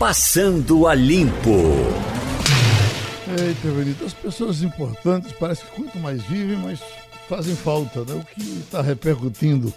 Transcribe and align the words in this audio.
Passando 0.00 0.86
a 0.86 0.94
Limpo. 0.94 1.60
Eita, 3.38 3.68
Benito, 3.70 4.02
as 4.02 4.14
pessoas 4.14 4.62
importantes 4.62 5.30
parece 5.32 5.62
que 5.62 5.72
quanto 5.72 5.98
mais 5.98 6.22
vivem, 6.22 6.56
mais 6.56 6.80
fazem 7.28 7.54
falta. 7.54 8.02
Né? 8.06 8.14
O 8.14 8.24
que 8.24 8.40
está 8.60 8.80
repercutindo 8.80 9.70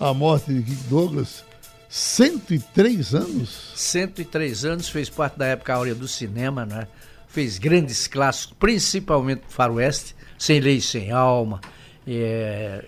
a 0.00 0.14
morte 0.14 0.50
de 0.54 0.62
Kirk 0.62 0.82
Douglas 0.84 1.44
103 1.90 3.14
anos? 3.14 3.72
103 3.76 4.64
anos, 4.64 4.88
fez 4.88 5.10
parte 5.10 5.38
da 5.38 5.44
época 5.44 5.74
áurea 5.74 5.94
do 5.94 6.08
cinema, 6.08 6.64
né? 6.64 6.88
Fez 7.28 7.58
grandes 7.58 8.06
clássicos, 8.06 8.56
principalmente 8.58 9.42
Faroeste, 9.46 10.16
Sem 10.38 10.58
Lei 10.58 10.80
Sem 10.80 11.12
Alma, 11.12 11.60
é, 12.08 12.82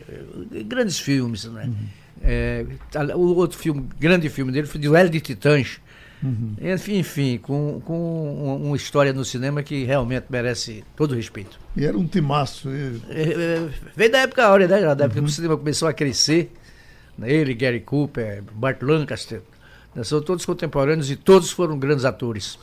grandes 0.65 0.99
filmes, 0.99 1.45
né? 1.45 1.65
Uhum. 1.67 1.89
É, 2.23 2.67
o 3.15 3.37
outro 3.37 3.59
filme, 3.59 3.87
grande 4.01 4.31
filme 4.31 4.51
dele 4.51 4.67
foi 4.67 4.81
Duelo 4.81 5.11
de 5.11 5.21
Titãs. 5.21 5.81
Uhum. 6.23 6.55
Enfim, 6.61 6.99
enfim, 6.99 7.39
com, 7.39 7.81
com 7.85 8.57
uma 8.57 8.77
história 8.77 9.13
no 9.13 9.25
cinema 9.25 9.63
que 9.63 9.85
realmente 9.85 10.27
merece 10.29 10.85
todo 10.97 11.15
respeito. 11.15 11.59
E 11.77 11.85
era 11.85 11.97
um 11.97 12.07
timaço. 12.07 12.69
Ele. 12.69 13.03
É, 13.09 13.23
é, 13.23 13.71
veio 13.95 14.11
da 14.11 14.19
época 14.19 14.45
áurea, 14.45 14.67
né? 14.67 14.81
Da 14.95 15.05
época 15.05 15.21
uhum. 15.21 15.27
que 15.27 15.31
o 15.31 15.35
cinema 15.35 15.57
começou 15.57 15.87
a 15.87 15.93
crescer. 15.93 16.53
Né? 17.17 17.33
Ele, 17.33 17.55
Gary 17.55 17.81
Cooper, 17.81 18.43
Bart 18.53 18.83
Lancaster. 18.83 19.43
Né? 19.95 20.03
São 20.05 20.21
todos 20.21 20.45
contemporâneos 20.45 21.11
e 21.11 21.17
todos 21.17 21.51
foram 21.51 21.79
grandes 21.79 22.05
atores. 22.05 22.59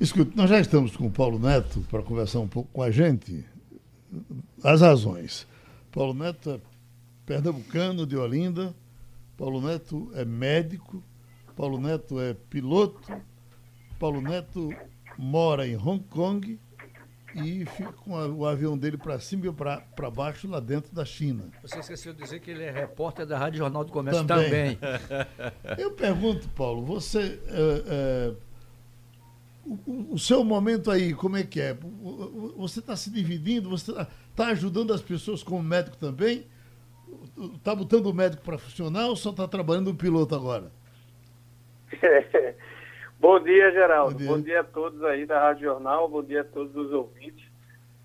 Escute, 0.00 0.36
nós 0.36 0.50
já 0.50 0.58
estamos 0.58 0.96
com 0.96 1.06
o 1.06 1.10
Paulo 1.10 1.38
Neto 1.38 1.84
para 1.90 2.02
conversar 2.02 2.40
um 2.40 2.48
pouco 2.48 2.68
com 2.72 2.82
a 2.82 2.90
gente. 2.90 3.44
As 4.62 4.80
razões. 4.80 5.46
Paulo 5.92 6.14
Neto 6.14 6.50
é 6.50 6.60
pernambucano 7.24 8.06
de 8.06 8.16
Olinda. 8.16 8.74
Paulo 9.36 9.60
Neto 9.60 10.10
é 10.14 10.24
médico. 10.24 11.02
Paulo 11.56 11.80
Neto 11.80 12.20
é 12.20 12.34
piloto. 12.34 13.12
Paulo 13.98 14.20
Neto 14.20 14.70
mora 15.16 15.66
em 15.66 15.76
Hong 15.76 16.02
Kong 16.04 16.58
e 17.34 17.64
fica 17.66 17.92
com 17.92 18.16
a, 18.16 18.26
o 18.26 18.46
avião 18.46 18.78
dele 18.78 18.96
para 18.96 19.18
cima 19.18 19.46
e 19.46 19.52
para 19.52 20.10
baixo 20.10 20.48
lá 20.48 20.60
dentro 20.60 20.94
da 20.94 21.04
China. 21.04 21.44
Você 21.62 21.80
esqueceu 21.80 22.12
de 22.12 22.22
dizer 22.22 22.40
que 22.40 22.50
ele 22.50 22.62
é 22.62 22.70
repórter 22.70 23.26
da 23.26 23.36
Rádio 23.36 23.58
Jornal 23.58 23.84
do 23.84 23.92
Comércio 23.92 24.24
também. 24.24 24.76
também. 24.76 24.78
Eu 25.78 25.90
pergunto, 25.92 26.48
Paulo, 26.50 26.84
você. 26.84 27.40
É, 27.48 27.84
é, 27.86 28.34
o, 29.66 30.14
o, 30.14 30.18
seu 30.18 30.44
momento 30.44 30.90
aí, 30.90 31.14
como 31.14 31.36
é 31.36 31.42
que 31.42 31.60
é? 31.60 31.76
Você 32.56 32.80
está 32.80 32.94
se 32.94 33.10
dividindo, 33.10 33.68
você 33.70 33.90
está 33.90 34.06
tá 34.36 34.46
ajudando 34.48 34.92
as 34.92 35.00
pessoas 35.00 35.42
como 35.42 35.62
médico 35.62 35.96
também? 35.96 36.46
Está 37.56 37.74
botando 37.74 38.06
o 38.06 38.14
médico 38.14 38.42
para 38.42 38.58
funcionar 38.58 39.06
ou 39.06 39.16
só 39.16 39.30
está 39.30 39.48
trabalhando 39.48 39.90
o 39.90 39.94
piloto 39.94 40.34
agora? 40.34 40.70
Bom 43.18 43.40
dia, 43.40 43.70
Geraldo. 43.72 44.12
Bom 44.12 44.18
dia. 44.18 44.28
bom 44.28 44.40
dia. 44.40 44.60
a 44.60 44.64
todos 44.64 45.02
aí 45.04 45.24
da 45.24 45.40
Rádio 45.40 45.64
Jornal, 45.64 46.08
bom 46.08 46.22
dia 46.22 46.42
a 46.42 46.44
todos 46.44 46.74
os 46.76 46.92
ouvintes. 46.92 47.44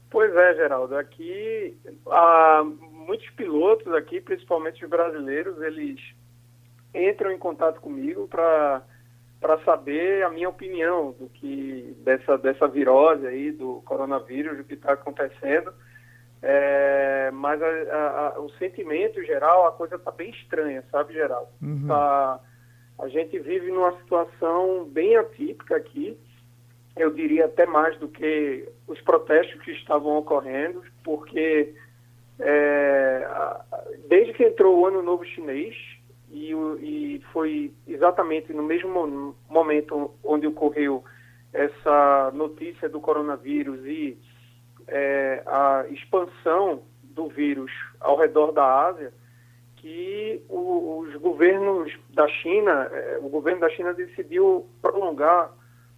Pois 0.09 0.35
é, 0.35 0.55
Geraldo, 0.55 0.95
aqui 0.95 1.77
há 2.07 2.63
muitos 2.91 3.29
pilotos 3.31 3.93
aqui, 3.93 4.21
principalmente 4.21 4.83
os 4.83 4.89
brasileiros, 4.89 5.61
eles 5.61 5.99
entram 6.93 7.31
em 7.31 7.37
contato 7.37 7.79
comigo 7.79 8.27
para 8.27 8.81
para 9.39 9.57
saber 9.63 10.21
a 10.25 10.29
minha 10.29 10.49
opinião 10.49 11.15
do 11.17 11.29
que 11.29 11.95
dessa 12.03 12.37
dessa 12.37 12.67
virose 12.67 13.25
aí 13.25 13.51
do 13.51 13.81
coronavírus, 13.85 14.57
do 14.57 14.63
que 14.63 14.73
está 14.73 14.93
acontecendo. 14.93 15.73
É, 16.41 17.29
mas 17.33 17.61
a, 17.61 17.67
a, 17.67 18.27
a, 18.35 18.39
o 18.39 18.49
sentimento 18.51 19.21
geral, 19.23 19.67
a 19.67 19.71
coisa 19.73 19.95
está 19.95 20.11
bem 20.11 20.29
estranha, 20.29 20.83
sabe, 20.89 21.13
Geraldo? 21.13 21.49
Uhum. 21.61 21.87
Tá, 21.87 22.39
a 22.99 23.07
gente 23.07 23.39
vive 23.39 23.71
numa 23.71 23.97
situação 23.97 24.85
bem 24.85 25.15
atípica 25.15 25.77
aqui, 25.77 26.17
eu 26.95 27.11
diria 27.11 27.45
até 27.45 27.65
mais 27.65 27.97
do 27.97 28.07
que 28.07 28.67
os 28.87 28.99
protestos 29.01 29.61
que 29.61 29.71
estavam 29.71 30.17
ocorrendo, 30.17 30.83
porque 31.03 31.73
é, 32.39 33.27
desde 34.07 34.33
que 34.33 34.43
entrou 34.43 34.79
o 34.79 34.85
Ano 34.85 35.01
Novo 35.01 35.23
Chinês, 35.25 35.75
e, 36.31 36.51
e, 36.51 37.21
foi 37.33 37.73
exatamente 37.87 38.53
no 38.53 38.61
mesmo 38.61 39.35
momento 39.49 40.13
onde 40.23 40.45
ocorreu 40.45 41.03
essa 41.51 42.31
notícia 42.35 42.87
do 42.87 42.99
coronavírus 42.99 43.83
e 43.85 44.15
é, 44.87 45.41
a 45.47 45.85
expansão 45.89 46.83
do 47.03 47.27
vírus 47.29 47.71
ao 47.99 48.15
redor 48.15 48.51
da 48.51 48.87
Ásia, 48.87 49.11
que 49.79 50.43
os 50.49 51.15
governos 51.15 51.97
da 52.09 52.27
China, 52.27 52.89
eh, 52.91 53.17
o 53.21 53.29
governo 53.29 53.61
da 53.61 53.69
China 53.69 53.93
decidiu 53.93 54.69
prolongar 54.81 55.51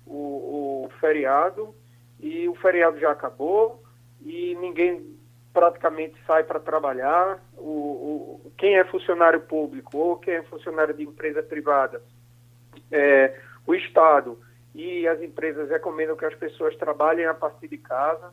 o, 0.05 0.85
o, 0.85 0.89
feriado 0.99 1.73
e 2.19 2.47
o 2.47 2.53
feriado 2.55 2.99
já 2.99 3.11
acabou 3.11 3.81
e 4.23 4.55
ninguém 4.55 5.17
praticamente 5.51 6.15
sai 6.27 6.43
para 6.43 6.59
trabalhar. 6.59 7.43
O, 7.57 8.41
o, 8.45 8.51
quem 8.55 8.77
é 8.77 8.83
funcionário 8.85 9.41
público 9.41 9.97
ou 9.97 10.17
quem 10.17 10.35
é 10.35 10.43
funcionário 10.43 10.93
de 10.93 11.03
empresa 11.03 11.41
privada, 11.41 12.03
é, 12.91 13.35
o 13.65 13.73
Estado 13.73 14.37
e 14.75 15.07
as 15.07 15.19
empresas 15.23 15.69
recomendam 15.69 16.15
que 16.15 16.25
as 16.25 16.35
pessoas 16.35 16.75
trabalhem 16.75 17.25
a 17.25 17.33
partir 17.33 17.67
de 17.67 17.79
casa. 17.79 18.31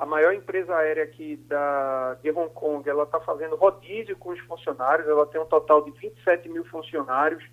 A 0.00 0.06
maior 0.06 0.32
empresa 0.32 0.74
aérea 0.74 1.04
aqui 1.04 1.36
da, 1.46 2.14
de 2.22 2.30
Hong 2.30 2.48
Kong, 2.54 2.88
ela 2.88 3.02
está 3.02 3.20
fazendo 3.20 3.54
rodízio 3.54 4.16
com 4.16 4.30
os 4.30 4.40
funcionários, 4.40 5.06
ela 5.06 5.26
tem 5.26 5.38
um 5.38 5.44
total 5.44 5.84
de 5.84 5.90
27 5.90 6.48
mil 6.48 6.64
funcionários 6.64 7.44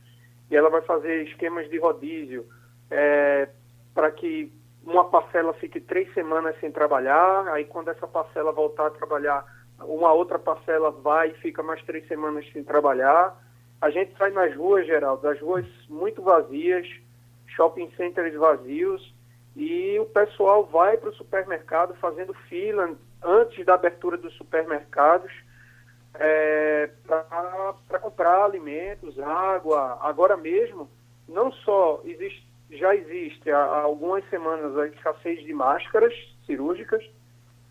e 0.49 0.55
ela 0.55 0.69
vai 0.69 0.81
fazer 0.83 1.23
esquemas 1.27 1.69
de 1.69 1.77
rodízio 1.77 2.45
é, 2.89 3.49
para 3.93 4.09
que 4.11 4.49
uma 4.81 5.03
parcela 5.09 5.53
fique 5.55 5.81
três 5.81 6.13
semanas 6.13 6.57
sem 6.61 6.71
trabalhar, 6.71 7.49
aí 7.49 7.65
quando 7.65 7.89
essa 7.89 8.07
parcela 8.07 8.53
voltar 8.53 8.87
a 8.87 8.91
trabalhar, 8.91 9.45
uma 9.81 10.13
outra 10.13 10.39
parcela 10.39 10.89
vai 10.89 11.31
e 11.31 11.39
fica 11.39 11.61
mais 11.61 11.83
três 11.83 12.07
semanas 12.07 12.49
sem 12.53 12.63
trabalhar. 12.63 13.37
A 13.81 13.89
gente 13.89 14.17
sai 14.17 14.31
nas 14.31 14.55
ruas, 14.55 14.87
Geraldo, 14.87 15.27
as 15.27 15.41
ruas 15.41 15.65
muito 15.89 16.21
vazias, 16.21 16.87
shopping 17.47 17.91
centers 17.97 18.33
vazios, 18.35 19.16
e 19.57 19.99
o 19.99 20.05
pessoal 20.05 20.67
vai 20.67 20.97
para 20.97 21.09
o 21.09 21.15
supermercado 21.15 21.95
fazendo 21.95 22.31
fila 22.47 22.95
antes 23.23 23.65
da 23.65 23.73
abertura 23.73 24.15
dos 24.15 24.31
supermercados 24.35 25.31
é, 26.13 26.91
para 27.07 27.99
comprar 27.99 28.45
alimentos, 28.45 29.19
água. 29.19 29.97
Agora 30.01 30.37
mesmo, 30.37 30.87
não 31.27 31.51
só 31.51 32.01
existe, 32.05 32.47
já 32.69 32.95
existe 32.95 33.49
há, 33.49 33.57
há 33.57 33.81
algumas 33.81 34.23
semanas 34.29 34.77
a 34.77 34.87
escassez 34.89 35.43
de 35.43 35.53
máscaras 35.53 36.13
cirúrgicas, 36.45 37.03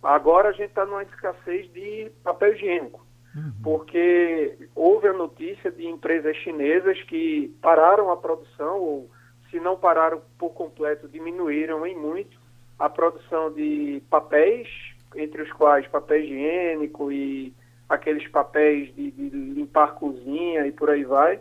agora 0.02 0.48
a 0.48 0.52
gente 0.52 0.70
está 0.70 0.84
numa 0.84 1.04
escassez 1.04 1.72
de 1.72 2.10
papel 2.24 2.54
higiênico. 2.54 3.06
Uhum. 3.32 3.52
Porque 3.62 4.58
houve 4.74 5.06
a 5.06 5.12
notícia 5.12 5.70
de 5.70 5.86
empresas 5.86 6.36
chinesas 6.38 7.00
que 7.04 7.54
pararam 7.62 8.10
a 8.10 8.16
produção 8.16 8.80
ou 8.80 9.10
se 9.50 9.60
não 9.60 9.76
pararam 9.76 10.20
por 10.38 10.50
completo, 10.50 11.08
diminuíram 11.08 11.86
em 11.86 11.96
muito 11.96 12.38
a 12.78 12.88
produção 12.88 13.52
de 13.52 14.02
papéis, 14.10 14.68
entre 15.14 15.42
os 15.42 15.52
quais 15.52 15.86
papel 15.88 16.20
higiênico 16.20 17.10
e 17.10 17.54
aqueles 17.88 18.26
papéis 18.28 18.94
de, 18.94 19.10
de 19.10 19.28
limpar 19.30 19.94
cozinha 19.94 20.66
e 20.66 20.72
por 20.72 20.90
aí 20.90 21.04
vai, 21.04 21.40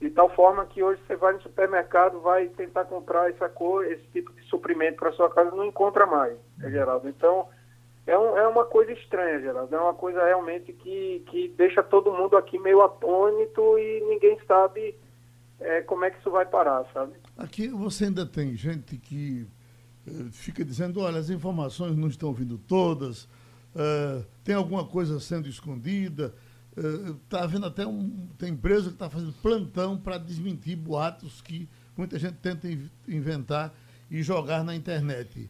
de 0.00 0.10
tal 0.10 0.28
forma 0.28 0.66
que 0.66 0.82
hoje 0.82 1.00
você 1.06 1.16
vai 1.16 1.32
no 1.32 1.40
supermercado, 1.40 2.20
vai 2.20 2.48
tentar 2.48 2.84
comprar 2.84 3.30
essa 3.30 3.48
cor, 3.48 3.86
esse 3.86 4.04
tipo 4.12 4.32
de 4.32 4.42
suprimento 4.42 4.98
para 4.98 5.12
sua 5.12 5.30
casa, 5.30 5.54
não 5.54 5.64
encontra 5.64 6.04
mais, 6.04 6.36
né, 6.58 6.70
Geraldo. 6.70 7.08
Então, 7.08 7.48
é, 8.06 8.18
um, 8.18 8.36
é 8.36 8.46
uma 8.46 8.64
coisa 8.64 8.92
estranha, 8.92 9.40
Geraldo. 9.40 9.74
É 9.74 9.80
uma 9.80 9.94
coisa 9.94 10.22
realmente 10.24 10.72
que, 10.72 11.24
que 11.28 11.48
deixa 11.56 11.82
todo 11.82 12.12
mundo 12.12 12.36
aqui 12.36 12.58
meio 12.58 12.82
atônito 12.82 13.78
e 13.78 14.00
ninguém 14.08 14.38
sabe 14.46 14.94
é, 15.60 15.80
como 15.82 16.04
é 16.04 16.10
que 16.10 16.18
isso 16.18 16.30
vai 16.30 16.44
parar, 16.44 16.84
sabe? 16.92 17.14
Aqui 17.36 17.68
você 17.68 18.04
ainda 18.04 18.24
tem 18.24 18.54
gente 18.54 18.96
que 18.96 19.46
uh, 20.06 20.30
fica 20.30 20.64
dizendo, 20.64 21.00
olha, 21.00 21.18
as 21.18 21.30
informações 21.30 21.96
não 21.96 22.06
estão 22.06 22.32
vindo 22.32 22.56
todas, 22.56 23.24
uh, 23.74 24.24
tem 24.44 24.54
alguma 24.54 24.84
coisa 24.84 25.18
sendo 25.18 25.48
escondida. 25.48 26.34
Está 27.24 27.40
uh, 27.40 27.44
havendo 27.44 27.66
até 27.66 27.86
um. 27.86 28.28
Tem 28.38 28.52
empresa 28.52 28.88
que 28.88 28.94
está 28.94 29.10
fazendo 29.10 29.32
plantão 29.34 29.96
para 29.96 30.18
desmentir 30.18 30.76
boatos 30.76 31.40
que 31.40 31.68
muita 31.96 32.18
gente 32.18 32.34
tenta 32.34 32.68
inventar 33.08 33.72
e 34.10 34.22
jogar 34.22 34.64
na 34.64 34.74
internet. 34.74 35.48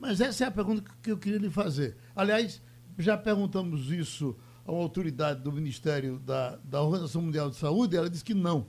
mas 0.00 0.20
essa 0.20 0.44
é 0.44 0.46
a 0.48 0.50
pergunta 0.50 0.84
que 1.02 1.10
eu 1.10 1.18
queria 1.18 1.38
lhe 1.38 1.50
fazer. 1.50 1.96
Aliás, 2.14 2.60
já 2.98 3.16
perguntamos 3.16 3.90
isso 3.92 4.36
a 4.64 4.72
uma 4.72 4.82
autoridade 4.82 5.42
do 5.42 5.52
Ministério 5.52 6.18
da, 6.18 6.56
da 6.64 6.82
Organização 6.82 7.22
Mundial 7.22 7.48
de 7.48 7.56
Saúde, 7.56 7.94
e 7.94 7.98
ela 7.98 8.10
disse 8.10 8.24
que 8.24 8.34
não. 8.34 8.66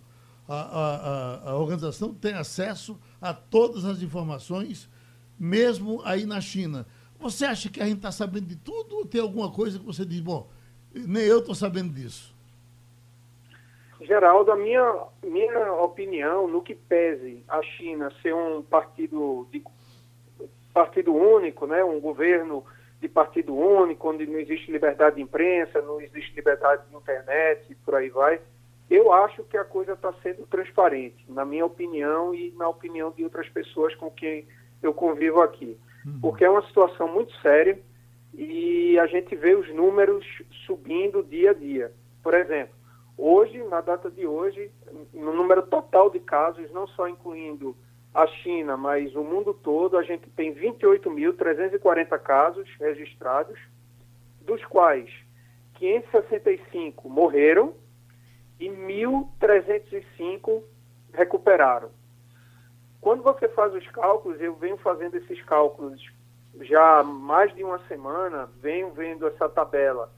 A, 0.47 0.55
a, 0.55 1.49
a, 1.51 1.57
organização 1.57 2.13
tem 2.13 2.33
acesso 2.33 2.97
a 3.19 3.33
todas 3.33 3.83
as 3.83 4.01
informações, 4.01 4.89
mesmo 5.37 6.01
aí 6.05 6.25
na 6.25 6.39
China. 6.39 6.85
Você 7.19 7.45
acha 7.45 7.69
que 7.69 7.81
a 7.81 7.85
gente 7.85 7.97
está 7.97 8.11
sabendo 8.11 8.47
de 8.47 8.55
tudo 8.55 8.97
ou 8.97 9.05
tem 9.05 9.19
alguma 9.19 9.51
coisa 9.51 9.77
que 9.77 9.85
você 9.85 10.05
diz, 10.05 10.21
bom, 10.21 10.49
nem 10.93 11.23
eu 11.23 11.39
estou 11.39 11.53
sabendo 11.53 11.93
disso? 11.93 12.33
Geraldo, 13.99 14.51
a 14.51 14.55
minha, 14.55 15.07
minha 15.23 15.73
opinião, 15.73 16.47
no 16.47 16.61
que 16.61 16.75
pese 16.75 17.43
a 17.47 17.61
China 17.61 18.11
ser 18.21 18.33
um 18.33 18.61
partido, 18.61 19.47
de, 19.51 19.61
partido 20.73 21.13
único, 21.13 21.65
né, 21.65 21.83
um 21.83 21.99
governo 21.99 22.63
de 23.01 23.07
partido 23.07 23.55
único, 23.55 24.09
onde 24.09 24.25
não 24.25 24.39
existe 24.39 24.71
liberdade 24.71 25.17
de 25.17 25.21
imprensa, 25.21 25.81
não 25.81 25.99
existe 25.99 26.33
liberdade 26.35 26.87
de 26.89 26.95
internet 26.95 27.65
e 27.69 27.75
por 27.75 27.95
aí 27.95 28.09
vai, 28.09 28.39
eu 28.89 29.11
acho 29.11 29.43
que 29.43 29.57
a 29.57 29.65
coisa 29.65 29.93
está 29.93 30.13
sendo 30.23 30.45
transparente, 30.47 31.25
na 31.27 31.43
minha 31.43 31.65
opinião 31.65 32.33
e 32.33 32.51
na 32.51 32.69
opinião 32.69 33.11
de 33.11 33.23
outras 33.23 33.49
pessoas 33.49 33.93
com 33.95 34.09
quem 34.09 34.47
eu 34.81 34.93
convivo 34.93 35.41
aqui. 35.41 35.77
Uhum. 36.05 36.19
Porque 36.21 36.45
é 36.45 36.49
uma 36.49 36.65
situação 36.65 37.07
muito 37.07 37.33
séria 37.41 37.79
e 38.33 38.97
a 38.99 39.07
gente 39.07 39.35
vê 39.35 39.55
os 39.55 39.67
números 39.73 40.25
subindo 40.65 41.23
dia 41.23 41.51
a 41.51 41.53
dia. 41.53 41.91
Por 42.23 42.33
exemplo, 42.33 42.73
hoje, 43.17 43.61
na 43.63 43.81
data 43.81 44.09
de 44.09 44.25
hoje, 44.25 44.71
no 45.13 45.33
número 45.33 45.63
total 45.63 46.09
de 46.09 46.19
casos, 46.19 46.71
não 46.71 46.87
só 46.87 47.09
incluindo 47.09 47.75
a 48.13 48.25
China, 48.25 48.77
mas 48.77 49.13
o 49.15 49.23
mundo 49.23 49.53
todo, 49.53 49.97
a 49.97 50.03
gente 50.03 50.29
tem 50.29 50.53
28.340 50.55 52.17
casos 52.19 52.69
registrados, 52.79 53.59
dos 54.41 54.63
quais 54.65 55.09
565 55.75 57.09
morreram 57.09 57.73
e 58.59 58.69
1.305 58.69 60.63
recuperaram. 61.13 61.89
Quando 62.99 63.23
você 63.23 63.47
faz 63.49 63.73
os 63.73 63.87
cálculos, 63.89 64.41
eu 64.41 64.55
venho 64.55 64.77
fazendo 64.77 65.15
esses 65.15 65.41
cálculos 65.43 66.01
já 66.61 66.99
há 66.99 67.03
mais 67.03 67.53
de 67.55 67.63
uma 67.63 67.79
semana, 67.87 68.49
venho 68.61 68.91
vendo 68.91 69.27
essa 69.27 69.47
tabela 69.47 70.11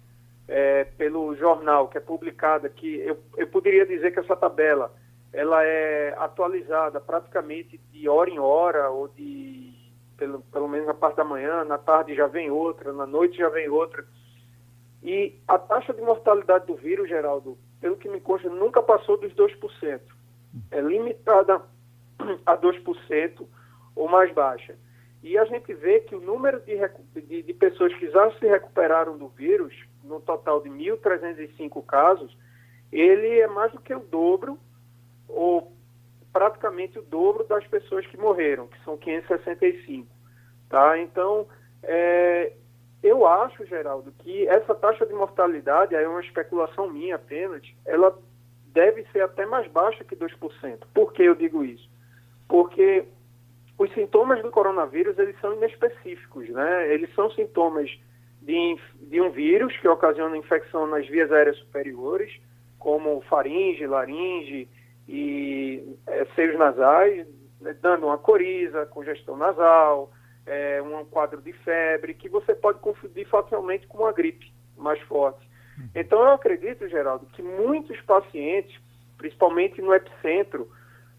é, 0.47 0.85
pelo 0.85 1.35
jornal 1.35 1.87
que 1.87 1.97
é 1.97 2.01
publicada, 2.01 2.69
que 2.69 2.95
eu, 3.01 3.21
eu 3.37 3.47
poderia 3.47 3.85
dizer 3.85 4.11
que 4.11 4.19
essa 4.19 4.35
tabela 4.35 4.91
ela 5.31 5.63
é 5.63 6.15
atualizada 6.17 6.99
praticamente 6.99 7.79
de 7.91 8.09
hora 8.09 8.29
em 8.29 8.39
hora, 8.39 8.89
ou 8.89 9.07
de 9.09 9.73
pelo, 10.17 10.41
pelo 10.41 10.67
menos 10.67 10.87
na 10.87 10.93
parte 10.93 11.17
da 11.17 11.23
manhã, 11.23 11.63
na 11.63 11.77
tarde 11.77 12.15
já 12.15 12.27
vem 12.27 12.49
outra, 12.49 12.91
na 12.91 13.05
noite 13.05 13.37
já 13.37 13.47
vem 13.49 13.69
outra. 13.69 14.05
E 15.01 15.39
a 15.47 15.57
taxa 15.57 15.93
de 15.93 16.01
mortalidade 16.01 16.65
do 16.65 16.75
vírus, 16.75 17.07
Geraldo, 17.07 17.57
pelo 17.79 17.97
que 17.97 18.09
me 18.09 18.19
consta, 18.19 18.49
nunca 18.49 18.81
passou 18.81 19.17
dos 19.17 19.33
2%. 19.33 20.01
É 20.71 20.81
limitada 20.81 21.61
a 22.45 22.57
2% 22.57 23.45
ou 23.95 24.07
mais 24.07 24.33
baixa. 24.33 24.75
E 25.21 25.37
a 25.37 25.45
gente 25.45 25.73
vê 25.73 25.99
que 25.99 26.15
o 26.15 26.21
número 26.21 26.61
de, 26.61 26.75
de, 27.21 27.43
de 27.43 27.53
pessoas 27.53 27.93
que 27.95 28.09
já 28.09 28.31
se 28.37 28.47
recuperaram 28.47 29.17
do 29.17 29.27
vírus, 29.27 29.73
no 30.03 30.21
total 30.21 30.61
de 30.61 30.69
1.305 30.69 31.85
casos, 31.85 32.35
ele 32.91 33.39
é 33.39 33.47
mais 33.47 33.71
do 33.71 33.81
que 33.81 33.93
o 33.93 33.99
dobro, 33.99 34.57
ou 35.27 35.73
praticamente 36.31 36.97
o 36.97 37.03
dobro 37.03 37.43
das 37.43 37.65
pessoas 37.67 38.05
que 38.07 38.17
morreram, 38.17 38.67
que 38.67 38.81
são 38.83 38.97
565. 38.97 40.07
Tá? 40.69 40.97
Então, 40.99 41.47
é, 41.83 42.53
eu 43.01 43.25
acho, 43.25 43.65
Geraldo, 43.65 44.11
que 44.19 44.47
essa 44.47 44.75
taxa 44.75 45.05
de 45.05 45.13
mortalidade, 45.13 45.95
aí 45.95 46.03
é 46.03 46.07
uma 46.07 46.21
especulação 46.21 46.89
minha 46.89 47.15
apenas, 47.15 47.63
ela 47.85 48.17
deve 48.73 49.05
ser 49.11 49.21
até 49.21 49.45
mais 49.45 49.67
baixa 49.71 50.03
que 50.03 50.15
2%. 50.15 50.79
Por 50.93 51.13
que 51.13 51.23
eu 51.23 51.35
digo 51.35 51.63
isso? 51.63 51.89
Porque 52.47 53.05
os 53.77 53.91
sintomas 53.93 54.41
do 54.41 54.51
coronavírus, 54.51 55.17
eles 55.17 55.39
são 55.39 55.53
inespecíficos, 55.53 56.49
né? 56.49 56.93
Eles 56.93 57.13
são 57.15 57.31
sintomas 57.31 57.89
de, 58.41 58.77
de 59.01 59.21
um 59.21 59.31
vírus 59.31 59.75
que 59.77 59.87
ocasiona 59.87 60.37
infecção 60.37 60.85
nas 60.85 61.07
vias 61.07 61.31
aéreas 61.31 61.57
superiores, 61.57 62.31
como 62.77 63.21
faringe, 63.21 63.87
laringe 63.87 64.67
e 65.07 65.95
é, 66.07 66.25
seios 66.35 66.57
nasais, 66.57 67.25
né? 67.61 67.75
dando 67.81 68.07
uma 68.07 68.17
coriza, 68.17 68.85
congestão 68.87 69.37
nasal, 69.37 70.11
é, 70.45 70.81
um 70.81 71.05
quadro 71.05 71.41
de 71.41 71.53
febre, 71.53 72.13
que 72.13 72.29
você 72.29 72.53
pode 72.55 72.79
confundir 72.79 73.27
facilmente 73.27 73.87
com 73.87 73.99
uma 73.99 74.11
gripe 74.11 74.51
mais 74.77 74.99
forte. 75.01 75.47
Hum. 75.77 75.87
Então, 75.95 76.19
eu 76.19 76.31
acredito, 76.31 76.87
Geraldo, 76.87 77.25
que 77.27 77.41
muitos 77.41 77.99
pacientes, 78.01 78.75
principalmente 79.17 79.81
no 79.81 79.93
epicentro 79.93 80.69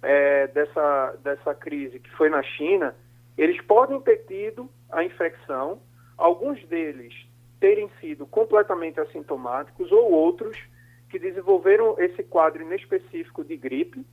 é, 0.03 0.47
dessa, 0.49 1.17
dessa 1.23 1.55
crise, 1.55 1.99
que 2.01 2.11
foi 2.17 2.29
na 2.29 2.43
China, 2.43 2.95
eles 3.37 3.61
podem 3.63 4.01
ter 4.01 4.25
tido 4.27 4.69
a 4.91 5.05
infecção, 5.05 5.81
alguns 6.17 6.63
deles 6.67 7.15
terem 7.59 7.91
sido 8.01 8.27
completamente 8.27 8.99
assintomáticos, 8.99 9.93
ou 9.93 10.11
outros 10.11 10.57
que 11.11 11.19
desenvolveram 11.19 11.97
esse 11.99 12.23
quadro 12.23 12.63
inespecífico 12.63 13.45
de 13.45 13.57
gripe, 13.57 14.05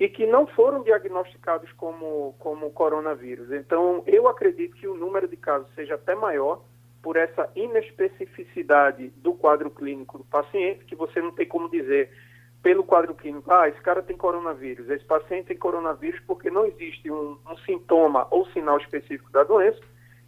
e 0.00 0.08
que 0.08 0.26
não 0.26 0.46
foram 0.46 0.82
diagnosticados 0.82 1.70
como, 1.72 2.34
como 2.38 2.70
coronavírus. 2.70 3.52
Então, 3.52 4.02
eu 4.06 4.26
acredito 4.26 4.74
que 4.74 4.88
o 4.88 4.94
número 4.94 5.28
de 5.28 5.36
casos 5.36 5.68
seja 5.74 5.96
até 5.96 6.14
maior 6.14 6.64
por 7.02 7.16
essa 7.16 7.50
inespecificidade 7.54 9.10
do 9.16 9.34
quadro 9.34 9.70
clínico 9.70 10.16
do 10.16 10.24
paciente, 10.24 10.86
que 10.86 10.96
você 10.96 11.20
não 11.20 11.32
tem 11.32 11.46
como 11.46 11.68
dizer 11.68 12.10
pelo 12.62 12.82
quadro 12.82 13.14
clínico, 13.14 13.50
ah, 13.50 13.68
esse 13.68 13.80
cara 13.80 14.02
tem 14.02 14.16
coronavírus, 14.16 14.88
esse 14.90 15.04
paciente 15.04 15.46
tem 15.46 15.56
coronavírus 15.56 16.20
porque 16.26 16.50
não 16.50 16.66
existe 16.66 17.10
um, 17.10 17.38
um 17.50 17.56
sintoma 17.58 18.26
ou 18.30 18.46
sinal 18.48 18.78
específico 18.78 19.30
da 19.32 19.44
doença 19.44 19.80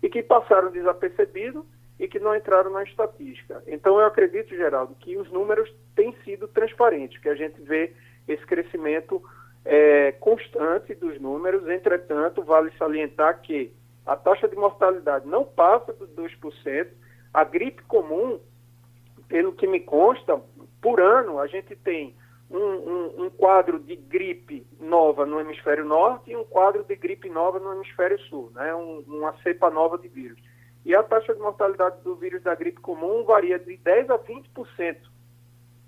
e 0.03 0.09
que 0.09 0.23
passaram 0.23 0.71
desapercebido 0.71 1.67
e 1.99 2.09
que 2.09 2.19
não 2.19 2.35
entraram 2.35 2.71
na 2.71 2.83
estatística. 2.85 3.63
Então, 3.67 3.99
eu 3.99 4.07
acredito, 4.07 4.57
Geraldo, 4.57 4.95
que 4.95 5.17
os 5.17 5.31
números 5.31 5.71
têm 5.95 6.15
sido 6.25 6.49
transparentes, 6.49 7.21
que 7.21 7.29
a 7.29 7.35
gente 7.35 7.61
vê 7.61 7.93
esse 8.27 8.45
crescimento 8.47 9.23
é, 9.65 10.13
constante 10.13 10.95
dos 10.95 11.21
números, 11.21 11.69
entretanto, 11.69 12.43
vale 12.43 12.73
salientar 12.79 13.41
que 13.43 13.73
a 14.05 14.17
taxa 14.17 14.49
de 14.49 14.57
mortalidade 14.57 15.27
não 15.27 15.45
passa 15.45 15.93
dos 15.93 16.11
2%. 16.11 16.89
A 17.33 17.45
gripe 17.45 17.83
comum, 17.85 18.41
pelo 19.29 19.53
que 19.53 19.67
me 19.67 19.81
consta, 19.81 20.41
por 20.81 21.01
ano 21.01 21.39
a 21.39 21.47
gente 21.47 21.77
tem 21.77 22.15
um, 22.51 22.59
um, 22.59 23.25
um, 23.25 23.31
quadro 23.31 23.79
de 23.79 23.97
gripe 23.97 24.67
nova 24.79 25.25
no 25.25 25.41
hemisfério 25.41 25.85
norte 25.85 26.31
e 26.31 26.37
um 26.37 26.45
quadro 26.45 26.85
de 26.85 26.95
gripe 26.97 27.31
nova 27.31 27.59
no 27.59 27.73
hemisfério 27.73 28.19
sul, 28.29 28.51
né? 28.55 28.75
Um, 28.75 29.03
uma 29.07 29.33
cepa 29.43 29.71
nova 29.71 29.97
de 29.97 30.09
vírus. 30.09 30.39
E 30.85 30.95
a 30.95 31.03
taxa 31.03 31.33
de 31.33 31.41
mortalidade 31.41 32.03
do 32.03 32.17
vírus 32.17 32.43
da 32.43 32.55
gripe 32.55 32.81
comum 32.81 33.25
varia 33.25 33.59
de 33.59 33.79
10% 33.79 34.11
a 34.11 34.19
20%. 34.19 34.97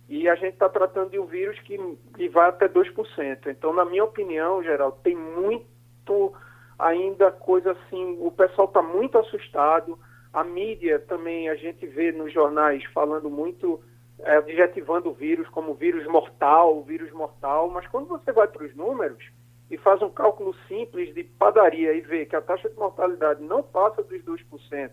E 0.08 0.28
a 0.28 0.34
gente 0.34 0.54
está 0.54 0.68
tratando 0.68 1.10
de 1.10 1.18
um 1.18 1.26
vírus 1.26 1.58
que, 1.60 1.78
que 2.14 2.28
vai 2.28 2.48
até 2.48 2.68
2%. 2.68 3.46
Então, 3.46 3.72
na 3.72 3.84
minha 3.84 4.04
opinião, 4.04 4.62
Geraldo, 4.62 4.98
tem 5.02 5.16
muito 5.16 6.32
ainda 6.78 7.30
coisa 7.30 7.72
assim, 7.72 8.18
o 8.20 8.30
pessoal 8.30 8.68
está 8.68 8.82
muito 8.82 9.16
assustado. 9.18 9.98
A 10.32 10.44
mídia 10.44 10.98
também, 10.98 11.48
a 11.48 11.54
gente 11.54 11.86
vê 11.86 12.12
nos 12.12 12.32
jornais 12.32 12.84
falando 12.92 13.30
muito, 13.30 13.80
é, 14.18 14.36
adjetivando 14.36 15.10
o 15.10 15.14
vírus 15.14 15.48
como 15.48 15.74
vírus 15.74 16.06
mortal, 16.06 16.82
vírus 16.82 17.10
mortal, 17.12 17.70
mas 17.70 17.86
quando 17.86 18.08
você 18.08 18.32
vai 18.32 18.48
para 18.48 18.64
os 18.64 18.74
números 18.74 19.24
e 19.70 19.78
faz 19.78 20.02
um 20.02 20.10
cálculo 20.10 20.54
simples 20.68 21.14
de 21.14 21.24
padaria 21.24 21.94
e 21.94 22.00
vê 22.00 22.26
que 22.26 22.36
a 22.36 22.42
taxa 22.42 22.68
de 22.68 22.76
mortalidade 22.76 23.42
não 23.42 23.62
passa 23.62 24.02
dos 24.02 24.22
2%, 24.22 24.90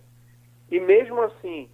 e 0.70 0.80
mesmo 0.80 1.22
assim 1.22 1.70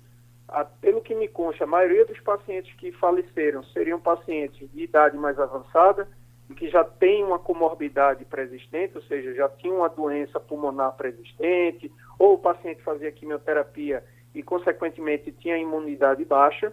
a, 0.47 0.63
pelo 0.63 1.01
que 1.01 1.13
me 1.13 1.27
consta, 1.27 1.65
a 1.65 1.67
maioria 1.67 2.05
dos 2.05 2.19
pacientes 2.21 2.73
que 2.75 2.91
faleceram 2.93 3.63
seriam 3.65 3.99
pacientes 3.99 4.69
de 4.71 4.83
idade 4.83 5.17
mais 5.17 5.37
avançada 5.39 6.07
e 6.49 6.53
que 6.53 6.69
já 6.69 6.83
têm 6.83 7.23
uma 7.23 7.37
comorbidade 7.37 8.23
pré-existente, 8.25 8.95
ou 8.95 9.03
seja, 9.03 9.33
já 9.33 9.49
tinham 9.49 9.77
uma 9.77 9.89
doença 9.89 10.39
pulmonar 10.39 10.95
pré-existente, 10.95 11.91
ou 12.17 12.35
o 12.35 12.39
paciente 12.39 12.81
fazia 12.81 13.11
quimioterapia 13.11 14.03
e, 14.33 14.41
consequentemente, 14.41 15.31
tinha 15.33 15.57
imunidade 15.57 16.23
baixa. 16.23 16.71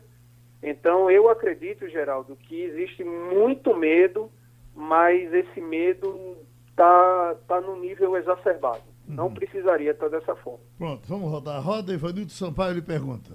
Então, 0.62 1.10
eu 1.10 1.28
acredito, 1.28 1.88
Geraldo, 1.88 2.36
que 2.36 2.62
existe 2.62 3.02
muito 3.02 3.74
medo, 3.76 4.30
mas 4.74 5.32
esse 5.34 5.60
medo 5.60 6.36
está 6.70 7.36
tá 7.48 7.60
no 7.60 7.76
nível 7.80 8.16
exacerbado. 8.16 8.82
Uhum. 9.08 9.14
Não 9.16 9.34
precisaria 9.34 9.90
estar 9.90 10.08
dessa 10.08 10.36
forma. 10.36 10.60
Pronto, 10.78 11.06
vamos 11.08 11.30
rodar 11.30 11.56
a 11.56 11.60
roda. 11.60 11.92
Ivanildo 11.92 12.30
Sampaio 12.30 12.74
lhe 12.74 12.82
pergunta. 12.82 13.32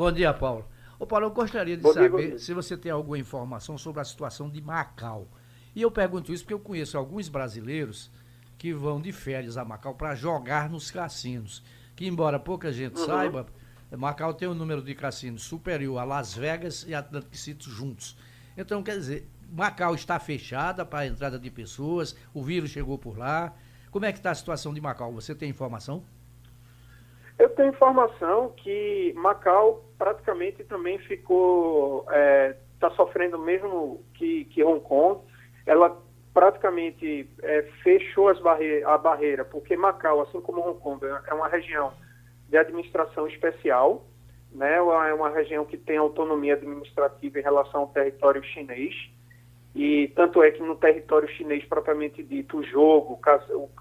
Bom 0.00 0.10
dia, 0.10 0.32
Paulo. 0.32 0.66
Ô, 0.98 1.06
Paulo, 1.06 1.26
eu 1.26 1.30
gostaria 1.30 1.76
de 1.76 1.82
Bom 1.82 1.92
saber 1.92 2.28
dia, 2.28 2.38
se 2.38 2.54
você 2.54 2.74
tem 2.74 2.90
alguma 2.90 3.18
informação 3.18 3.76
sobre 3.76 4.00
a 4.00 4.04
situação 4.04 4.48
de 4.48 4.58
Macau. 4.58 5.28
E 5.76 5.82
eu 5.82 5.90
pergunto 5.90 6.32
isso 6.32 6.42
porque 6.42 6.54
eu 6.54 6.58
conheço 6.58 6.96
alguns 6.96 7.28
brasileiros 7.28 8.10
que 8.56 8.72
vão 8.72 8.98
de 8.98 9.12
férias 9.12 9.58
a 9.58 9.64
Macau 9.64 9.94
para 9.94 10.14
jogar 10.14 10.70
nos 10.70 10.90
cassinos. 10.90 11.62
Que, 11.94 12.06
embora 12.06 12.38
pouca 12.38 12.72
gente 12.72 12.98
uhum. 12.98 13.04
saiba, 13.04 13.46
Macau 13.94 14.32
tem 14.32 14.48
um 14.48 14.54
número 14.54 14.82
de 14.82 14.94
cassinos 14.94 15.42
superior 15.42 15.98
a 15.98 16.04
Las 16.04 16.32
Vegas 16.32 16.86
e 16.88 16.94
Atlantic 16.94 17.34
City 17.34 17.68
juntos. 17.68 18.16
Então, 18.56 18.82
quer 18.82 18.96
dizer, 18.96 19.28
Macau 19.52 19.94
está 19.94 20.18
fechada 20.18 20.82
para 20.82 21.00
a 21.00 21.06
entrada 21.08 21.38
de 21.38 21.50
pessoas, 21.50 22.16
o 22.32 22.42
vírus 22.42 22.70
chegou 22.70 22.96
por 22.96 23.18
lá. 23.18 23.54
Como 23.90 24.06
é 24.06 24.12
que 24.12 24.18
está 24.18 24.30
a 24.30 24.34
situação 24.34 24.72
de 24.72 24.80
Macau? 24.80 25.12
Você 25.12 25.34
tem 25.34 25.50
informação? 25.50 26.02
Eu 27.40 27.48
tenho 27.48 27.70
informação 27.70 28.50
que 28.50 29.14
Macau 29.16 29.82
praticamente 29.96 30.62
também 30.64 30.98
ficou 30.98 32.04
é, 32.10 32.54
está 32.74 32.90
sofrendo 32.90 33.38
mesmo 33.38 34.04
que, 34.12 34.44
que 34.44 34.62
Hong 34.62 34.80
Kong. 34.80 35.22
Ela 35.64 35.96
praticamente 36.34 37.26
é, 37.42 37.62
fechou 37.82 38.28
as 38.28 38.38
barre 38.40 38.84
a 38.84 38.98
barreira, 38.98 39.42
porque 39.42 39.74
Macau, 39.74 40.20
assim 40.20 40.38
como 40.42 40.60
Hong 40.60 40.78
Kong, 40.80 41.00
é 41.26 41.32
uma 41.32 41.48
região 41.48 41.94
de 42.46 42.58
administração 42.58 43.26
especial, 43.26 44.06
né? 44.52 44.74
é 44.76 45.14
uma 45.14 45.30
região 45.30 45.64
que 45.64 45.78
tem 45.78 45.96
autonomia 45.96 46.54
administrativa 46.54 47.38
em 47.38 47.42
relação 47.42 47.80
ao 47.80 47.88
território 47.88 48.44
chinês. 48.44 48.94
E 49.74 50.08
tanto 50.16 50.42
é 50.42 50.50
que 50.50 50.60
no 50.60 50.76
território 50.76 51.28
chinês 51.28 51.64
propriamente 51.64 52.22
dito, 52.22 52.58
o 52.58 52.64
jogo, 52.64 53.18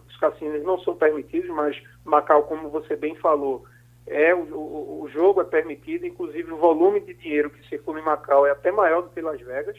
os 0.08 0.18
cassinos 0.18 0.64
não 0.64 0.80
são 0.80 0.96
permitidos, 0.96 1.50
mas 1.50 1.76
Macau, 2.10 2.44
como 2.44 2.70
você 2.70 2.96
bem 2.96 3.16
falou, 3.16 3.66
é 4.06 4.34
o, 4.34 5.02
o, 5.04 5.10
jogo 5.14 5.42
é 5.42 5.44
permitido, 5.44 6.06
inclusive 6.06 6.52
o 6.52 6.58
volume 6.58 7.00
de 7.00 7.14
dinheiro 7.14 7.50
que 7.50 7.68
circula 7.70 8.00
em 8.00 8.04
Macau 8.04 8.46
é 8.46 8.52
até 8.52 8.72
maior 8.72 9.04
do 9.04 9.10
que 9.10 9.22
Las 9.22 9.40
Vegas. 9.40 9.78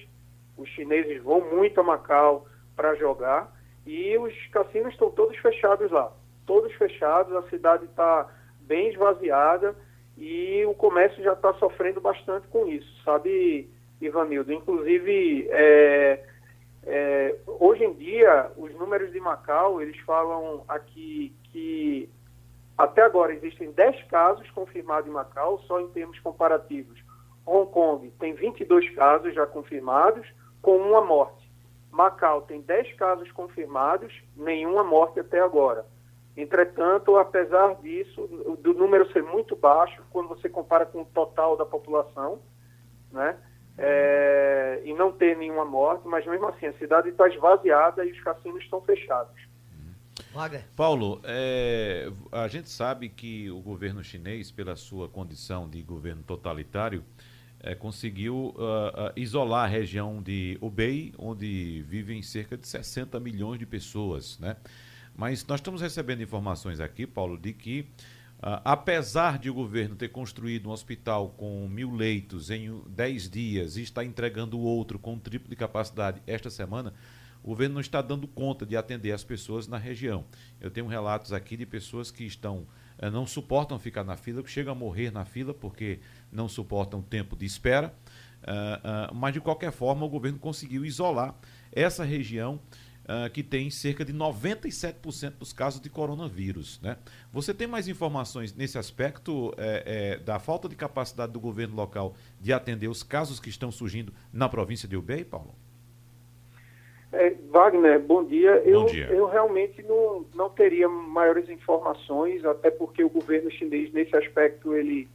Os 0.56 0.68
chineses 0.70 1.22
vão 1.22 1.40
muito 1.40 1.80
a 1.80 1.82
Macau 1.82 2.46
para 2.76 2.94
jogar 2.94 3.52
e 3.84 4.16
os 4.18 4.32
cassinos 4.48 4.92
estão 4.92 5.10
todos 5.10 5.36
fechados 5.38 5.90
lá, 5.90 6.12
todos 6.46 6.72
fechados, 6.74 7.34
a 7.34 7.48
cidade 7.48 7.86
está 7.86 8.28
bem 8.60 8.90
esvaziada 8.90 9.74
e 10.16 10.64
o 10.66 10.74
comércio 10.74 11.22
já 11.24 11.32
está 11.32 11.52
sofrendo 11.54 12.00
bastante 12.00 12.46
com 12.48 12.68
isso, 12.68 13.02
sabe, 13.02 13.68
Ivanildo? 14.00 14.52
Inclusive, 14.52 15.48
é, 15.50 16.22
é, 16.84 17.34
hoje 17.46 17.84
em 17.84 17.94
dia, 17.94 18.50
os 18.56 18.72
números 18.74 19.10
de 19.12 19.18
Macau, 19.18 19.82
eles 19.82 19.98
falam 20.00 20.64
aqui 20.68 21.34
que 21.44 22.08
até 22.82 23.02
agora 23.02 23.32
existem 23.32 23.70
10 23.72 24.04
casos 24.04 24.50
confirmados 24.50 25.08
em 25.08 25.12
Macau, 25.12 25.58
só 25.60 25.80
em 25.80 25.88
termos 25.88 26.18
comparativos. 26.20 26.98
Hong 27.46 27.70
Kong 27.70 28.10
tem 28.18 28.32
22 28.34 28.94
casos 28.94 29.34
já 29.34 29.46
confirmados, 29.46 30.26
com 30.62 30.76
uma 30.76 31.00
morte. 31.00 31.50
Macau 31.90 32.42
tem 32.42 32.60
10 32.60 32.94
casos 32.94 33.30
confirmados, 33.32 34.12
nenhuma 34.36 34.84
morte 34.84 35.20
até 35.20 35.40
agora. 35.40 35.84
Entretanto, 36.36 37.16
apesar 37.16 37.74
disso, 37.76 38.26
do 38.60 38.72
número 38.72 39.10
ser 39.12 39.22
muito 39.22 39.56
baixo, 39.56 40.02
quando 40.10 40.28
você 40.28 40.48
compara 40.48 40.86
com 40.86 41.02
o 41.02 41.06
total 41.06 41.56
da 41.56 41.66
população, 41.66 42.40
né, 43.12 43.36
é, 43.76 44.80
e 44.84 44.94
não 44.94 45.10
ter 45.10 45.36
nenhuma 45.36 45.64
morte, 45.64 46.06
mas 46.06 46.24
mesmo 46.26 46.46
assim, 46.46 46.66
a 46.66 46.72
cidade 46.74 47.08
está 47.08 47.28
esvaziada 47.28 48.04
e 48.04 48.12
os 48.12 48.20
cassinos 48.20 48.62
estão 48.62 48.80
fechados. 48.82 49.49
Wagner. 50.32 50.64
Paulo, 50.76 51.20
é, 51.24 52.10
a 52.30 52.46
gente 52.46 52.70
sabe 52.70 53.08
que 53.08 53.50
o 53.50 53.60
governo 53.60 54.02
chinês, 54.02 54.50
pela 54.50 54.76
sua 54.76 55.08
condição 55.08 55.68
de 55.68 55.82
governo 55.82 56.22
totalitário, 56.22 57.04
é, 57.62 57.74
conseguiu 57.74 58.54
uh, 58.56 59.08
uh, 59.08 59.12
isolar 59.14 59.64
a 59.64 59.68
região 59.68 60.22
de 60.22 60.56
Hubei, 60.60 61.12
onde 61.18 61.84
vivem 61.86 62.22
cerca 62.22 62.56
de 62.56 62.66
60 62.66 63.20
milhões 63.20 63.58
de 63.58 63.66
pessoas, 63.66 64.38
né? 64.38 64.56
Mas 65.14 65.44
nós 65.46 65.60
estamos 65.60 65.82
recebendo 65.82 66.22
informações 66.22 66.80
aqui, 66.80 67.06
Paulo, 67.06 67.36
de 67.36 67.52
que 67.52 67.80
uh, 68.38 68.62
apesar 68.64 69.38
de 69.38 69.50
o 69.50 69.54
governo 69.54 69.94
ter 69.94 70.08
construído 70.08 70.70
um 70.70 70.72
hospital 70.72 71.30
com 71.36 71.68
mil 71.68 71.94
leitos 71.94 72.50
em 72.50 72.80
10 72.88 73.28
dias 73.28 73.76
e 73.76 73.82
está 73.82 74.02
entregando 74.02 74.58
outro 74.58 74.98
com 74.98 75.18
triplo 75.18 75.50
de 75.50 75.56
capacidade 75.56 76.22
esta 76.26 76.48
semana, 76.48 76.94
o 77.42 77.48
governo 77.48 77.74
não 77.74 77.80
está 77.80 78.02
dando 78.02 78.28
conta 78.28 78.66
de 78.66 78.76
atender 78.76 79.12
as 79.12 79.24
pessoas 79.24 79.66
na 79.66 79.78
região. 79.78 80.24
Eu 80.60 80.70
tenho 80.70 80.86
relatos 80.86 81.32
aqui 81.32 81.56
de 81.56 81.66
pessoas 81.66 82.10
que 82.10 82.24
estão 82.24 82.66
eh, 83.00 83.10
não 83.10 83.26
suportam 83.26 83.78
ficar 83.78 84.04
na 84.04 84.16
fila, 84.16 84.42
que 84.42 84.50
chegam 84.50 84.72
a 84.72 84.76
morrer 84.76 85.10
na 85.10 85.24
fila 85.24 85.54
porque 85.54 86.00
não 86.30 86.48
suportam 86.48 87.00
o 87.00 87.02
tempo 87.02 87.34
de 87.34 87.46
espera. 87.46 87.94
Uh, 88.40 89.12
uh, 89.12 89.14
mas 89.14 89.34
de 89.34 89.40
qualquer 89.40 89.70
forma, 89.70 90.04
o 90.06 90.08
governo 90.08 90.38
conseguiu 90.38 90.84
isolar 90.84 91.34
essa 91.72 92.04
região 92.04 92.60
que 93.32 93.42
tem 93.42 93.70
cerca 93.70 94.04
de 94.04 94.12
97% 94.12 95.32
dos 95.32 95.52
casos 95.52 95.80
de 95.80 95.90
coronavírus. 95.90 96.78
Né? 96.80 96.96
Você 97.32 97.52
tem 97.52 97.66
mais 97.66 97.88
informações 97.88 98.54
nesse 98.54 98.78
aspecto 98.78 99.52
é, 99.58 100.14
é, 100.14 100.18
da 100.20 100.38
falta 100.38 100.68
de 100.68 100.76
capacidade 100.76 101.32
do 101.32 101.40
governo 101.40 101.74
local 101.74 102.14
de 102.40 102.52
atender 102.52 102.86
os 102.86 103.02
casos 103.02 103.40
que 103.40 103.48
estão 103.48 103.72
surgindo 103.72 104.14
na 104.32 104.48
província 104.48 104.88
de 104.88 104.96
Ubei, 104.96 105.24
Paulo? 105.24 105.56
É, 107.12 107.34
Wagner, 107.50 107.98
bom 108.00 108.24
dia. 108.24 108.62
Bom 108.64 108.70
eu, 108.70 108.84
dia. 108.86 109.06
eu 109.06 109.26
realmente 109.26 109.82
não, 109.82 110.24
não 110.34 110.48
teria 110.48 110.88
maiores 110.88 111.48
informações, 111.48 112.44
até 112.44 112.70
porque 112.70 113.02
o 113.02 113.10
governo 113.10 113.50
chinês, 113.50 113.92
nesse 113.92 114.16
aspecto, 114.16 114.74
ele, 114.74 115.08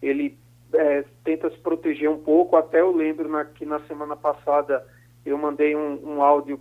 ele 0.00 0.36
é, 0.72 1.04
tenta 1.24 1.50
se 1.50 1.58
proteger 1.58 2.08
um 2.08 2.18
pouco. 2.18 2.56
Até 2.56 2.80
eu 2.80 2.92
lembro 2.94 3.28
na, 3.28 3.44
que 3.44 3.66
na 3.66 3.80
semana 3.80 4.14
passada 4.14 4.86
eu 5.26 5.36
mandei 5.36 5.74
um, 5.74 6.00
um 6.04 6.22
áudio 6.22 6.58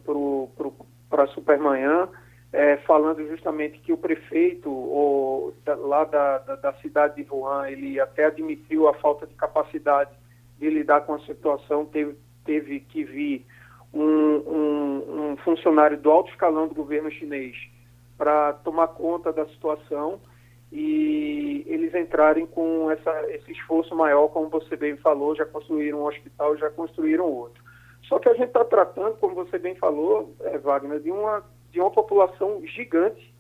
para 1.10 1.24
a 1.24 1.28
Supermanhã, 1.28 2.10
é, 2.52 2.78
falando 2.78 3.26
justamente 3.28 3.80
que 3.80 3.94
o 3.94 3.98
prefeito 3.98 4.70
ou, 4.70 5.54
da, 5.64 5.76
lá 5.76 6.04
da, 6.06 6.40
da, 6.40 6.56
da 6.56 6.74
cidade 6.74 7.24
de 7.24 7.32
Wuhan, 7.32 7.70
ele 7.70 8.00
até 8.00 8.26
admitiu 8.26 8.88
a 8.88 8.94
falta 8.96 9.28
de 9.28 9.34
capacidade 9.36 10.12
de 10.60 10.70
lidar 10.70 11.02
com 11.02 11.14
a 11.14 11.20
situação, 11.20 11.86
teve, 11.86 12.16
teve 12.46 12.80
que 12.82 13.04
vir 13.04 13.46
um, 13.94 14.02
um, 14.02 15.32
um 15.32 15.38
funcionário 15.38 15.98
do 15.98 16.10
alto 16.10 16.32
escalão 16.32 16.68
do 16.68 16.76
governo 16.76 17.12
chinês 17.12 17.56
para 18.18 18.54
tomar 18.54 18.88
conta 18.90 19.34
da 19.34 19.46
situação 19.48 20.20
e 20.72 21.66
eles 21.68 21.94
entrarem 21.94 22.46
com 22.46 22.90
essa, 22.90 23.32
esse 23.32 23.52
esforço 23.52 23.94
maior, 23.94 24.30
como 24.30 24.48
você 24.48 24.76
bem 24.78 24.96
falou, 24.98 25.36
já 25.36 25.46
construíram 25.46 26.00
um 26.00 26.06
hospital, 26.06 26.56
já 26.56 26.70
construíram 26.70 27.26
outro. 27.26 27.62
Só 28.04 28.20
que 28.20 28.30
a 28.30 28.34
gente 28.34 28.48
está 28.48 28.64
tratando, 28.64 29.18
como 29.18 29.36
você 29.36 29.58
bem 29.58 29.76
falou, 29.76 30.34
é, 30.42 30.58
Wagner, 30.58 31.00
de 31.00 31.12
uma, 31.12 31.44
de 31.72 31.80
uma 31.80 31.92
população 31.92 32.62
gigante, 32.66 33.34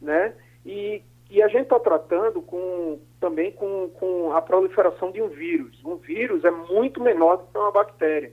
né? 0.00 0.34
E, 0.66 1.02
e 1.30 1.40
a 1.42 1.48
gente 1.48 1.62
está 1.62 1.78
tratando 1.78 2.42
com, 2.42 2.98
também 3.20 3.52
com, 3.52 3.88
com 3.90 4.32
a 4.32 4.42
proliferação 4.42 5.12
de 5.12 5.22
um 5.22 5.28
vírus. 5.28 5.80
Um 5.84 5.96
vírus 5.96 6.44
é 6.44 6.50
muito 6.50 7.00
menor 7.00 7.36
do 7.36 7.46
que 7.46 7.58
uma 7.58 7.70
bactéria. 7.70 8.32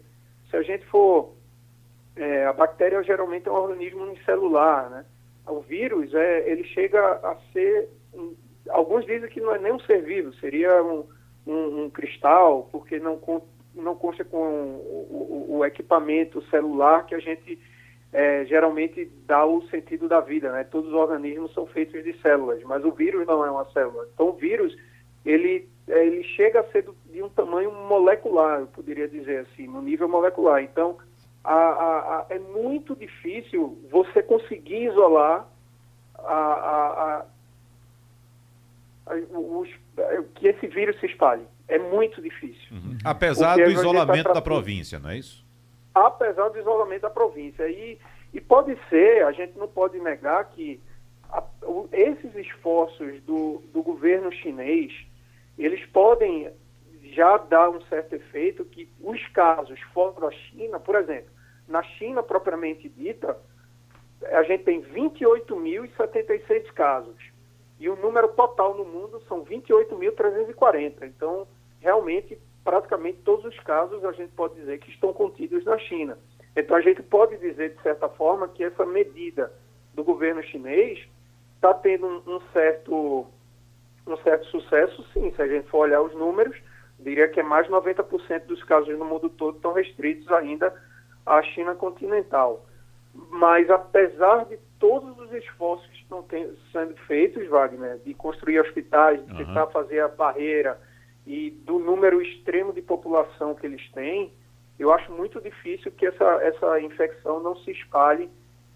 Se 0.50 0.58
a 0.58 0.64
gente 0.64 0.86
for 0.88 1.34
é, 2.20 2.46
a 2.46 2.52
bactéria 2.52 3.02
geralmente 3.02 3.48
é 3.48 3.52
um 3.52 3.56
organismo 3.56 4.04
unicelular, 4.04 4.90
né? 4.90 5.06
O 5.48 5.62
vírus, 5.62 6.14
é, 6.14 6.52
ele 6.52 6.66
chega 6.66 7.02
a 7.02 7.38
ser, 7.54 7.90
alguns 8.70 9.06
dizem 9.06 9.30
que 9.30 9.40
não 9.40 9.56
é 9.56 9.58
nem 9.58 9.72
um 9.72 9.80
ser 9.80 10.04
vivo, 10.04 10.34
seria 10.34 10.84
um, 10.84 11.08
um, 11.48 11.86
um 11.86 11.90
cristal, 11.90 12.68
porque 12.74 13.00
não, 13.00 13.20
não 13.74 13.96
consta 13.96 14.26
com 14.26 14.38
o, 14.38 15.48
o, 15.50 15.58
o, 15.58 15.66
equipamento 15.66 16.42
celular 16.50 17.06
que 17.06 17.16
a 17.16 17.20
gente 17.20 17.58
é, 18.12 18.44
geralmente 18.46 19.10
dá 19.26 19.46
o 19.46 19.66
sentido 19.70 20.10
da 20.10 20.20
vida, 20.20 20.52
né? 20.52 20.66
Todos 20.66 20.90
os 20.90 20.96
organismos 20.96 21.54
são 21.54 21.66
feitos 21.68 22.04
de 22.04 22.20
células, 22.22 22.62
mas 22.64 22.84
o 22.84 22.92
vírus 22.92 23.26
não 23.26 23.46
é 23.46 23.50
uma 23.50 23.66
célula. 23.72 24.10
Então 24.14 24.28
o 24.28 24.34
vírus, 24.34 24.76
ele, 25.26 25.70
ele 25.88 26.22
chega 26.24 26.60
a 26.60 26.72
ser 26.72 26.86
de 27.10 27.24
um 27.24 27.30
tamanho 27.30 27.72
molecular, 27.72 28.60
eu 28.60 28.68
poderia 28.68 29.08
dizer 29.08 29.48
assim, 29.48 29.68
no 29.68 29.82
nível 29.82 30.10
molecular. 30.10 30.62
Então, 30.62 30.98
a, 31.44 31.54
a, 31.54 32.20
a, 32.20 32.26
é 32.30 32.40
muito 32.40 32.96
difícil 32.96 33.78
você 33.90 34.22
conseguir 34.22 34.88
isolar 34.88 35.48
os, 39.32 39.70
que 40.36 40.48
esse 40.48 40.68
vírus 40.68 41.00
se 41.00 41.08
espalhe. 41.08 41.46
É 41.68 41.78
muito 41.78 42.22
difícil. 42.22 42.68
Uhum. 42.72 42.98
Apesar 43.04 43.56
do 43.56 43.64
tá 43.64 43.70
isolamento 43.70 44.28
tá 44.28 44.34
da 44.34 44.42
província, 44.42 45.00
não 45.00 45.10
é 45.10 45.18
isso? 45.18 45.46
Apesar 45.94 46.50
do 46.50 46.60
isolamento 46.60 47.02
da 47.02 47.10
província. 47.10 47.68
E, 47.70 47.98
e 48.34 48.42
pode 48.42 48.78
ser, 48.90 49.24
a 49.24 49.32
gente 49.32 49.58
não 49.58 49.68
pode 49.68 50.00
negar 50.00 50.44
que 50.50 50.80
a, 51.30 51.44
o, 51.64 51.88
esses 51.92 52.36
esforços 52.36 53.22
do, 53.22 53.62
do 53.74 53.82
governo 53.84 54.32
chinês, 54.32 54.92
eles 55.58 55.86
podem 55.88 56.52
já 57.14 57.38
dá 57.38 57.70
um 57.70 57.82
certo 57.82 58.14
efeito 58.14 58.66
que 58.66 58.90
os 59.02 59.26
casos 59.30 59.80
fora 59.94 60.20
da 60.20 60.32
China, 60.32 60.80
por 60.80 60.96
exemplo, 60.96 61.30
na 61.68 61.84
China 61.84 62.24
propriamente 62.24 62.90
dita, 62.90 63.38
a 64.32 64.44
gente 64.44 64.64
tem 64.64 64.82
28.076 64.82 66.72
casos. 66.74 67.16
E 67.80 67.88
o 67.88 67.96
número 67.96 68.28
total 68.30 68.76
no 68.76 68.84
mundo 68.84 69.22
são 69.28 69.46
28.340. 69.46 71.04
Então, 71.04 71.48
realmente, 71.80 72.38
praticamente 72.64 73.20
todos 73.24 73.46
os 73.46 73.58
casos 73.62 74.04
a 74.04 74.12
gente 74.12 74.34
pode 74.34 74.56
dizer 74.56 74.80
que 74.80 74.92
estão 74.92 75.14
contidos 75.14 75.64
na 75.64 75.78
China. 75.78 76.18
Então, 76.56 76.76
a 76.76 76.82
gente 76.82 77.02
pode 77.02 77.38
dizer, 77.38 77.76
de 77.76 77.82
certa 77.82 78.10
forma, 78.10 78.50
que 78.50 78.64
essa 78.64 78.86
medida 78.86 79.54
do 79.94 80.04
governo 80.04 80.44
chinês 80.44 81.08
está 81.56 81.74
tendo 81.74 82.08
um, 82.08 82.42
certo, 82.52 83.26
um 84.06 84.18
certo 84.18 84.46
sucesso, 84.48 85.06
sim. 85.14 85.32
Se 85.36 85.42
a 85.42 85.48
gente 85.48 85.70
for 85.70 85.80
olhar 85.80 86.02
os 86.02 86.14
números, 86.14 86.58
diria 87.00 87.28
que 87.28 87.40
é 87.40 87.44
mais 87.44 87.66
de 87.68 87.74
90% 87.74 88.46
dos 88.46 88.64
casos 88.64 88.98
no 88.98 89.06
mundo 89.06 89.30
todo 89.30 89.56
estão 89.56 89.74
restritos 89.74 90.30
ainda 90.32 90.74
à 91.26 91.42
China 91.42 91.76
continental. 91.76 92.66
Mas 93.14 93.70
apesar 93.70 94.46
de 94.46 94.58
todos 94.80 95.18
os 95.20 95.34
esforços 95.34 95.88
que 95.88 95.98
estão 95.98 96.26
sendo 96.72 96.96
feitos, 97.08 97.48
Wagner, 97.48 98.00
de 98.00 98.14
construir 98.14 98.60
hospitais, 98.60 99.24
de 99.26 99.32
uhum. 99.32 99.38
tentar 99.38 99.68
fazer 99.68 100.00
a 100.00 100.08
barreira 100.08 100.80
e 101.26 101.52
do 101.52 101.80
número 101.80 102.22
extremo 102.22 102.74
de 102.74 102.82
população 102.82 103.56
que 103.56 103.66
eles 103.66 103.92
têm, 103.92 104.34
eu 104.78 104.92
acho 104.94 105.12
muito 105.12 105.42
difícil 105.42 105.92
que 105.92 106.06
essa, 106.06 106.26
essa 106.42 106.80
infecção 106.80 107.42
não 107.42 107.56
se 107.58 107.72
espalhe 107.72 108.30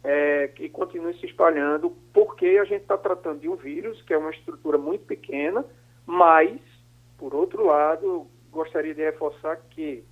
é, 0.03 0.49
que 0.49 0.67
continue 0.67 1.17
se 1.19 1.25
espalhando, 1.25 1.95
porque 2.13 2.59
a 2.61 2.65
gente 2.65 2.81
está 2.81 2.97
tratando 2.97 3.39
de 3.39 3.47
um 3.47 3.55
vírus 3.55 4.01
que 4.01 4.13
é 4.13 4.17
uma 4.17 4.31
estrutura 4.31 4.77
muito 4.77 5.05
pequena, 5.05 5.63
mas, 6.05 6.59
por 7.23 7.33
outro 7.33 7.65
lado, 7.65 8.27
gostaria 8.51 8.93
de 8.93 9.01
reforçar 9.01 9.55
que 9.69 10.03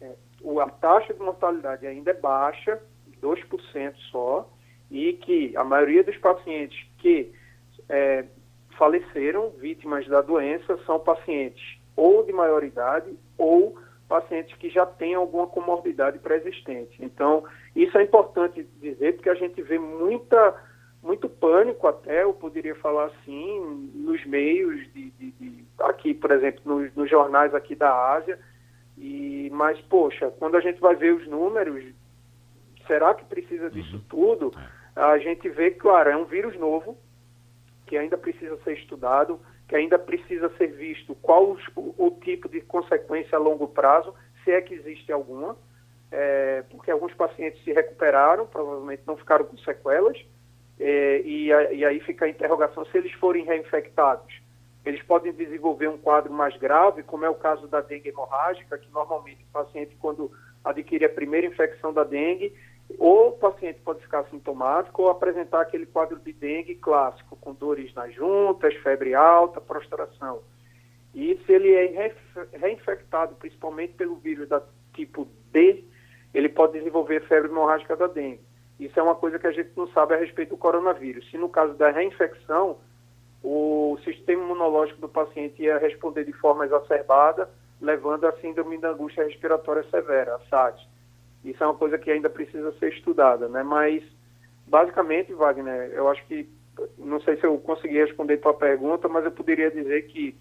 é, 0.00 0.16
a 0.60 0.68
taxa 0.68 1.14
de 1.14 1.20
mortalidade 1.20 1.86
ainda 1.86 2.10
é 2.10 2.14
baixa, 2.14 2.82
2% 3.22 3.94
só, 4.10 4.50
e 4.90 5.12
que 5.12 5.56
a 5.56 5.62
maioria 5.62 6.02
dos 6.02 6.16
pacientes 6.16 6.76
que 6.98 7.32
é, 7.88 8.24
faleceram 8.76 9.50
vítimas 9.50 10.08
da 10.08 10.22
doença 10.22 10.76
são 10.86 10.98
pacientes 10.98 11.78
ou 11.94 12.24
de 12.24 12.32
maior 12.32 12.64
idade 12.64 13.16
ou 13.38 13.78
pacientes 14.08 14.56
que 14.56 14.68
já 14.70 14.84
têm 14.84 15.14
alguma 15.14 15.46
comorbidade 15.46 16.18
pré-existente. 16.18 16.96
Então, 16.98 17.44
isso 17.76 17.96
é 17.96 18.02
importante 18.02 18.66
dizer, 18.80 19.14
porque 19.14 19.30
a 19.30 19.36
gente 19.36 19.62
vê 19.62 19.78
muita, 19.78 20.60
muito 21.02 21.28
pânico 21.28 21.86
até, 21.86 22.22
eu 22.22 22.32
poderia 22.32 22.74
falar 22.74 23.06
assim, 23.06 23.90
nos 23.94 24.24
meios 24.26 24.80
de, 24.92 25.10
de, 25.10 25.30
de 25.32 25.64
aqui, 25.80 26.12
por 26.12 26.30
exemplo, 26.30 26.60
nos, 26.64 26.94
nos, 26.94 27.10
jornais 27.10 27.54
aqui 27.54 27.74
da 27.74 28.12
Ásia, 28.12 28.38
e, 28.98 29.48
mas, 29.52 29.80
poxa, 29.82 30.30
quando 30.38 30.56
a 30.56 30.60
gente 30.60 30.78
vai 30.78 30.94
ver 30.94 31.14
os 31.14 31.26
números, 31.26 31.84
será 32.86 33.14
que 33.14 33.24
precisa 33.24 33.70
disso 33.70 33.96
uhum. 33.96 34.02
tudo? 34.08 34.52
É. 34.96 35.00
A 35.00 35.18
gente 35.18 35.48
vê, 35.48 35.70
claro, 35.70 36.10
é 36.10 36.16
um 36.16 36.26
vírus 36.26 36.58
novo, 36.58 36.98
que 37.86 37.96
ainda 37.96 38.18
precisa 38.18 38.58
ser 38.58 38.74
estudado, 38.74 39.40
que 39.66 39.74
ainda 39.74 39.98
precisa 39.98 40.50
ser 40.58 40.66
visto 40.68 41.14
qual 41.16 41.56
o, 41.76 41.94
o 41.96 42.10
tipo 42.20 42.48
de 42.48 42.60
consequência 42.60 43.36
a 43.36 43.40
longo 43.40 43.68
prazo, 43.68 44.14
se 44.44 44.50
é 44.50 44.60
que 44.60 44.74
existe 44.74 45.10
alguma, 45.10 45.56
é, 46.10 46.62
porque 46.70 46.90
alguns 46.90 47.14
pacientes 47.14 47.62
se 47.64 47.72
recuperaram, 47.72 48.46
provavelmente 48.46 49.02
não 49.06 49.16
ficaram 49.16 49.44
com 49.44 49.56
sequelas, 49.58 50.18
é, 50.80 51.20
e, 51.20 51.48
e, 51.48 51.84
aí 51.84 52.00
fica 52.00 52.24
a 52.24 52.28
interrogação 52.28 52.86
se 52.86 52.96
eles 52.96 53.12
forem 53.12 53.44
reinfectados. 53.44 54.40
Eles 54.84 55.02
podem 55.02 55.30
desenvolver 55.30 55.88
um 55.88 55.98
quadro 55.98 56.32
mais 56.32 56.56
grave, 56.56 57.02
como 57.02 57.26
é 57.26 57.28
o 57.28 57.34
caso 57.34 57.68
da 57.68 57.82
dengue 57.82 58.08
hemorrágica, 58.08 58.78
que 58.78 58.90
normalmente 58.90 59.44
o 59.44 59.52
paciente, 59.52 59.94
quando 60.00 60.32
adquire 60.64 61.04
a 61.04 61.10
primeira 61.10 61.46
infecção 61.46 61.92
da 61.92 62.02
dengue, 62.02 62.54
ou 62.98 63.28
o 63.28 63.32
paciente 63.32 63.78
pode 63.84 64.00
ficar 64.00 64.24
sintomático 64.30 65.02
ou 65.02 65.10
apresentar 65.10 65.60
aquele 65.60 65.84
quadro 65.84 66.18
de 66.18 66.32
dengue 66.32 66.74
clássico, 66.74 67.36
com 67.36 67.52
dores 67.52 67.92
nas 67.94 68.14
juntas, 68.14 68.74
febre 68.76 69.14
alta, 69.14 69.60
prostração. 69.60 70.40
E 71.14 71.38
se 71.44 71.52
ele 71.52 71.72
é 71.74 72.14
reinfectado, 72.54 73.34
principalmente 73.36 73.92
pelo 73.94 74.16
vírus 74.16 74.48
da 74.48 74.62
tipo 74.94 75.28
D, 75.52 75.84
ele 76.32 76.48
pode 76.48 76.72
desenvolver 76.72 77.20
febre 77.26 77.50
hemorrágica 77.50 77.94
da 77.96 78.06
dengue. 78.06 78.49
Isso 78.80 78.98
é 78.98 79.02
uma 79.02 79.14
coisa 79.14 79.38
que 79.38 79.46
a 79.46 79.52
gente 79.52 79.70
não 79.76 79.86
sabe 79.88 80.14
a 80.14 80.16
respeito 80.16 80.50
do 80.50 80.56
coronavírus. 80.56 81.28
Se 81.30 81.36
no 81.36 81.50
caso 81.50 81.74
da 81.74 81.90
reinfecção, 81.90 82.78
o 83.44 83.98
sistema 84.02 84.42
imunológico 84.42 85.02
do 85.02 85.08
paciente 85.08 85.62
ia 85.62 85.76
responder 85.76 86.24
de 86.24 86.32
forma 86.32 86.64
exacerbada, 86.64 87.48
levando 87.78 88.26
a 88.26 88.32
síndrome 88.40 88.78
da 88.78 88.90
angústia 88.90 89.24
respiratória 89.24 89.84
severa, 89.90 90.34
a 90.34 90.40
SAD. 90.48 90.88
Isso 91.44 91.62
é 91.62 91.66
uma 91.66 91.74
coisa 91.74 91.98
que 91.98 92.10
ainda 92.10 92.30
precisa 92.30 92.72
ser 92.78 92.92
estudada, 92.94 93.48
né? 93.48 93.62
Mas, 93.62 94.02
basicamente, 94.66 95.32
Wagner, 95.34 95.90
eu 95.92 96.08
acho 96.08 96.24
que, 96.26 96.48
não 96.96 97.20
sei 97.20 97.36
se 97.36 97.44
eu 97.44 97.58
consegui 97.58 97.98
responder 97.98 98.38
tua 98.38 98.54
pergunta, 98.54 99.08
mas 99.08 99.26
eu 99.26 99.30
poderia 99.30 99.70
dizer 99.70 100.06
que, 100.06 100.34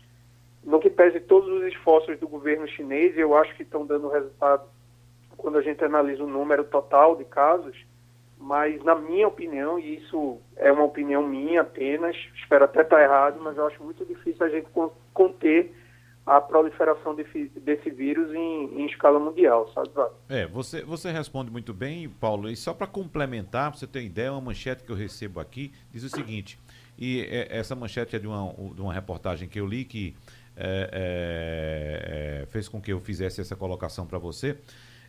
no 0.63 0.79
que 0.79 0.89
pese 0.89 1.19
todos 1.19 1.50
os 1.50 1.63
esforços 1.67 2.17
do 2.19 2.27
governo 2.27 2.67
chinês, 2.69 3.17
eu 3.17 3.36
acho 3.36 3.53
que 3.55 3.63
estão 3.63 3.86
dando 3.86 4.08
resultado 4.08 4.63
quando 5.36 5.58
a 5.58 5.62
gente 5.62 5.84
analisa 5.84 6.24
o 6.24 6.27
número 6.27 6.65
total 6.65 7.15
de 7.15 7.24
casos, 7.24 7.75
mas 8.39 8.81
na 8.84 8.96
minha 8.96 9.27
opinião, 9.27 9.77
e 9.77 9.98
isso 9.98 10.38
é 10.55 10.72
uma 10.72 10.86
opinião 10.86 11.27
minha 11.27 11.62
apenas, 11.62 12.15
espero 12.36 12.63
até 12.63 12.81
estar 12.81 13.01
errado, 13.03 13.39
mas 13.41 13.58
eu 13.58 13.67
acho 13.67 13.84
muito 13.84 14.05
difícil 14.05 14.45
a 14.45 14.49
gente 14.49 14.67
conter 15.13 15.75
a 16.25 16.39
proliferação 16.39 17.15
desse, 17.15 17.89
vírus 17.89 18.32
em, 18.34 18.82
em, 18.82 18.86
escala 18.86 19.19
mundial, 19.19 19.67
sabe? 19.73 19.89
É, 20.30 20.45
você, 20.45 20.84
você 20.84 21.12
responde 21.12 21.52
muito 21.52 21.73
bem, 21.73 22.08
Paulo, 22.08 22.49
e 22.49 22.56
só 22.56 22.73
para 22.73 22.86
complementar, 22.86 23.71
para 23.71 23.80
você 23.80 23.88
ter 23.88 24.04
ideia, 24.04 24.32
uma 24.32 24.39
manchete 24.39 24.84
que 24.84 24.91
eu 24.91 24.95
recebo 24.95 25.39
aqui 25.39 25.73
diz 25.91 26.04
o 26.04 26.10
seguinte, 26.10 26.60
e 26.97 27.21
é, 27.21 27.58
essa 27.58 27.75
manchete 27.75 28.15
é 28.15 28.19
de 28.19 28.28
uma, 28.28 28.54
de 28.73 28.82
uma 28.82 28.93
reportagem 28.93 29.49
que 29.49 29.60
eu 29.60 29.65
li 29.65 29.84
que 29.84 30.15
é, 30.56 30.89
é, 30.93 32.43
é 32.43 32.45
fez 32.45 32.69
com 32.69 32.80
que 32.80 32.93
eu 32.93 32.99
fizesse 32.99 33.41
essa 33.41 33.56
colocação 33.56 34.06
para 34.06 34.19
você. 34.19 34.58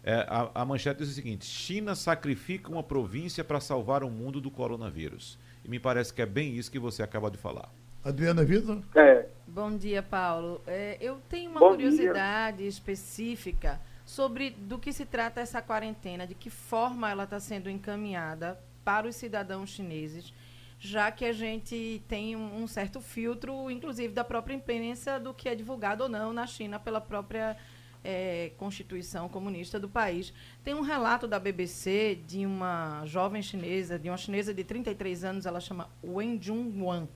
É, 0.03 0.27
a, 0.29 0.63
a, 0.63 0.65
manchete 0.65 1.01
diz 1.01 1.11
o 1.11 1.15
seguinte: 1.15 1.45
China 1.45 1.95
sacrifica 1.95 2.71
uma 2.71 2.83
província 2.83 3.45
para 3.45 3.61
salvar 3.61 4.03
o 4.03 4.11
mundo 4.11 4.41
do 4.41 4.51
coronavírus. 4.51 5.39
E 5.65 5.69
me 5.69 5.79
parece 5.79 6.13
que 6.13 6.23
é 6.23 6.27
bem 6.27 6.57
isso 6.57 6.71
que 6.71 6.79
você 6.79 7.03
acaba 7.03 7.31
de 7.31 7.37
falar. 7.37 7.71
Adriana 8.03 8.43
Vitor? 8.43 8.83
É. 8.95 9.27
Bom 9.47 9.77
dia, 9.77 10.03
Paulo. 10.03 10.63
É, 10.67 10.97
eu 11.01 11.21
tenho 11.29 11.51
uma 11.51 11.61
Bom 11.61 11.71
curiosidade 11.71 12.59
dia. 12.59 12.69
específica 12.69 13.81
sobre 14.07 14.51
do 14.51 14.79
que 14.79 14.93
se 14.93 15.05
trata 15.05 15.41
essa 15.41 15.61
quarentena, 15.61 16.27
de 16.27 16.35
que 16.35 16.49
forma 16.49 17.11
ela 17.11 17.25
está 17.25 17.39
sendo 17.39 17.69
encaminhada 17.69 18.59
para 18.83 19.07
os 19.07 19.17
cidadãos 19.17 19.71
chineses, 19.71 20.33
já 20.79 21.13
que 21.13 21.25
a 21.27 21.33
gente 21.33 22.03
tem 22.09 22.35
um, 22.35 22.63
um 22.63 22.67
certo 22.67 23.01
filtro, 23.01 23.71
inclusive 23.71 24.15
da 24.15 24.25
própria 24.25 24.55
imprensa, 24.55 25.21
do 25.21 25.35
que 25.35 25.49
é 25.49 25.55
divulgado 25.55 26.05
ou 26.05 26.09
não 26.09 26.33
na 26.33 26.47
China 26.47 26.79
pela 26.79 27.01
própria 27.01 27.57
é, 28.05 28.53
Constituição 28.57 29.29
Comunista 29.29 29.79
do 29.79 29.89
país. 29.89 30.33
Tem 30.65 30.75
um 30.75 30.81
relato 30.81 31.27
da 31.27 31.39
BBC 31.39 32.19
de 32.27 32.47
uma 32.47 33.05
jovem 33.07 33.43
chinesa, 33.43 33.99
de 33.99 34.09
uma 34.09 34.17
chinesa 34.17 34.53
de 34.55 34.65
33 34.65 35.25
anos, 35.25 35.47
ela 35.47 35.61
chama 35.61 35.89
Wen 36.03 36.39
Jun-wan 36.41 37.07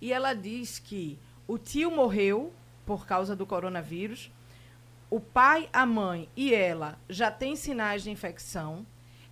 e 0.00 0.12
ela 0.12 0.34
diz 0.34 0.78
que 0.78 1.18
o 1.46 1.58
tio 1.58 1.90
morreu 1.90 2.52
por 2.84 3.06
causa 3.06 3.34
do 3.34 3.46
coronavírus, 3.46 4.30
o 5.08 5.20
pai, 5.20 5.68
a 5.72 5.86
mãe 5.86 6.28
e 6.36 6.54
ela 6.54 6.98
já 7.08 7.30
têm 7.30 7.56
sinais 7.56 8.02
de 8.02 8.10
infecção, 8.10 8.84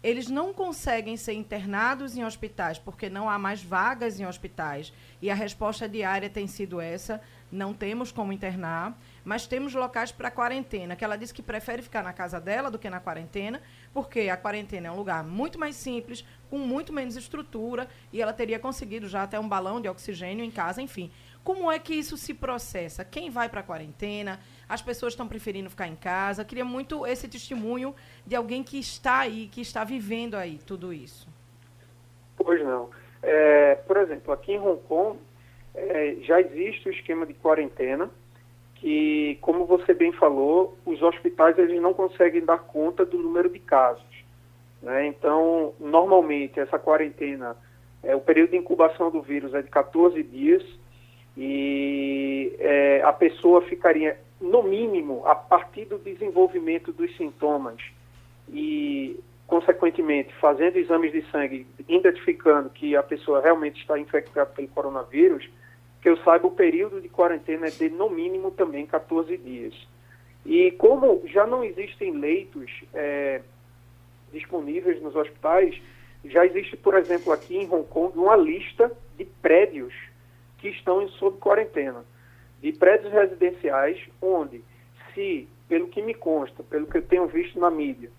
eles 0.03 0.29
não 0.29 0.53
conseguem 0.53 1.17
ser 1.17 1.33
internados 1.33 2.17
em 2.17 2.25
hospitais 2.25 2.79
porque 2.79 3.09
não 3.09 3.29
há 3.29 3.39
mais 3.39 3.63
vagas 3.63 4.21
em 4.21 4.27
hospitais 4.27 4.93
e 5.21 5.31
a 5.31 5.35
resposta 5.35 5.89
diária 5.89 6.29
tem 6.29 6.47
sido 6.47 6.81
essa: 6.81 7.21
não 7.51 7.73
temos 7.73 8.13
como 8.13 8.33
internar, 8.33 8.99
mas 9.25 9.47
temos 9.47 9.75
locais 9.75 10.13
para 10.13 10.31
quarentena. 10.31 10.95
Que 10.95 11.05
ela 11.05 11.17
disse 11.17 11.33
que 11.33 11.43
prefere 11.43 11.83
ficar 11.83 12.03
na 12.03 12.13
casa 12.13 12.41
dela 12.41 12.71
do 12.71 12.79
que 12.79 12.91
na 12.91 13.01
quarentena, 13.01 13.63
porque 13.93 14.29
a 14.29 14.37
quarentena 14.37 14.89
é 14.89 14.91
um 14.91 14.97
lugar 14.97 15.25
muito 15.25 15.59
mais 15.59 15.77
simples, 15.77 16.25
com 16.51 16.59
muito 16.59 16.93
menos 16.93 17.17
estrutura 17.17 17.89
e 18.13 18.21
ela 18.21 18.33
teria 18.33 18.59
conseguido 18.59 19.09
já 19.09 19.23
até 19.23 19.41
um 19.41 19.49
balão 19.49 19.81
de 19.81 19.89
oxigênio 19.89 20.45
em 20.45 20.51
casa, 20.51 20.83
enfim. 20.83 21.11
Como 21.43 21.71
é 21.71 21.79
que 21.79 21.95
isso 21.95 22.17
se 22.17 22.33
processa? 22.33 23.05
Quem 23.05 23.29
vai 23.29 23.49
para 23.49 23.61
a 23.61 23.63
quarentena? 23.63 24.41
As 24.69 24.81
pessoas 24.81 25.13
estão 25.13 25.29
preferindo 25.29 25.69
ficar 25.69 25.87
em 25.87 25.97
casa. 25.97 26.45
Queria 26.45 26.65
muito 26.65 27.07
esse 27.07 27.29
testemunho 27.29 27.95
de 28.27 28.35
alguém 28.35 28.63
que 28.63 28.79
está 28.79 29.19
aí, 29.19 29.49
que 29.49 29.61
está 29.61 29.85
vivendo 29.85 30.37
aí 30.37 30.59
tudo 30.65 30.93
isso. 30.93 31.29
Pois 32.37 32.63
não. 32.63 32.89
É, 33.23 33.75
por 33.87 33.97
exemplo, 33.99 34.33
aqui 34.33 34.53
em 34.53 34.59
Hong 34.59 34.83
Kong 34.85 35.19
é, 35.75 36.17
já 36.23 36.41
existe 36.41 36.89
o 36.89 36.93
esquema 36.93 37.27
de 37.27 37.35
quarentena 37.35 38.11
que, 38.85 39.39
como 39.41 39.65
você 39.65 39.95
bem 39.95 40.13
falou, 40.13 40.77
os 40.85 41.01
hospitais 41.01 41.59
eles 41.59 41.81
não 41.81 41.95
conseguem 41.95 42.45
dar 42.45 42.59
conta 42.59 43.03
do 43.03 43.17
número 43.17 43.49
de 43.49 43.59
casos. 43.59 44.05
Né? 44.83 45.07
Então, 45.07 45.73
normalmente, 45.81 46.61
essa 46.61 46.79
quarentena, 46.79 47.57
é, 48.03 48.15
o 48.15 48.21
período 48.21 48.51
de 48.51 48.59
incubação 48.59 49.11
do 49.11 49.23
vírus 49.23 49.55
é 49.55 49.63
de 49.63 49.71
14 49.71 50.23
dias 50.23 50.63
e 51.35 52.55
é, 52.59 53.01
a 53.03 53.13
pessoa 53.15 53.63
ficaria, 53.63 54.21
no 54.39 54.63
mínimo, 54.63 55.23
a 55.25 55.35
partir 55.35 55.87
do 55.87 55.99
desenvolvimento 55.99 56.93
dos 56.93 57.17
sintomas 57.17 57.79
e, 58.51 59.19
consequentemente, 59.47 60.31
fazendo 60.35 60.77
exames 60.77 61.11
de 61.11 61.23
sangue, 61.31 61.67
identificando 61.89 62.69
que 62.69 62.95
a 62.95 63.03
pessoa 63.03 63.41
realmente 63.41 63.81
está 63.81 63.99
infectada 63.99 64.51
pelo 64.51 64.69
coronavírus, 64.69 65.49
que 66.05 66.11
eu 66.11 66.19
saiba, 66.19 66.47
o 66.47 66.51
período 66.51 67.01
de 67.01 67.09
quarentena 67.09 67.67
é 67.67 67.71
de, 67.71 67.89
no 67.89 68.11
mínimo, 68.11 68.51
também 68.51 68.85
14 68.85 69.39
dias. 69.39 69.75
E 70.45 70.71
como 70.73 71.23
já 71.25 71.47
não 71.47 71.65
existem 71.65 72.11
leitos 72.11 72.71
é, 72.93 73.41
disponíveis 74.31 75.01
nos 75.01 75.17
hospitais, 75.17 75.81
já 76.27 76.45
existe, 76.45 76.77
por 76.77 76.95
exemplo, 76.95 77.33
aqui 77.33 77.57
em 77.57 77.67
Hong 77.67 77.89
Kong, 77.89 78.19
uma 78.19 78.37
lista 78.37 78.93
de 79.17 79.25
prédios 79.25 79.95
que 80.59 80.69
estão 80.69 81.01
em 81.01 81.09
sob 81.09 81.39
quarentena, 81.39 82.05
de 82.61 82.71
prédios 82.71 83.11
residenciais 83.11 83.99
onde, 84.21 84.63
se, 85.15 85.49
pelo 85.67 85.89
que 85.89 86.03
me 86.03 86.13
consta, 86.13 86.63
pelo 86.65 86.87
que 86.87 86.99
eu 86.99 87.03
tenho 87.03 87.27
visto 87.29 87.59
na 87.59 87.71
mídia, 87.71 88.11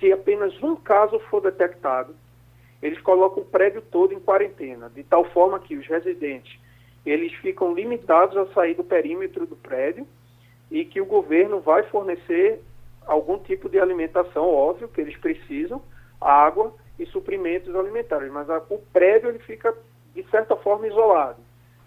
se 0.00 0.12
apenas 0.12 0.60
um 0.60 0.74
caso 0.74 1.20
for 1.30 1.40
detectado, 1.40 2.12
eles 2.82 3.00
colocam 3.00 3.44
o 3.44 3.46
prédio 3.46 3.80
todo 3.82 4.12
em 4.12 4.18
quarentena, 4.18 4.90
de 4.90 5.04
tal 5.04 5.24
forma 5.26 5.60
que 5.60 5.76
os 5.76 5.86
residentes 5.86 6.58
eles 7.10 7.32
ficam 7.34 7.74
limitados 7.74 8.36
a 8.36 8.46
sair 8.52 8.74
do 8.74 8.84
perímetro 8.84 9.46
do 9.46 9.56
prédio 9.56 10.06
e 10.70 10.84
que 10.84 11.00
o 11.00 11.06
governo 11.06 11.60
vai 11.60 11.82
fornecer 11.84 12.60
algum 13.06 13.38
tipo 13.38 13.68
de 13.68 13.78
alimentação, 13.80 14.48
óbvio, 14.48 14.88
que 14.88 15.00
eles 15.00 15.16
precisam, 15.16 15.82
água 16.20 16.72
e 16.98 17.06
suprimentos 17.06 17.74
alimentares, 17.74 18.30
mas 18.30 18.48
a, 18.48 18.58
o 18.68 18.78
prédio 18.92 19.30
ele 19.30 19.40
fica, 19.40 19.74
de 20.14 20.22
certa 20.30 20.54
forma, 20.56 20.86
isolado, 20.86 21.40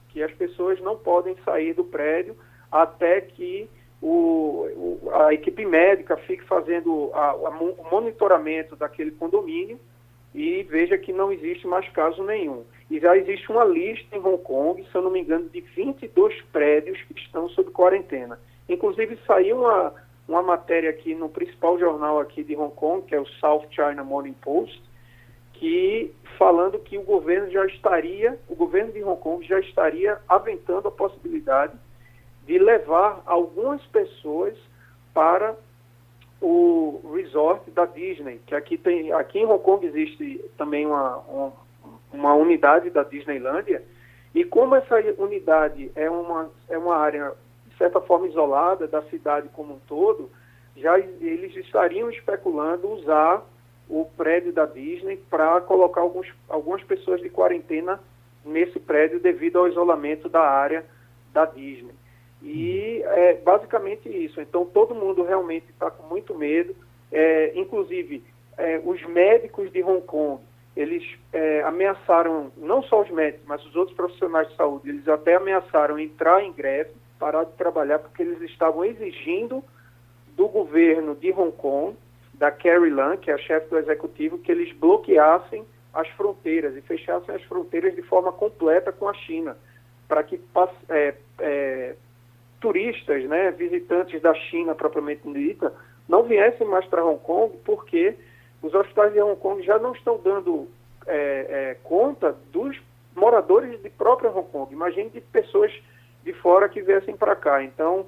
que 0.10 0.22
as 0.22 0.32
pessoas 0.34 0.82
não 0.82 0.98
podem 0.98 1.36
sair 1.46 1.74
do 1.74 1.84
prédio 1.84 2.36
até 2.72 3.22
que 3.22 3.70
o, 4.02 5.00
o, 5.04 5.12
a 5.14 5.34
equipe 5.34 5.66
médica 5.66 6.18
fique 6.18 6.44
fazendo 6.44 7.12
a, 7.14 7.30
a, 7.30 7.50
o 7.50 7.90
monitoramento 7.90 8.76
daquele 8.76 9.12
condomínio 9.12 9.80
e 10.34 10.64
veja 10.64 10.98
que 10.98 11.14
não 11.14 11.32
existe 11.32 11.68
mais 11.68 11.88
caso 11.90 12.24
nenhum. 12.24 12.66
E 12.94 13.00
já 13.00 13.18
existe 13.18 13.52
uma 13.52 13.64
lista 13.64 14.16
em 14.16 14.20
Hong 14.20 14.38
Kong, 14.44 14.84
se 14.84 14.96
eu 14.96 15.02
não 15.02 15.10
me 15.10 15.20
engano, 15.20 15.50
de 15.50 15.62
22 15.62 16.40
prédios 16.52 17.02
que 17.02 17.20
estão 17.20 17.50
sob 17.50 17.72
quarentena. 17.72 18.40
Inclusive 18.70 19.18
saiu 19.26 19.62
uma, 19.62 19.96
uma 20.28 20.44
matéria 20.44 20.92
aqui 20.92 21.16
no 21.16 21.28
principal 21.28 21.80
jornal 21.80 22.20
aqui 22.20 22.44
de 22.44 22.56
Hong 22.56 22.72
Kong, 22.76 23.04
que 23.08 23.16
é 23.16 23.20
o 23.20 23.26
South 23.26 23.66
China 23.72 24.04
Morning 24.04 24.34
Post, 24.34 24.80
que 25.54 26.14
falando 26.38 26.78
que 26.78 26.96
o 26.96 27.02
governo 27.02 27.50
já 27.50 27.66
estaria, 27.66 28.38
o 28.48 28.54
governo 28.54 28.92
de 28.92 29.04
Hong 29.04 29.20
Kong 29.20 29.44
já 29.44 29.60
estaria 29.60 30.20
aventando 30.30 30.88
a 30.88 30.92
possibilidade 30.92 31.74
de 32.46 32.60
levar 32.60 33.24
algumas 33.26 33.82
pessoas 33.88 34.54
para 35.16 35.56
o 36.40 37.02
resort 37.16 37.72
da 37.72 37.88
Disney, 37.88 38.40
que 38.46 38.54
aqui 38.54 38.78
tem, 38.78 39.12
aqui 39.14 39.40
em 39.40 39.46
Hong 39.48 39.64
Kong 39.64 39.84
existe 39.84 40.46
também 40.60 40.86
uma, 40.86 41.18
uma, 41.28 41.62
uma 42.13 42.34
unidade 42.36 42.89
da 42.89 43.04
Disneylândia, 43.04 43.84
e 44.34 44.43
como 44.43 44.76
essa 44.76 44.95
unidade 45.17 45.91
é 45.95 46.10
uma, 46.10 46.49
é 46.69 46.78
uma 46.78 46.95
área, 46.95 47.34
de 47.67 47.78
certa 47.78 47.99
forma, 47.99 48.28
isolada 48.28 48.88
da 48.88 49.02
cidade 49.04 49.49
como 49.49 49.76
um 49.76 49.80
todo, 49.88 50.30
já 50.76 50.97
eles 50.97 51.56
estariam 51.58 52.10
especulando 52.10 52.89
usar 52.89 53.43
o 53.89 54.06
prédio 54.17 54.52
da 54.52 54.65
Disney 54.65 55.17
para 55.30 55.62
colocar 55.62 56.02
alguns, 56.02 56.28
algumas 56.49 56.84
pessoas 56.84 57.21
de 57.21 57.30
quarentena 57.30 57.99
nesse 58.43 58.80
prédio 58.80 59.19
devido 59.19 59.60
ao 59.60 59.67
isolamento 59.67 60.28
da 60.30 60.41
área 60.41 60.86
da 61.32 61.45
Disney. 61.45 61.93
E 62.41 63.02
é 63.06 63.36
basicamente 63.36 64.10
isso. 64.10 64.41
Então, 64.41 64.65
todo 64.65 64.95
mundo 64.95 65.23
realmente 65.23 65.69
está 65.69 65.89
com 65.89 66.08
muito 66.08 66.36
medo. 66.36 66.76
É, 67.12 67.54
inclusive, 67.56 68.23
é, 68.58 68.82
os 68.84 69.02
médicos 69.06 69.71
de 69.71 69.82
Hong 69.84 70.02
Kong, 70.02 70.41
eles 70.76 71.04
é, 71.32 71.62
ameaçaram, 71.64 72.52
não 72.58 72.82
só 72.84 73.02
os 73.02 73.10
médicos, 73.12 73.46
mas 73.48 73.64
os 73.66 73.76
outros 73.76 73.96
profissionais 73.96 74.50
de 74.50 74.56
saúde, 74.56 74.90
eles 74.90 75.08
até 75.08 75.36
ameaçaram 75.36 76.00
entrar 76.00 76.44
em 76.44 76.52
greve, 76.52 76.92
parar 77.20 77.44
de 77.44 77.54
trabalhar, 77.54 78.00
porque 78.00 78.24
eles 78.24 78.42
estavam 78.42 78.84
exigindo 78.84 79.64
do 80.36 80.48
governo 80.48 81.16
de 81.16 81.32
Hong 81.32 81.52
Kong, 81.52 81.96
da 82.34 82.52
Carrie 82.52 82.90
Lam, 82.90 83.18
que 83.18 83.30
é 83.30 83.36
a 83.36 83.38
chefe 83.38 83.70
do 83.70 83.78
executivo, 83.78 84.40
que 84.40 84.52
eles 84.52 84.76
bloqueassem 84.76 85.64
as 85.94 86.08
fronteiras 86.10 86.76
e 86.76 86.82
fechassem 86.82 87.36
as 87.36 87.44
fronteiras 87.44 87.96
de 87.96 88.02
forma 88.02 88.32
completa 88.32 88.92
com 88.92 89.08
a 89.08 89.14
China, 89.14 89.56
para 90.08 90.24
que 90.24 90.42
é, 90.90 91.14
é, 91.40 91.96
turistas, 92.60 93.24
né, 93.26 93.52
visitantes 93.52 94.20
da 94.22 94.34
China 94.34 94.74
propriamente 94.74 95.32
dita, 95.32 95.72
não 96.10 96.24
viessem 96.24 96.68
mais 96.68 96.86
para 96.88 97.06
Hong 97.06 97.20
Kong, 97.20 97.56
porque 97.64 98.16
os 98.63 98.73
hospitais 98.73 99.13
de 99.13 99.21
Hong 99.21 99.39
Kong 99.39 99.62
já 99.62 99.78
não 99.78 99.91
estão 99.91 100.17
dando 100.17 100.69
é, 101.06 101.15
é, 101.49 101.78
conta 101.84 102.36
dos 102.52 102.82
moradores 103.15 103.80
de 103.84 103.89
própria 103.89 104.32
Hong 104.32 104.47
Kong. 104.49 104.73
Imagine 104.73 105.10
de 105.10 105.21
pessoas 105.21 105.71
de 106.23 106.34
fora 106.34 106.69
que 106.69 106.82
viessem 106.82 107.15
para 107.15 107.36
cá. 107.36 107.62
Então, 107.62 108.06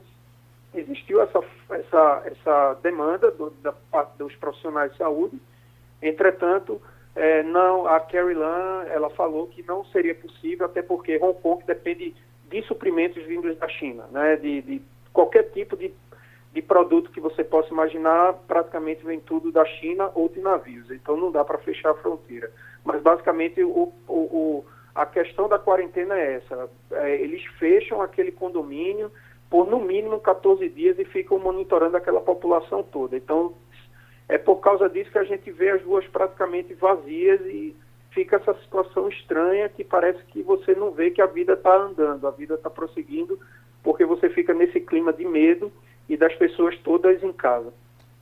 existiu 0.73 1.21
essa, 1.21 1.43
essa, 1.71 2.23
essa 2.25 2.73
demanda 2.81 3.29
do, 3.31 3.49
da 3.61 3.73
parte 3.73 4.17
dos 4.17 4.33
profissionais 4.37 4.93
de 4.93 4.97
saúde. 4.97 5.39
Entretanto, 6.01 6.81
é, 7.15 7.43
não, 7.43 7.85
a 7.85 7.99
Carrie 7.99 8.33
Lam, 8.33 8.85
ela 8.87 9.09
falou 9.09 9.47
que 9.47 9.61
não 9.63 9.83
seria 9.85 10.15
possível, 10.15 10.65
até 10.65 10.81
porque 10.81 11.17
Hong 11.17 11.39
Kong 11.41 11.63
depende 11.65 12.15
de 12.49 12.61
suprimentos 12.63 13.23
vindos 13.25 13.57
da 13.57 13.67
China, 13.67 14.05
né? 14.11 14.37
de, 14.37 14.61
de 14.61 14.81
qualquer 15.11 15.43
tipo 15.51 15.75
de, 15.75 15.93
de 16.55 16.61
produto 16.61 17.11
que 17.11 17.19
você 17.19 17.43
possa 17.43 17.67
imaginar, 17.69 18.31
praticamente 18.47 19.05
vem 19.05 19.19
tudo 19.19 19.51
da 19.51 19.65
China 19.65 20.09
ou 20.15 20.29
de 20.29 20.39
navios. 20.39 20.89
Então 20.89 21.17
não 21.17 21.29
dá 21.29 21.43
para 21.43 21.57
fechar 21.57 21.91
a 21.91 21.95
fronteira. 21.95 22.49
Mas 22.81 23.01
basicamente 23.01 23.61
o, 23.61 23.91
o, 24.07 24.13
o, 24.13 24.65
a 24.95 25.05
questão 25.05 25.49
da 25.49 25.59
quarentena 25.59 26.17
é 26.17 26.35
essa. 26.35 26.69
É, 26.91 27.21
eles 27.21 27.43
fecham 27.59 28.01
aquele 28.01 28.31
condomínio 28.31 29.11
por 29.49 29.67
no 29.67 29.81
mínimo 29.81 30.17
14 30.21 30.69
dias 30.69 30.97
e 30.97 31.03
ficam 31.03 31.37
monitorando 31.37 31.97
aquela 31.97 32.21
população 32.21 32.81
toda. 32.81 33.17
Então 33.17 33.53
é 34.29 34.37
por 34.37 34.61
causa 34.61 34.87
disso 34.87 35.11
que 35.11 35.19
a 35.19 35.25
gente 35.25 35.51
vê 35.51 35.71
as 35.71 35.83
ruas 35.83 36.07
praticamente 36.07 36.73
vazias 36.73 37.41
e 37.41 37.75
fica 38.11 38.37
essa 38.37 38.53
situação 38.61 39.09
estranha 39.09 39.67
que 39.67 39.83
parece 39.83 40.23
que 40.27 40.41
você 40.41 40.73
não 40.73 40.91
vê 40.91 41.11
que 41.11 41.21
a 41.21 41.25
vida 41.25 41.51
está 41.51 41.75
andando, 41.75 42.25
a 42.25 42.31
vida 42.31 42.53
está 42.53 42.69
prosseguindo, 42.69 43.37
porque 43.83 44.05
você 44.05 44.29
fica 44.29 44.53
nesse 44.53 44.79
clima 44.79 45.11
de 45.11 45.25
medo 45.25 45.69
e 46.07 46.17
das 46.17 46.33
pessoas 46.35 46.77
todas 46.83 47.21
em 47.23 47.33
casa. 47.33 47.73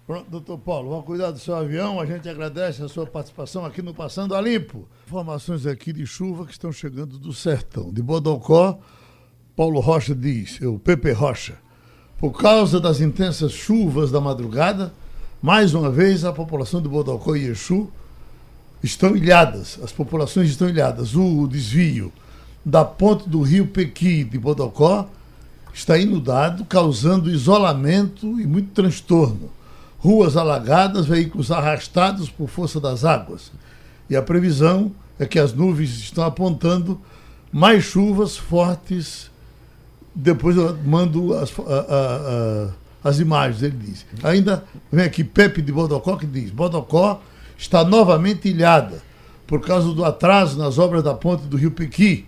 Pronto, 0.06 0.30
doutor 0.30 0.58
Paulo, 0.58 0.90
vamos 0.90 1.06
cuidar 1.06 1.32
do 1.32 1.40
seu 1.40 1.56
avião. 1.56 2.00
A 2.00 2.06
gente 2.06 2.28
agradece 2.28 2.84
a 2.84 2.90
sua 2.90 3.06
participação 3.06 3.66
aqui 3.66 3.82
no 3.82 3.94
Passando 3.94 4.36
a 4.36 4.42
Limpo. 4.42 4.86
Informações 5.08 5.66
aqui 5.66 5.94
de 5.94 6.06
chuva 6.06 6.46
que 6.46 6.52
estão 6.52 6.74
chegando 6.74 7.18
do 7.18 7.32
sertão. 7.32 7.90
De 7.90 8.02
Bodocó, 8.02 8.78
Paulo 9.56 9.80
Rocha 9.80 10.14
diz, 10.14 10.60
o 10.62 10.78
Pepe 10.78 11.12
Rocha. 11.14 11.58
Por 12.18 12.38
causa 12.38 12.82
das 12.82 13.00
intensas 13.00 13.54
chuvas 13.54 14.12
da 14.12 14.20
madrugada, 14.20 14.94
mais 15.42 15.74
uma 15.74 15.90
vez 15.90 16.26
a 16.26 16.34
população 16.34 16.82
de 16.82 16.90
Bodocó 16.90 17.36
e 17.36 17.46
Exu 17.46 17.90
estão 18.84 19.16
ilhadas, 19.16 19.80
as 19.82 19.94
populações 19.94 20.50
estão 20.50 20.68
ilhadas. 20.68 21.16
O 21.16 21.48
desvio 21.48 22.12
da 22.66 22.84
ponte 22.84 23.30
do 23.30 23.42
rio 23.42 23.68
Pequi 23.68 24.26
de 24.26 24.38
Bodocó 24.38 25.08
está 25.74 25.98
inundado, 25.98 26.64
causando 26.66 27.32
isolamento 27.32 28.40
e 28.40 28.46
muito 28.46 28.70
transtorno. 28.72 29.50
Ruas 29.98 30.38
alagadas, 30.38 31.06
veículos 31.06 31.50
arrastados 31.50 32.30
por 32.30 32.48
força 32.48 32.80
das 32.80 33.04
águas. 33.04 33.52
E 34.10 34.16
a 34.16 34.22
previsão 34.22 34.92
é 35.18 35.26
que 35.26 35.40
as 35.40 35.54
nuvens 35.54 35.90
estão 35.98 36.24
apontando 36.24 37.00
mais 37.52 37.84
chuvas 37.84 38.38
fortes. 38.38 39.32
Depois 40.14 40.58
eu 40.58 40.78
mando 40.86 41.34
as, 41.34 41.52
a, 41.58 41.64
a, 41.64 42.68
a, 43.06 43.10
as 43.10 43.20
imagens, 43.20 43.64
ele 43.64 43.78
diz. 43.78 44.06
Ainda 44.22 44.64
vem 44.92 45.06
aqui 45.06 45.24
Pepe 45.24 45.62
de 45.62 45.72
Bodocó 45.72 46.18
que 46.18 46.26
diz: 46.26 46.52
Bodocó 46.52 47.22
está 47.58 47.84
novamente 47.84 48.50
ilhada 48.50 49.02
por 49.48 49.62
causa 49.62 49.94
do 49.94 50.04
atraso 50.04 50.58
nas 50.58 50.78
obras 50.78 51.04
da 51.04 51.14
ponte 51.14 51.44
do 51.46 51.58
Rio 51.58 51.72
Pequi, 51.72 52.26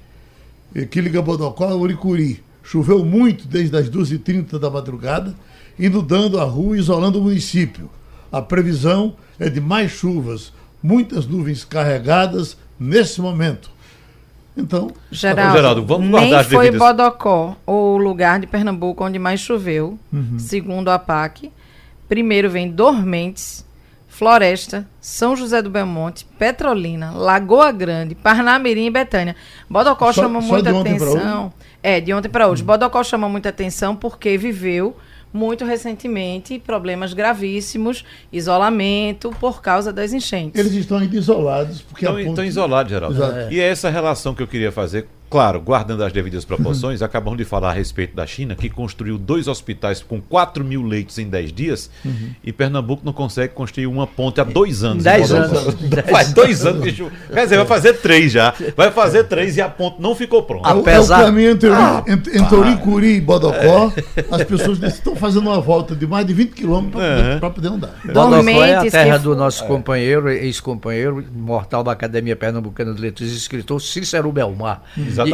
que 0.90 1.02
liga 1.02 1.22
Bodocó 1.22 1.66
a 1.66 1.76
Uricuri. 1.76 2.45
Choveu 2.66 3.06
muito 3.06 3.48
desde 3.48 3.78
as 3.78 3.88
2h30 3.88 4.58
da 4.58 4.72
madrugada, 4.72 5.36
inundando 5.78 6.40
a 6.40 6.44
rua 6.44 6.76
e 6.76 6.80
isolando 6.80 7.20
o 7.20 7.24
município. 7.24 7.90
A 8.32 8.42
previsão 8.42 9.16
é 9.40 9.50
de 9.50 9.62
mais 9.62 9.92
chuvas, 9.92 10.52
muitas 10.82 11.28
nuvens 11.28 11.64
carregadas 11.64 12.58
nesse 12.80 13.22
momento. 13.22 13.70
Então, 14.58 14.90
Geraldo, 15.12 15.58
Geraldo 15.58 15.86
vamos 15.86 16.10
guardar 16.10 16.42
nem 16.42 16.44
foi 16.44 16.66
devidas... 16.66 16.88
Bodocó 16.88 17.56
o 17.68 17.98
lugar 17.98 18.40
de 18.40 18.48
Pernambuco 18.48 19.04
onde 19.06 19.20
mais 19.20 19.40
choveu, 19.40 20.00
uhum. 20.12 20.40
segundo 20.40 20.90
a 20.90 20.98
PAC. 20.98 21.52
Primeiro 22.10 22.50
vem 22.50 22.72
Dormentes, 22.72 23.64
Floresta, 24.18 24.88
São 25.02 25.36
José 25.36 25.62
do 25.62 25.70
Belmonte, 25.70 26.26
Petrolina, 26.40 27.12
Lagoa 27.12 27.70
Grande, 27.74 28.16
Parnamirim 28.16 28.86
e 28.86 28.90
Betânia. 28.90 29.36
Bodocó 29.70 30.14
só, 30.14 30.22
chama 30.22 30.40
muita 30.40 30.70
atenção. 30.70 31.52
É, 31.84 32.00
de 32.00 32.14
ontem 32.14 32.30
para 32.30 32.48
hoje. 32.48 32.64
Hum. 32.64 32.68
Bodocó 32.68 33.04
chama 33.04 33.28
muita 33.28 33.50
atenção 33.50 33.94
porque 33.94 34.38
viveu 34.38 34.96
muito 35.34 35.66
recentemente 35.66 36.58
problemas 36.58 37.14
gravíssimos, 37.14 38.06
isolamento 38.32 39.32
por 39.38 39.62
causa 39.62 39.92
das 39.92 40.14
enchentes. 40.14 40.58
Eles 40.58 40.72
estão 40.72 40.98
ainda 40.98 41.14
isolados. 41.14 41.82
Porque 41.82 42.06
estão, 42.06 42.16
ponto... 42.16 42.30
estão 42.30 42.46
isolados, 42.46 42.90
Geraldo. 42.90 43.22
É. 43.22 43.50
E 43.52 43.60
é 43.60 43.68
essa 43.70 43.90
relação 43.90 44.34
que 44.34 44.42
eu 44.42 44.48
queria 44.48 44.72
fazer 44.72 45.10
Claro, 45.36 45.60
guardando 45.60 46.02
as 46.02 46.14
devidas 46.14 46.46
proporções, 46.46 47.02
uhum. 47.02 47.06
acabamos 47.06 47.38
de 47.38 47.44
falar 47.44 47.72
a 47.72 47.74
respeito 47.74 48.16
da 48.16 48.26
China, 48.26 48.56
que 48.56 48.70
construiu 48.70 49.18
dois 49.18 49.50
hospitais 49.50 50.02
com 50.02 50.22
4 50.22 50.64
mil 50.64 50.82
leitos 50.82 51.20
em 51.20 51.28
10 51.28 51.52
dias, 51.52 51.90
uhum. 52.06 52.30
e 52.42 52.54
Pernambuco 52.54 53.02
não 53.04 53.12
consegue 53.12 53.54
construir 53.54 53.86
uma 53.86 54.08
ponte 54.08 54.40
há 54.40 54.46
dois 54.46 54.82
anos. 54.82 55.04
10 55.04 55.32
anos. 55.36 55.76
Faz 56.10 56.32
dois 56.32 56.66
anos 56.66 56.86
que 56.86 56.94
Quer 57.34 57.44
dizer, 57.44 57.58
vai 57.58 57.66
fazer 57.66 57.94
três 57.96 58.32
já. 58.32 58.54
Vai 58.78 58.92
fazer 58.92 59.26
três 59.26 59.58
e 59.58 59.62
a 59.62 59.68
ponte 59.68 60.02
não 60.02 60.16
ficou 60.16 60.42
pronta. 60.42 60.70
Apesar... 60.70 61.20
É 61.20 61.24
o 61.24 61.26
caminho 61.26 61.50
entre, 61.52 61.70
ah, 61.70 62.06
entre, 62.08 62.38
entre 62.38 62.56
Oricuri 62.56 63.16
e 63.16 63.20
Bodocó, 63.20 63.92
é. 64.16 64.26
as 64.32 64.42
pessoas 64.46 64.82
estão 64.82 65.18
fazendo 65.18 65.50
uma 65.50 65.60
volta 65.60 65.94
de 65.94 66.08
mais 66.08 66.26
de 66.26 66.34
20 66.34 66.52
quilômetros 66.52 67.04
para 67.42 67.50
poder, 67.50 67.56
poder, 67.56 67.68
andar. 67.68 67.96
Bodocó 68.06 68.64
é 68.64 68.76
a 68.76 68.90
terra 68.90 69.18
do 69.18 69.36
nosso 69.36 69.66
é. 69.66 69.68
companheiro, 69.68 70.30
ex-companheiro, 70.30 71.26
mortal 71.36 71.84
da 71.84 71.92
Academia 71.92 72.38
Pernambucana 72.38 72.94
de 72.94 73.02
Letras 73.02 73.32
e 73.32 73.36
escritor 73.36 73.82
Cícero 73.82 74.32
Belmar. 74.32 74.82
Exatamente. 74.98 75.25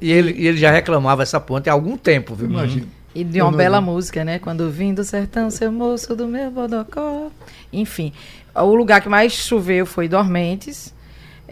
E, 0.00 0.06
e, 0.08 0.12
ele, 0.12 0.32
e 0.32 0.46
ele 0.46 0.58
já 0.58 0.70
reclamava 0.70 1.22
essa 1.22 1.40
ponte 1.40 1.68
há 1.68 1.72
algum 1.72 1.96
tempo, 1.96 2.34
viu? 2.34 2.48
Imagina. 2.48 2.86
E 3.14 3.22
de 3.22 3.42
uma 3.42 3.52
bela 3.52 3.80
música, 3.80 4.24
né? 4.24 4.38
Quando 4.38 4.70
vim 4.70 4.94
do 4.94 5.04
sertão, 5.04 5.50
seu 5.50 5.70
moço 5.70 6.16
do 6.16 6.26
meu 6.26 6.50
bodocó. 6.50 7.30
Enfim, 7.72 8.12
o 8.54 8.74
lugar 8.74 9.00
que 9.02 9.08
mais 9.08 9.32
choveu 9.32 9.84
foi 9.84 10.08
Dormentes. 10.08 10.94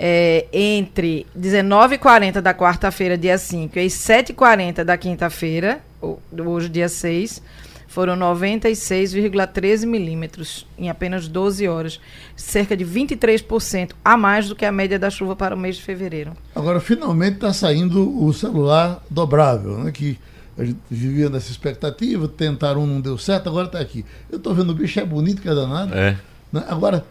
É, 0.03 0.47
entre 0.51 1.27
19h40 1.39 2.41
da 2.41 2.55
quarta-feira, 2.55 3.19
dia 3.19 3.37
5, 3.37 3.79
e 3.79 3.87
7h40 3.87 4.83
da 4.83 4.97
quinta-feira, 4.97 5.81
hoje, 6.01 6.71
dia 6.71 6.89
6, 6.89 7.43
foram 7.91 8.17
96,13 8.17 9.85
milímetros 9.85 10.65
em 10.79 10.89
apenas 10.89 11.27
12 11.27 11.67
horas, 11.67 12.01
cerca 12.37 12.77
de 12.77 12.85
23% 12.85 13.91
a 14.05 14.17
mais 14.17 14.49
do 14.49 14.55
que 14.55 14.65
a 14.65 14.71
média 14.71 14.97
da 14.97 15.11
chuva 15.11 15.35
para 15.35 15.57
o 15.57 15.59
mês 15.59 15.75
de 15.75 15.83
fevereiro. 15.83 16.33
Agora, 16.55 16.79
finalmente 16.79 17.35
está 17.35 17.53
saindo 17.53 18.25
o 18.25 18.33
celular 18.33 19.05
dobrável, 19.11 19.79
né, 19.79 19.91
que 19.91 20.17
a 20.57 20.65
gente 20.65 20.79
vivia 20.89 21.29
nessa 21.29 21.51
expectativa, 21.51 22.29
tentaram 22.29 22.85
um, 22.85 22.87
não 22.87 23.01
deu 23.01 23.19
certo, 23.19 23.49
agora 23.49 23.67
está 23.67 23.81
aqui. 23.81 24.05
Eu 24.31 24.39
estou 24.39 24.55
vendo 24.55 24.71
o 24.71 24.75
bicho, 24.75 25.01
é 25.01 25.05
bonito 25.05 25.43
que 25.43 25.49
é 25.49 25.55
danado. 25.55 25.93
É. 25.93 26.17
Né? 26.53 26.65
Agora, 26.69 27.05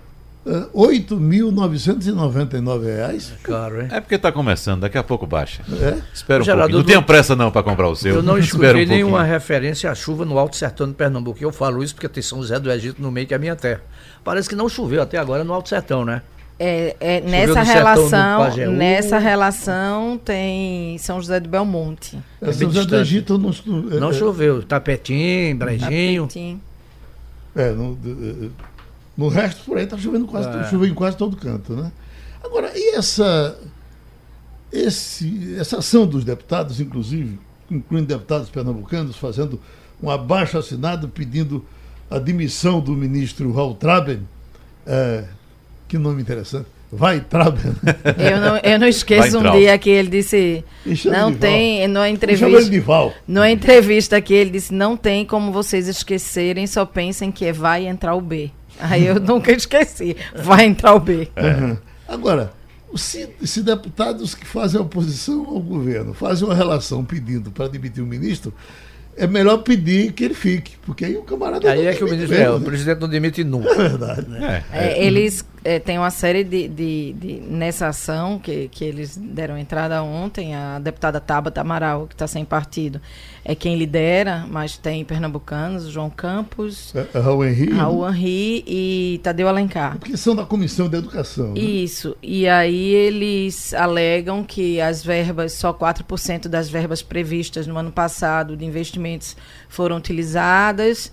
R$ 0.46 0.68
8.999. 0.74 2.88
É 2.88 3.18
caro, 3.44 3.82
hein? 3.82 3.90
É 3.92 4.00
porque 4.00 4.16
está 4.16 4.32
começando, 4.32 4.80
daqui 4.82 4.98
a 4.98 5.04
pouco 5.04 5.28
baixa. 5.28 5.62
É? 5.82 5.98
Espera 6.14 6.42
um 6.42 6.46
Geraldo, 6.46 6.72
pouquinho. 6.72 6.80
Não 6.80 6.86
tenho 6.86 7.04
pressa 7.04 7.36
não 7.36 7.52
para 7.52 7.62
comprar 7.62 7.90
o 7.90 7.96
seu. 7.96 8.16
Eu 8.16 8.24
não 8.24 8.38
escutei 8.40 8.86
um 8.86 8.88
nenhuma 8.88 9.24
referência 9.24 9.92
à 9.92 9.96
chuva 9.96 10.24
no 10.24 10.40
Alto 10.40 10.56
Sertão 10.56 10.88
de 10.88 10.94
Pernambuco. 10.94 11.38
Eu 11.42 11.52
falo 11.52 11.84
isso 11.84 11.94
porque 11.94 12.08
tem 12.08 12.24
São 12.24 12.40
José 12.40 12.58
do 12.60 12.72
Egito 12.72 13.02
no 13.02 13.12
meio 13.12 13.28
que 13.28 13.34
é 13.34 13.38
a 13.38 13.40
minha 13.40 13.56
terra. 13.56 13.82
Parece 14.24 14.48
que 14.48 14.56
não 14.56 14.70
choveu 14.70 15.02
até 15.02 15.18
agora 15.18 15.44
no 15.44 15.54
Alto 15.54 15.68
Sertão, 15.70 16.06
né? 16.06 16.22
É, 16.62 16.96
é 17.00 17.22
nessa 17.22 17.64
relação, 17.64 18.74
nessa 18.76 19.18
relação 19.18 20.18
tem 20.18 20.98
São 20.98 21.22
José 21.22 21.40
do 21.40 21.48
Belmonte. 21.48 22.20
É, 22.42 22.52
São 22.52 22.70
José 22.70 22.86
do 22.86 22.98
Egito 22.98 23.38
não, 23.38 23.52
não 24.00 24.12
choveu. 24.12 24.62
Tapetim, 24.64 25.56
Brejinho. 25.56 26.24
Tapetim. 26.24 26.60
É, 27.56 27.72
no, 27.72 27.98
no 29.20 29.28
resto 29.28 29.66
por 29.66 29.78
aí 29.78 29.84
está 29.84 29.98
chovendo 29.98 30.26
quase, 30.26 30.48
é. 30.48 30.64
chovendo 30.64 30.94
em 30.94 30.96
quase 30.96 31.18
todo 31.18 31.36
canto, 31.36 31.74
né? 31.76 31.92
Agora, 32.42 32.72
e 32.74 32.96
essa 32.96 33.60
esse, 34.72 35.56
essa 35.60 35.80
ação 35.80 36.08
dos 36.08 36.24
deputados, 36.24 36.80
inclusive, 36.80 37.38
incluindo 37.70 38.08
deputados 38.08 38.50
pernambucanos, 38.50 39.18
fazendo 39.18 39.60
um 40.02 40.10
abaixo 40.10 40.58
assinado 40.58 41.10
pedindo 41.10 41.66
a 42.10 42.18
demissão 42.18 42.80
do 42.80 42.94
ministro 42.94 43.52
Raul 43.52 43.76
Traben, 43.76 44.22
é, 44.88 45.26
que 45.86 45.98
nome 45.98 46.22
interessante. 46.22 46.68
Vai, 46.90 47.20
Traben. 47.20 47.74
Eu 48.18 48.40
não, 48.40 48.58
eu 48.58 48.80
não 48.80 48.88
esqueço 48.88 49.38
um 49.38 49.52
dia 49.52 49.78
que 49.78 49.92
ele 49.92 50.10
disse. 50.10 50.64
Não 51.06 51.32
tem. 51.36 51.88
Na 51.88 52.10
entrevista. 52.10 52.48
Na 53.28 53.52
entrevista 53.52 54.20
que 54.20 54.34
ele 54.34 54.50
disse: 54.50 54.74
não 54.74 54.98
tem 54.98 55.24
como 55.24 55.52
vocês 55.52 55.88
esquecerem, 55.88 56.66
só 56.66 56.86
pensem 56.86 57.32
que 57.32 57.46
é 57.46 57.54
vai 57.54 57.86
entrar 57.86 58.16
o 58.16 58.22
B. 58.22 58.50
Aí 58.80 59.06
eu 59.06 59.20
nunca 59.20 59.52
esqueci. 59.52 60.16
Vai 60.36 60.66
entrar 60.66 60.96
o 60.96 61.00
B. 61.00 61.30
É. 61.36 61.48
Uhum. 61.48 61.78
Agora, 62.08 62.54
se, 62.96 63.30
se, 63.44 63.62
deputados 63.62 64.34
que 64.34 64.46
fazem 64.46 64.80
oposição 64.82 65.46
ao 65.46 65.60
governo 65.60 66.14
fazem 66.14 66.48
uma 66.48 66.56
relação 66.56 67.04
pedindo 67.06 67.52
para 67.52 67.68
demitir 67.68 68.04
o 68.04 68.08
ministro, 68.08 68.54
é 69.16 69.28
melhor 69.28 69.58
pedir 69.58 70.14
que 70.14 70.24
ele 70.24 70.34
fique, 70.34 70.78
porque 70.82 71.04
aí 71.04 71.18
o 71.18 71.24
camarada. 71.24 71.70
Aí 71.70 71.86
é 71.86 71.94
que 71.94 72.04
o 72.04 72.10
ministro 72.10 72.30
mesmo, 72.30 72.46
é, 72.46 72.50
né? 72.50 72.56
o 72.56 72.62
presidente 72.62 73.00
não 73.00 73.10
demite 73.10 73.44
nunca. 73.44 73.70
É 73.70 73.76
verdade, 73.76 74.30
né? 74.30 74.64
É, 74.72 74.88
é. 74.88 75.06
eles 75.06 75.46
é, 75.64 75.80
têm 75.80 75.98
uma 75.98 76.12
série 76.12 76.44
de, 76.44 76.68
de, 76.68 77.14
de, 77.14 77.34
nessa 77.42 77.88
ação 77.88 78.40
que, 78.40 78.68
que 78.70 78.84
eles 78.84 79.18
deram 79.18 79.58
entrada 79.58 80.02
ontem, 80.04 80.56
a 80.56 80.80
deputada 80.80 81.20
Tabata 81.20 81.62
Amaral, 81.62 82.08
que 82.08 82.16
está 82.16 82.28
sem 82.28 82.46
partido, 82.46 83.02
é 83.44 83.56
quem 83.56 83.78
lidera, 83.78 84.46
mas 84.50 84.78
tem 84.78 85.04
pernambucanos, 85.04 85.90
João 85.90 86.10
Campos, 86.10 86.94
é, 86.96 87.08
é 87.14 87.20
Raul 87.20 87.46
Henri, 87.46 87.72
Raul 87.72 88.10
Henri 88.10 88.64
e 88.68 89.20
Tadeu 89.24 89.48
Alencar. 89.48 89.98
Porque 89.98 90.16
são 90.18 90.36
da 90.36 90.46
Comissão 90.46 90.88
de 90.88 90.98
Educação. 90.98 91.54
Né? 91.54 91.60
Isso. 91.60 92.16
E 92.22 92.48
aí 92.48 92.94
eles 92.94 93.74
alegam 93.74 94.44
que 94.44 94.80
as 94.80 95.04
verbas, 95.04 95.54
só 95.54 95.74
4% 95.74 96.48
das 96.48 96.70
verbas 96.70 97.02
previstas 97.02 97.68
no 97.68 97.78
ano 97.78 97.92
passado 97.92 98.56
de 98.56 98.66
investimentos 98.66 99.36
foram 99.68 99.98
utilizadas. 99.98 101.12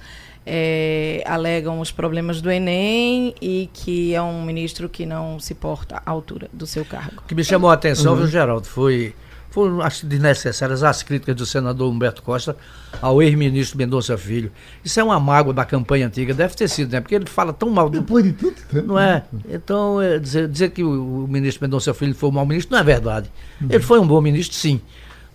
É, 0.49 1.25
alegam 1.27 1.81
os 1.81 1.91
problemas 1.91 2.41
do 2.41 2.49
Enem 2.49 3.35
e 3.43 3.69
que 3.73 4.15
é 4.15 4.23
um 4.23 4.45
ministro 4.45 4.89
que 4.89 5.05
não 5.05 5.41
se 5.41 5.55
porta 5.55 6.01
à 6.07 6.11
altura 6.11 6.49
do 6.53 6.67
seu 6.69 6.85
cargo. 6.85 7.21
O 7.25 7.27
que 7.27 7.35
me 7.35 7.43
chamou 7.43 7.69
a 7.69 7.75
atenção, 7.75 8.13
uhum. 8.13 8.21
viu, 8.21 8.29
Geraldo, 8.29 8.67
foi 8.67 9.13
foram, 9.57 9.81
acho 9.81 10.05
desnecessárias 10.05 10.83
as 10.83 11.03
críticas 11.03 11.35
do 11.35 11.47
senador 11.47 11.91
Humberto 11.91 12.23
Costa 12.23 12.55
ao 13.01 13.23
ex-ministro 13.23 13.79
Mendonça 13.79 14.19
Filho. 14.19 14.53
Isso 14.85 15.01
é 15.01 15.03
uma 15.03 15.19
mágoa 15.19 15.55
da 15.55 15.65
campanha 15.65 16.09
antiga, 16.09 16.35
deve 16.35 16.55
ter 16.55 16.69
sido, 16.69 16.93
né? 16.93 17.01
Porque 17.01 17.15
ele 17.15 17.25
fala 17.25 17.55
tão 17.55 17.71
mal. 17.71 17.89
Do... 17.89 18.01
Depois 18.01 18.23
de 18.23 18.33
tudo. 18.33 18.57
Não 18.85 18.99
é? 18.99 19.25
Então, 19.49 19.99
é, 20.03 20.19
dizer, 20.19 20.47
dizer 20.47 20.73
que 20.73 20.85
o, 20.85 21.25
o, 21.25 21.27
ministro 21.27 21.65
Mendonça 21.65 21.95
Filho 21.95 22.15
foi 22.15 22.29
um 22.29 22.33
mau 22.33 22.45
ministro 22.45 22.75
não 22.75 22.81
é 22.81 22.85
verdade. 22.85 23.31
Uhum. 23.59 23.69
Ele 23.71 23.83
foi 23.83 23.99
um 23.99 24.07
bom 24.07 24.21
ministro, 24.21 24.55
sim. 24.55 24.79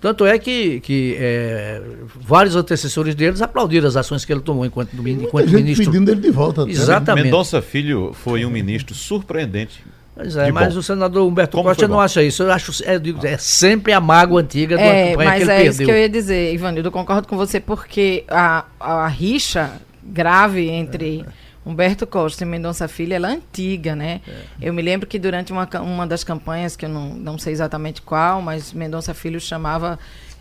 Tanto 0.02 0.26
é 0.26 0.40
que, 0.40 0.80
que 0.80 1.16
é, 1.20 1.80
vários 2.20 2.56
antecessores 2.56 3.14
deles 3.14 3.42
aplaudiram 3.42 3.88
as 3.88 3.96
ações 3.96 4.26
que 4.26 4.34
ele 4.34 4.42
tomou 4.42 4.66
enquanto, 4.66 4.94
enquanto 4.96 5.50
ministro. 5.52 5.86
pedindo 5.86 6.12
ele 6.12 6.20
de 6.20 6.32
volta. 6.32 6.66
Exatamente. 6.68 7.26
Mendonça 7.26 7.62
Filho 7.62 8.12
foi 8.12 8.44
um 8.44 8.50
ministro 8.50 8.96
surpreendente 8.96 9.84
Pois 10.14 10.36
é, 10.36 10.52
mas 10.52 10.74
bom. 10.74 10.80
o 10.80 10.84
senador 10.84 11.28
Humberto 11.28 11.58
Como 11.58 11.70
Costa 11.70 11.88
não 11.88 12.00
acha 12.00 12.22
isso. 12.22 12.44
Eu 12.44 12.52
acho, 12.52 12.84
é, 12.84 12.96
eu 12.96 13.00
digo, 13.00 13.26
é 13.26 13.38
sempre 13.38 13.94
a 13.94 14.02
mágoa 14.02 14.42
antiga 14.42 14.76
do 14.76 14.82
é, 14.82 15.12
campanha 15.12 15.30
mas 15.30 15.38
que 15.38 15.44
ele 15.44 15.52
é 15.52 15.56
perdeu. 15.56 15.72
isso 15.72 15.84
que 15.86 15.92
eu 15.92 15.98
ia 15.98 16.10
dizer, 16.10 16.54
Ivanildo. 16.54 16.88
Eu 16.88 16.92
concordo 16.92 17.28
com 17.28 17.38
você 17.38 17.60
porque 17.60 18.24
a, 18.28 18.66
a 18.80 19.08
rixa 19.08 19.72
grave 20.04 20.70
entre 20.70 21.26
é. 21.28 21.41
Humberto 21.66 22.08
Costa 22.08 22.44
e 22.44 22.48
Mendonça 22.48 22.88
Filho, 22.88 23.14
ela 23.14 23.32
é 23.32 23.36
antiga, 23.36 23.96
né? 23.96 24.22
É. 24.28 24.68
Eu 24.68 24.74
me 24.74 24.82
lembro 24.82 25.08
que 25.08 25.20
durante 25.20 25.52
uma, 25.52 25.68
uma 25.82 26.08
das 26.08 26.24
campanhas, 26.24 26.76
que 26.76 26.86
eu 26.86 26.90
não, 26.90 27.14
não 27.14 27.38
sei 27.38 27.54
exatamente 27.54 28.02
qual, 28.02 28.42
mas 28.42 28.74
Mendonça 28.74 29.14
Filho 29.14 29.40
chamava 29.40 30.00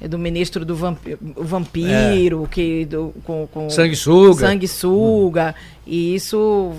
do 0.08 0.18
ministro 0.18 0.64
do 0.64 0.74
vampiro, 0.74 1.18
vampiro 1.36 2.48
que 2.50 2.86
do, 2.86 3.12
com, 3.24 3.46
com 3.52 3.68
sanguessuga, 3.68 4.46
sanguessuga 4.46 5.54
hum. 5.56 5.80
e 5.86 6.14
isso 6.14 6.72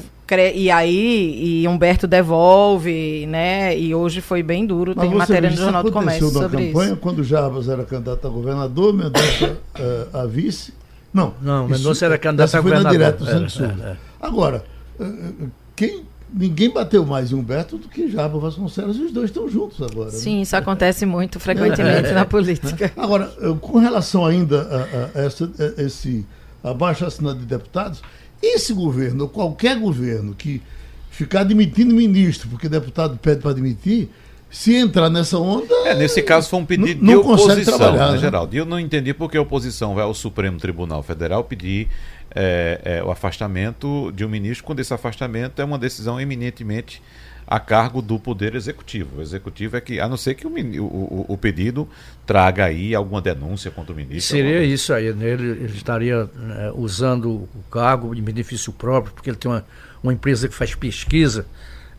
e 0.55 0.71
aí 0.71 1.61
e 1.61 1.67
Humberto 1.67 2.07
devolve, 2.07 3.25
né? 3.27 3.77
E 3.77 3.93
hoje 3.93 4.21
foi 4.21 4.41
bem 4.41 4.65
duro, 4.65 4.93
Mas 4.95 5.07
tem 5.07 5.17
matéria 5.17 5.49
no 5.49 5.57
Jornal 5.57 5.83
do 5.83 5.91
Comércio 5.91 6.29
sobre 6.29 6.67
campanha, 6.67 6.93
isso. 6.93 7.01
Quando 7.01 7.21
Jarbas 7.21 7.67
era 7.67 7.83
candidato 7.83 8.25
a 8.25 8.29
governador, 8.29 8.93
Mendonça 8.93 9.57
uh, 9.77 10.17
a 10.17 10.25
vice. 10.25 10.73
Não, 11.13 11.33
não 11.41 11.67
Mendonça 11.67 12.05
era 12.05 12.17
candidato 12.17 12.55
a 12.55 12.61
governador. 12.61 12.91
Direto 12.91 13.23
do 13.23 13.29
é, 13.29 13.67
é, 13.67 13.91
é. 13.91 13.97
Agora, 14.19 14.63
uh, 14.99 15.49
quem 15.75 16.05
ninguém 16.33 16.69
bateu 16.69 17.05
mais 17.05 17.31
em 17.31 17.35
Humberto 17.35 17.77
do 17.77 17.89
que 17.89 18.09
Jarbas 18.09 18.41
Vasconcelos 18.41 18.97
e 18.97 19.01
os 19.01 19.11
dois 19.11 19.29
estão 19.29 19.49
juntos 19.49 19.81
agora. 19.81 20.09
Né? 20.09 20.17
Sim, 20.17 20.37
né? 20.37 20.41
isso 20.43 20.55
acontece 20.55 21.05
muito 21.05 21.39
frequentemente 21.39 22.09
é, 22.09 22.13
na 22.13 22.25
política. 22.25 22.91
Agora, 22.95 23.27
com 23.59 23.79
relação 23.79 24.25
ainda 24.25 24.61
a, 24.61 25.19
a, 25.19 25.23
essa, 25.23 25.51
a 25.77 25.81
esse 25.81 26.25
abaixo 26.63 27.05
assinado 27.05 27.39
de 27.39 27.45
deputados, 27.45 28.01
esse 28.41 28.73
governo, 28.73 29.23
ou 29.23 29.29
qualquer 29.29 29.77
governo 29.77 30.33
que 30.33 30.61
ficar 31.09 31.41
admitindo 31.41 31.93
ministro, 31.93 32.47
porque 32.49 32.69
deputado 32.69 33.17
pede 33.17 33.41
para 33.41 33.51
admitir, 33.51 34.09
se 34.51 34.75
entrar 34.75 35.09
nessa 35.09 35.37
onda. 35.37 35.73
É, 35.85 35.95
nesse 35.95 36.21
caso 36.21 36.49
foi 36.49 36.59
um 36.59 36.65
pedido 36.65 37.03
não, 37.03 37.13
de 37.13 37.19
oposição, 37.19 37.93
né, 37.93 38.11
né, 38.11 38.17
Geraldo? 38.17 38.53
E 38.53 38.59
eu 38.59 38.65
não 38.65 38.79
entendi 38.79 39.13
porque 39.13 39.37
a 39.37 39.41
oposição 39.41 39.95
vai 39.95 40.03
ao 40.03 40.13
Supremo 40.13 40.59
Tribunal 40.59 41.01
Federal 41.01 41.43
pedir 41.43 41.87
é, 42.35 42.81
é, 42.83 43.03
o 43.03 43.09
afastamento 43.09 44.11
de 44.13 44.25
um 44.25 44.29
ministro, 44.29 44.65
quando 44.65 44.81
esse 44.81 44.93
afastamento 44.93 45.61
é 45.61 45.65
uma 45.65 45.79
decisão 45.79 46.19
eminentemente 46.19 47.01
a 47.47 47.59
cargo 47.59 48.01
do 48.01 48.19
Poder 48.19 48.55
Executivo. 48.55 49.19
O 49.19 49.21
Executivo 49.21 49.75
é 49.75 49.81
que, 49.81 49.99
a 49.99 50.07
não 50.07 50.15
ser 50.17 50.35
que 50.35 50.45
o, 50.45 50.51
o, 50.83 51.25
o 51.27 51.37
pedido 51.37 51.87
traga 52.25 52.65
aí 52.65 52.93
alguma 52.95 53.21
denúncia 53.21 53.71
contra 53.71 53.93
o 53.93 53.95
ministro. 53.95 54.37
Seria 54.37 54.63
isso 54.63 54.93
aí, 54.93 55.13
né? 55.13 55.29
ele, 55.29 55.49
ele 55.49 55.75
estaria 55.75 56.29
né, 56.33 56.71
usando 56.75 57.29
o 57.29 57.63
cargo 57.69 58.13
em 58.15 58.21
benefício 58.21 58.71
próprio, 58.71 59.13
porque 59.13 59.29
ele 59.29 59.37
tem 59.37 59.51
uma, 59.51 59.65
uma 60.01 60.13
empresa 60.13 60.47
que 60.47 60.55
faz 60.55 60.75
pesquisa 60.75 61.45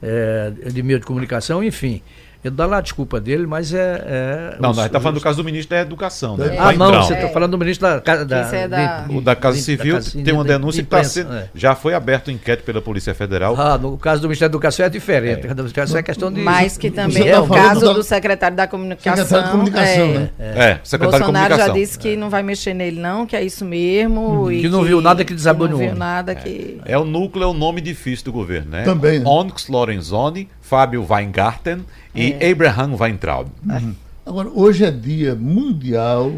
é, 0.03 0.51
de 0.73 0.83
meio 0.83 0.99
de 0.99 1.07
comunicação, 1.07 1.63
enfim. 1.63 2.03
Ele 2.45 2.55
dá 2.57 2.67
lá 2.67 2.79
a 2.79 2.81
desculpa 2.81 3.21
dele, 3.21 3.47
mas 3.47 3.73
é. 3.73 4.05
é 4.05 4.57
não, 4.59 4.71
os, 4.71 4.77
não, 4.77 4.87
está 4.87 4.99
falando 4.99 5.19
do 5.19 5.23
caso 5.23 5.37
do 5.37 5.45
ministro 5.45 5.77
da 5.77 5.83
Educação. 5.83 6.37
Né? 6.37 6.57
Ah, 6.59 6.73
não, 6.73 7.03
você 7.03 7.15
está 7.15 7.29
falando 7.29 7.53
do 7.53 7.59
ministro 7.59 7.87
da, 7.87 7.99
da, 8.01 8.25
da, 8.25 8.57
é 8.57 8.67
da... 8.67 9.01
De, 9.03 9.17
o 9.17 9.21
da 9.21 9.37
Casa 9.37 9.59
Civil. 9.59 9.95
Da 9.95 10.01
casa, 10.03 10.23
tem 10.23 10.35
uma 10.35 10.43
denúncia 10.43 10.83
que 10.83 10.87
está 10.87 11.05
sendo. 11.05 11.33
É. 11.33 11.49
Já 11.55 11.77
foi 11.77 11.95
aberto 11.95 12.29
um 12.29 12.31
inquérito 12.33 12.65
pela 12.65 12.83
Polícia 12.83 13.15
Federal. 13.15 13.55
Ah, 13.57 13.79
no 13.79 13.97
caso 13.97 14.23
do 14.23 14.25
ministro 14.25 14.49
da 14.49 14.53
Educação 14.53 14.85
é 14.85 14.89
diferente. 14.89 15.47
É. 15.47 15.51
Educação 15.51 15.97
é 15.97 16.03
questão 16.03 16.33
de. 16.33 16.41
Mas 16.41 16.77
que 16.77 16.91
também 16.91 17.29
é 17.29 17.39
o 17.39 17.47
caso 17.47 17.95
do 17.95 18.03
secretário 18.03 18.57
da 18.57 18.67
Comunicação. 18.67 19.25
Secretário 19.25 19.45
de 19.45 19.53
Comunicação, 19.53 20.05
é, 20.05 20.19
né? 20.19 20.31
É, 20.39 20.81
secretário 20.83 20.99
Bolsonaro 20.99 21.21
de 21.21 21.27
Comunicação. 21.27 21.67
já 21.67 21.73
disse 21.73 21.99
que 21.99 22.17
não 22.17 22.29
vai 22.29 22.43
mexer 22.43 22.75
nele, 22.75 23.01
não, 23.01 23.25
que 23.25 23.37
é 23.37 23.45
isso 23.45 23.65
mesmo. 23.65 24.49
Hum, 24.49 24.49
que 24.49 24.69
não 24.69 24.83
viu 24.83 25.01
nada 25.01 25.25
que 25.25 25.33
desabou 25.33 25.69
Não 25.69 25.79
viu 25.79 25.95
nada 25.95 26.35
que. 26.35 26.81
É 26.85 26.99
o 26.99 27.05
núcleo, 27.05 27.45
é 27.45 27.47
o 27.47 27.55
nome 27.55 27.81
difícil 27.81 28.25
do 28.25 28.33
governo, 28.33 28.73
né? 28.73 28.83
Também. 28.83 29.21
Né? 29.21 29.25
Onyx 29.29 29.69
Lorenzoni, 29.69 30.49
Fábio 30.63 31.05
Weingarten 31.07 31.85
e 32.15 32.33
é. 32.33 32.51
Abraham 32.51 32.97
Weintraub. 32.99 33.49
Uhum. 33.69 33.95
Agora, 34.25 34.49
hoje 34.49 34.85
é 34.85 34.91
dia 34.91 35.35
mundial 35.35 36.33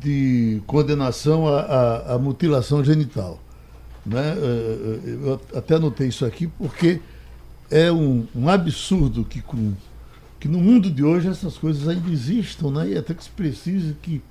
de 0.00 0.62
condenação 0.66 1.48
à, 1.48 1.60
à, 1.60 2.14
à 2.14 2.18
mutilação 2.18 2.82
genital. 2.84 3.40
Né? 4.06 4.20
É, 4.20 4.30
é, 4.30 5.30
eu 5.30 5.40
até 5.54 5.74
anotei 5.74 6.06
isso 6.06 6.24
aqui 6.24 6.46
porque 6.46 7.00
é 7.68 7.90
um, 7.90 8.24
um 8.34 8.48
absurdo 8.48 9.24
que, 9.24 9.42
com, 9.42 9.72
que 10.38 10.46
no 10.46 10.60
mundo 10.60 10.88
de 10.88 11.02
hoje 11.02 11.28
essas 11.28 11.58
coisas 11.58 11.88
ainda 11.88 12.08
existam, 12.08 12.70
né? 12.70 12.90
e 12.90 12.96
até 12.96 13.12
que 13.12 13.24
se 13.24 13.30
precise 13.30 13.96
que, 14.00 14.22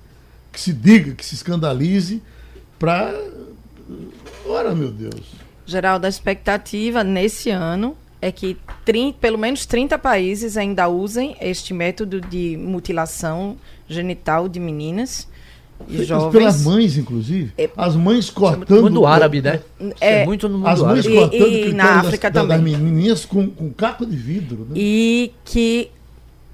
que 0.51 0.59
se 0.59 0.71
diga, 0.71 1.13
que 1.13 1.25
se 1.25 1.35
escandalize 1.35 2.23
para. 2.79 3.13
Ora, 4.45 4.73
meu 4.73 4.91
Deus. 4.91 5.33
Geraldo, 5.65 6.05
a 6.05 6.09
expectativa 6.09 7.03
nesse 7.03 7.49
ano 7.49 7.97
é 8.25 8.31
que 8.31 8.57
30, 8.83 9.19
pelo 9.19 9.37
menos 9.37 9.67
30 9.67 9.99
países 9.99 10.57
ainda 10.57 10.87
usem 10.87 11.35
este 11.39 11.75
método 11.75 12.19
de 12.19 12.57
mutilação 12.57 13.55
genital 13.87 14.49
de 14.49 14.59
meninas 14.59 15.27
e 15.87 16.03
jovens. 16.03 16.31
pelas 16.31 16.63
mães, 16.63 16.97
inclusive. 16.97 17.51
É, 17.55 17.69
As 17.77 17.95
mães 17.95 18.31
cortando. 18.31 18.77
No 18.77 18.81
mundo 18.81 19.05
árabe, 19.05 19.43
né? 19.43 19.61
É, 20.01 20.21
é 20.21 20.25
muito 20.25 20.49
no 20.49 20.57
mundo 20.57 20.67
As 20.67 20.81
mães 20.81 21.05
árabe. 21.05 21.15
cortando 21.15 21.51
e, 21.51 21.69
e 21.69 21.73
na 21.73 21.99
África 21.99 22.31
das, 22.31 22.41
também. 22.41 22.57
Das 22.57 22.81
menininhas 22.81 23.25
com, 23.25 23.47
com 23.47 23.71
caco 23.71 24.07
de 24.07 24.15
vidro. 24.15 24.65
Né? 24.69 24.73
E 24.75 25.31
que 25.43 25.91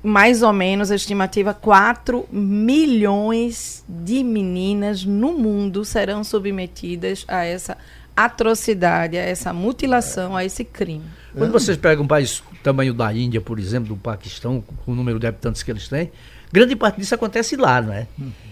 mais 0.04 0.42
ou 0.42 0.52
menos 0.52 0.92
a 0.92 0.96
estimativa 0.96 1.54
4 1.54 2.28
milhões 2.30 3.86
de 3.88 4.26
meninas 4.26 5.06
no 5.06 5.32
mundo 5.32 5.86
serão 5.86 6.22
submetidas 6.22 7.24
a 7.30 7.46
essa 7.46 7.78
atrocidade, 8.16 9.18
a 9.18 9.22
essa 9.22 9.54
mutilação, 9.54 10.36
a 10.36 10.46
esse 10.46 10.64
crime. 10.64 11.06
Quando 11.36 11.52
vocês 11.52 11.78
pegam 11.78 12.04
um 12.04 12.08
país 12.08 12.44
tamanho 12.62 12.94
da 12.94 13.12
Índia, 13.14 13.42
por 13.42 13.58
exemplo, 13.58 13.90
do 13.90 13.96
Paquistão, 13.96 14.64
com 14.86 14.92
o 14.92 14.96
número 14.96 15.20
de 15.20 15.28
habitantes 15.28 15.64
que 15.64 15.72
eles 15.72 15.88
têm, 15.88 16.12
grande 16.52 16.76
parte 16.76 17.00
disso 17.00 17.16
acontece 17.16 17.56
lá, 17.56 17.82
não 17.82 17.94
é? 17.94 18.08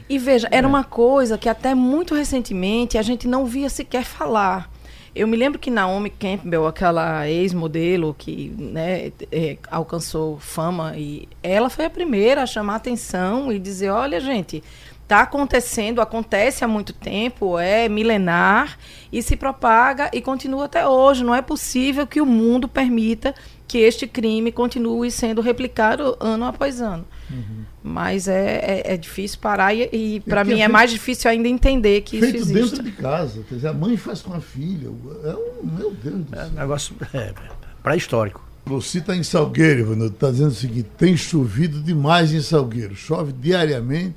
E 0.09 0.17
veja, 0.17 0.47
era 0.49 0.65
é. 0.65 0.69
uma 0.69 0.83
coisa 0.83 1.37
que 1.37 1.47
até 1.47 1.75
muito 1.75 2.15
recentemente 2.15 2.97
a 2.97 3.01
gente 3.01 3.27
não 3.27 3.45
via 3.45 3.69
sequer 3.69 4.03
falar. 4.03 4.71
Eu 5.15 5.27
me 5.27 5.35
lembro 5.35 5.59
que 5.59 5.71
Naomi 5.71 6.09
Campbell, 6.09 6.67
aquela 6.67 7.27
ex-modelo 7.27 8.15
que 8.17 8.53
né, 8.57 9.11
é, 9.31 9.57
alcançou 9.69 10.39
fama, 10.39 10.93
e 10.95 11.27
ela 11.41 11.69
foi 11.69 11.85
a 11.85 11.89
primeira 11.89 12.43
a 12.43 12.45
chamar 12.45 12.75
atenção 12.75 13.51
e 13.51 13.59
dizer: 13.59 13.89
olha, 13.89 14.19
gente, 14.19 14.63
está 15.09 15.21
acontecendo, 15.21 16.01
acontece 16.01 16.63
há 16.63 16.67
muito 16.67 16.93
tempo, 16.93 17.57
é 17.57 17.89
milenar 17.89 18.77
e 19.11 19.23
se 19.23 19.35
propaga 19.35 20.07
e 20.13 20.21
continua 20.21 20.65
até 20.65 20.87
hoje. 20.87 21.23
Não 21.23 21.33
é 21.33 21.41
possível 21.41 22.05
que 22.05 22.21
o 22.21 22.27
mundo 22.27 22.67
permita 22.67 23.33
que 23.67 23.79
este 23.79 24.05
crime 24.05 24.51
continue 24.51 25.09
sendo 25.09 25.41
replicado 25.41 26.15
ano 26.19 26.45
após 26.45 26.79
ano. 26.79 27.05
Uhum. 27.27 27.63
Mas 27.81 28.27
é, 28.27 28.57
é, 28.57 28.93
é, 28.93 28.97
difícil 28.97 29.39
parar 29.39 29.73
e, 29.73 29.89
e 29.91 30.19
para 30.19 30.43
mim 30.43 30.61
é, 30.61 30.65
é 30.65 30.67
mais 30.67 30.91
difícil 30.91 31.31
ainda 31.31 31.47
entender 31.47 32.01
que 32.01 32.19
feito 32.19 32.35
isso 32.35 32.51
existe. 32.51 32.75
dentro 32.75 32.83
de 32.83 32.91
casa, 32.91 33.43
quer 33.49 33.55
dizer, 33.55 33.67
a 33.67 33.73
mãe 33.73 33.97
faz 33.97 34.21
com 34.21 34.33
a 34.33 34.39
filha. 34.39 34.89
É 35.23 35.33
um, 35.33 35.75
meu 35.75 35.91
Deus 35.91 36.17
do 36.17 36.29
céu. 36.29 36.39
É 36.39 36.45
um 36.45 36.51
negócio 36.51 36.95
é, 37.15 37.33
pré-histórico. 37.81 38.47
Você 38.63 38.99
está 38.99 39.15
em 39.15 39.23
Salgueiro, 39.23 40.05
está 40.05 40.29
dizendo 40.29 40.51
o 40.51 40.55
seguinte: 40.55 40.87
tem 40.97 41.17
chovido 41.17 41.81
demais 41.81 42.31
em 42.31 42.41
Salgueiro. 42.41 42.95
Chove 42.95 43.33
diariamente 43.33 44.13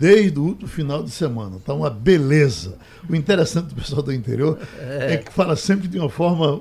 desde 0.00 0.38
o 0.38 0.44
último 0.44 0.68
final 0.68 1.02
de 1.02 1.10
semana. 1.10 1.56
Está 1.56 1.74
uma 1.74 1.90
beleza. 1.90 2.78
O 3.08 3.14
interessante 3.14 3.66
do 3.66 3.74
pessoal 3.74 4.02
do 4.02 4.12
interior 4.12 4.58
é, 4.78 5.14
é 5.14 5.16
que 5.18 5.30
fala 5.30 5.54
sempre 5.54 5.86
de 5.86 5.98
uma 5.98 6.08
forma 6.08 6.60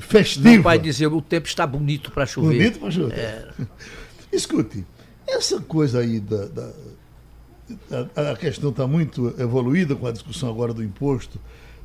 festiva. 0.00 0.48
Meu 0.48 0.62
pai 0.62 0.78
dizia, 0.78 1.08
o 1.08 1.20
tempo 1.20 1.46
está 1.46 1.66
bonito 1.66 2.10
para 2.10 2.24
chover. 2.24 2.56
Bonito 2.56 2.78
para 2.80 2.90
chover. 2.90 3.18
É. 3.18 3.48
Escute, 4.32 4.84
essa 5.26 5.60
coisa 5.60 6.00
aí 6.00 6.18
da, 6.18 6.46
da 6.46 6.72
a, 8.16 8.32
a, 8.32 8.36
questão 8.36 8.70
está 8.70 8.86
muito 8.86 9.34
evoluída 9.38 9.94
com 9.94 10.06
a 10.06 10.12
discussão 10.12 10.48
agora 10.48 10.72
do 10.72 10.82
imposto. 10.82 11.38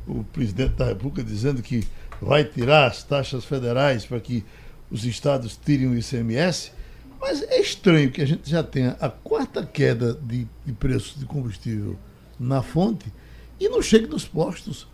O 0.08 0.24
presidente 0.24 0.74
da 0.76 0.86
República 0.86 1.24
dizendo 1.24 1.62
que 1.62 1.86
vai 2.22 2.44
tirar 2.44 2.88
as 2.88 3.04
taxas 3.04 3.46
federais 3.46 4.06
para 4.06 4.20
que 4.20 4.44
os 4.90 5.06
estados 5.06 5.58
tirem 5.64 5.88
o 5.88 5.98
ICMS. 5.98 6.72
Mas 7.20 7.42
é 7.44 7.60
estranho 7.60 8.12
que 8.12 8.22
a 8.22 8.26
gente 8.26 8.50
já 8.50 8.64
tenha 8.64 8.96
a 9.00 9.10
quarta 9.10 9.66
queda 9.66 10.18
de, 10.22 10.48
de 10.66 10.74
preço 10.74 11.20
de 11.20 11.26
combustível 11.26 11.98
na 12.40 12.62
fonte 12.62 13.12
e 13.60 13.68
não 13.68 13.82
chegue 13.82 14.08
nos 14.08 14.26
postos. 14.26 14.88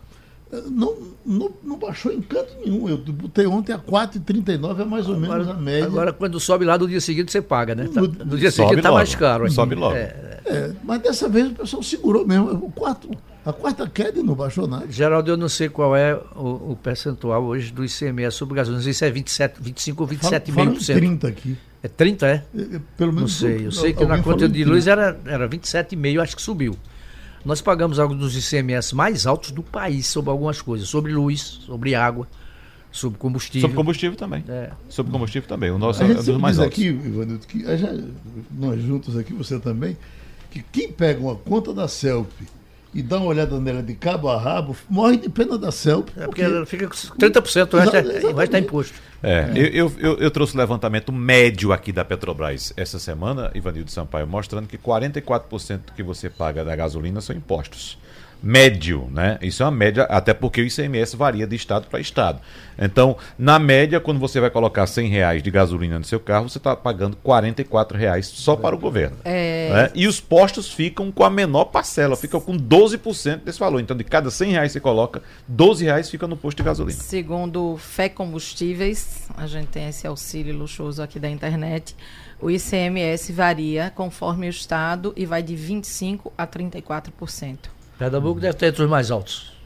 Eh, 0.52 0.62
não, 0.70 0.96
não, 1.24 1.52
não, 1.62 1.78
baixou 1.78 2.12
em 2.12 2.20
canto 2.20 2.52
nenhum. 2.64 2.88
Eu 2.88 2.98
botei 2.98 3.46
ontem 3.46 3.72
a 3.72 3.78
4,39, 3.78 4.80
é 4.80 4.84
mais 4.84 5.08
ou 5.08 5.14
agora, 5.14 5.38
menos 5.38 5.48
a 5.48 5.54
média. 5.54 5.86
Agora, 5.86 6.12
quando 6.12 6.38
sobe 6.40 6.64
lá 6.64 6.76
no 6.76 6.88
dia 6.88 7.00
seguinte, 7.00 7.30
você 7.30 7.40
paga, 7.40 7.74
né? 7.74 7.88
No, 7.92 8.02
no 8.02 8.36
dia 8.36 8.50
seguinte 8.50 8.76
está 8.76 8.92
mais 8.92 9.14
caro. 9.14 9.50
Sobe 9.50 9.74
logo. 9.74 9.94
É, 9.94 10.40
é, 10.44 10.72
mas 10.82 11.00
dessa 11.02 11.28
vez 11.28 11.48
o 11.48 11.54
pessoal 11.54 11.82
segurou 11.82 12.26
mesmo. 12.26 12.50
O 12.52 12.70
quarto, 12.70 13.10
a 13.44 13.52
quarta 13.52 13.88
queda 13.88 14.22
não 14.22 14.34
baixou 14.34 14.66
nada. 14.66 14.86
Geraldo, 14.88 15.30
eu 15.30 15.36
não 15.36 15.48
sei 15.48 15.68
qual 15.68 15.96
é 15.96 16.14
o, 16.34 16.72
o 16.72 16.78
percentual 16.82 17.44
hoje 17.44 17.72
do 17.72 17.84
ICMS 17.84 18.36
sobre 18.36 18.54
gasolina. 18.54 18.78
Não 18.78 18.84
sei 18.84 18.92
se 18.92 19.04
é 19.04 19.10
27, 19.10 19.60
25 19.60 20.02
ou 20.02 20.08
27,5%. 20.08 20.94
30 20.94 21.28
aqui. 21.28 21.56
É 21.86 21.88
30, 21.88 22.26
é? 22.26 22.30
é? 22.30 22.60
é 22.76 22.80
pelo 22.96 23.12
menos. 23.12 23.40
Não 23.40 23.48
sei. 23.48 23.66
Eu 23.66 23.72
sei 23.72 23.92
que 23.92 24.04
na 24.04 24.20
conta 24.20 24.48
de 24.48 24.64
luz 24.64 24.86
era, 24.86 25.18
era 25.24 25.48
27,5, 25.48 26.20
acho 26.20 26.36
que 26.36 26.42
subiu. 26.42 26.76
Nós 27.44 27.60
pagamos 27.60 28.00
alguns 28.00 28.18
dos 28.18 28.36
ICMS 28.36 28.92
mais 28.94 29.24
altos 29.24 29.52
do 29.52 29.62
país 29.62 30.08
sobre 30.08 30.30
algumas 30.30 30.60
coisas, 30.60 30.88
sobre 30.88 31.12
luz, 31.12 31.60
sobre 31.64 31.94
água, 31.94 32.26
sobre 32.90 33.18
combustível. 33.20 33.60
Sobre 33.60 33.76
combustível 33.76 34.16
também. 34.16 34.42
É. 34.48 34.72
Sobre 34.88 35.12
combustível 35.12 35.48
também. 35.48 35.70
O 35.70 35.78
nosso 35.78 36.02
a 36.02 36.06
é 36.06 36.10
um 36.10 36.14
dos 36.14 36.28
mais 36.38 36.58
altos. 36.58 36.74
aqui, 36.74 36.88
Ivanildo, 36.88 37.46
que 37.46 37.64
nós 38.50 38.82
juntos 38.82 39.16
aqui, 39.16 39.32
você 39.32 39.60
também, 39.60 39.96
que 40.50 40.60
quem 40.60 40.90
pega 40.90 41.20
uma 41.20 41.36
conta 41.36 41.72
da 41.72 41.86
CELP 41.86 42.28
e 42.96 43.02
dá 43.02 43.18
uma 43.18 43.26
olhada 43.26 43.60
nela 43.60 43.82
de 43.82 43.94
cabo 43.94 44.30
a 44.30 44.38
rabo, 44.38 44.74
morre 44.88 45.18
de 45.18 45.28
pena 45.28 45.58
da 45.58 45.70
CELP. 45.70 46.08
É 46.08 46.24
porque, 46.24 46.26
porque 46.26 46.42
ela 46.42 46.64
fica 46.64 46.88
com 46.88 46.94
30%, 46.94 47.74
o 47.74 47.76
resto, 47.76 47.96
é, 47.96 48.26
o 48.26 48.34
resto 48.34 48.56
é 48.56 48.58
imposto. 48.58 48.94
É, 49.22 49.32
é. 49.32 49.52
Eu, 49.54 49.92
eu, 49.98 50.16
eu, 50.18 50.30
trouxe 50.30 50.54
o 50.54 50.58
levantamento 50.58 51.12
médio 51.12 51.74
aqui 51.74 51.92
da 51.92 52.06
Petrobras 52.06 52.72
essa 52.74 52.98
semana, 52.98 53.50
Ivanildo 53.54 53.90
Sampaio, 53.90 54.26
mostrando 54.26 54.66
que 54.66 54.78
44% 54.78 55.80
que 55.94 56.02
você 56.02 56.30
paga 56.30 56.64
da 56.64 56.74
gasolina 56.74 57.20
são 57.20 57.36
impostos 57.36 57.98
médio, 58.42 59.08
né? 59.10 59.38
Isso 59.42 59.62
é 59.62 59.66
uma 59.66 59.72
média, 59.72 60.04
até 60.04 60.32
porque 60.32 60.60
o 60.60 60.66
ICMS 60.66 61.16
varia 61.16 61.46
de 61.46 61.56
estado 61.56 61.86
para 61.88 62.00
estado. 62.00 62.40
Então, 62.78 63.16
na 63.38 63.58
média, 63.58 63.98
quando 63.98 64.20
você 64.20 64.38
vai 64.38 64.50
colocar 64.50 64.86
100 64.86 65.08
reais 65.08 65.42
de 65.42 65.50
gasolina 65.50 65.98
no 65.98 66.04
seu 66.04 66.20
carro, 66.20 66.48
você 66.48 66.58
está 66.58 66.76
pagando 66.76 67.16
44 67.16 67.96
reais 67.96 68.26
só 68.26 68.54
para 68.54 68.74
o 68.74 68.78
governo. 68.78 69.16
É... 69.24 69.70
Né? 69.72 69.90
E 69.94 70.06
os 70.06 70.20
postos 70.20 70.72
ficam 70.72 71.10
com 71.10 71.24
a 71.24 71.30
menor 71.30 71.66
parcela, 71.66 72.16
ficam 72.16 72.40
com 72.40 72.56
12% 72.56 73.44
desse 73.44 73.58
valor. 73.58 73.80
Então, 73.80 73.96
de 73.96 74.04
cada 74.04 74.30
100 74.30 74.50
reais 74.52 74.68
que 74.68 74.72
você 74.74 74.80
coloca, 74.80 75.22
12 75.48 75.84
reais 75.84 76.10
fica 76.10 76.26
no 76.26 76.36
posto 76.36 76.58
de 76.58 76.64
gasolina. 76.64 77.00
Segundo 77.00 77.76
Fé 77.78 78.08
Combustíveis, 78.08 79.28
a 79.36 79.46
gente 79.46 79.68
tem 79.68 79.88
esse 79.88 80.06
auxílio 80.06 80.56
luxuoso 80.56 81.02
aqui 81.02 81.18
da 81.18 81.30
internet, 81.30 81.96
o 82.40 82.50
ICMS 82.50 83.32
varia 83.32 83.90
conforme 83.94 84.46
o 84.46 84.50
estado 84.50 85.12
e 85.16 85.24
vai 85.24 85.42
de 85.42 85.54
25% 85.54 86.32
a 86.36 86.46
34%. 86.46 87.75
Pernambuco 87.98 88.40
deve 88.40 88.54
ter 88.54 88.66
entre 88.66 88.82
os 88.82 88.90
mais 88.90 89.10
altos. 89.10 89.56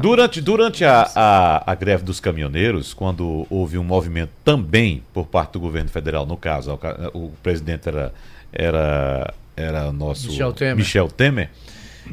Durante, 0.00 0.40
durante 0.40 0.84
a, 0.84 1.08
a, 1.14 1.70
a, 1.70 1.74
greve 1.76 2.02
dos 2.02 2.18
caminhoneiros, 2.18 2.92
quando 2.92 3.46
houve 3.48 3.78
um 3.78 3.84
movimento 3.84 4.32
também 4.44 5.04
por 5.12 5.26
parte 5.26 5.52
do 5.52 5.60
governo 5.60 5.88
federal, 5.88 6.26
no 6.26 6.36
caso, 6.36 6.76
o, 7.14 7.26
o 7.26 7.32
presidente 7.42 7.88
era, 7.88 8.12
era, 8.52 9.34
era 9.56 9.92
nosso 9.92 10.26
Michel 10.26 10.52
Temer. 10.52 10.76
Michel 10.76 11.08
Temer. 11.08 11.50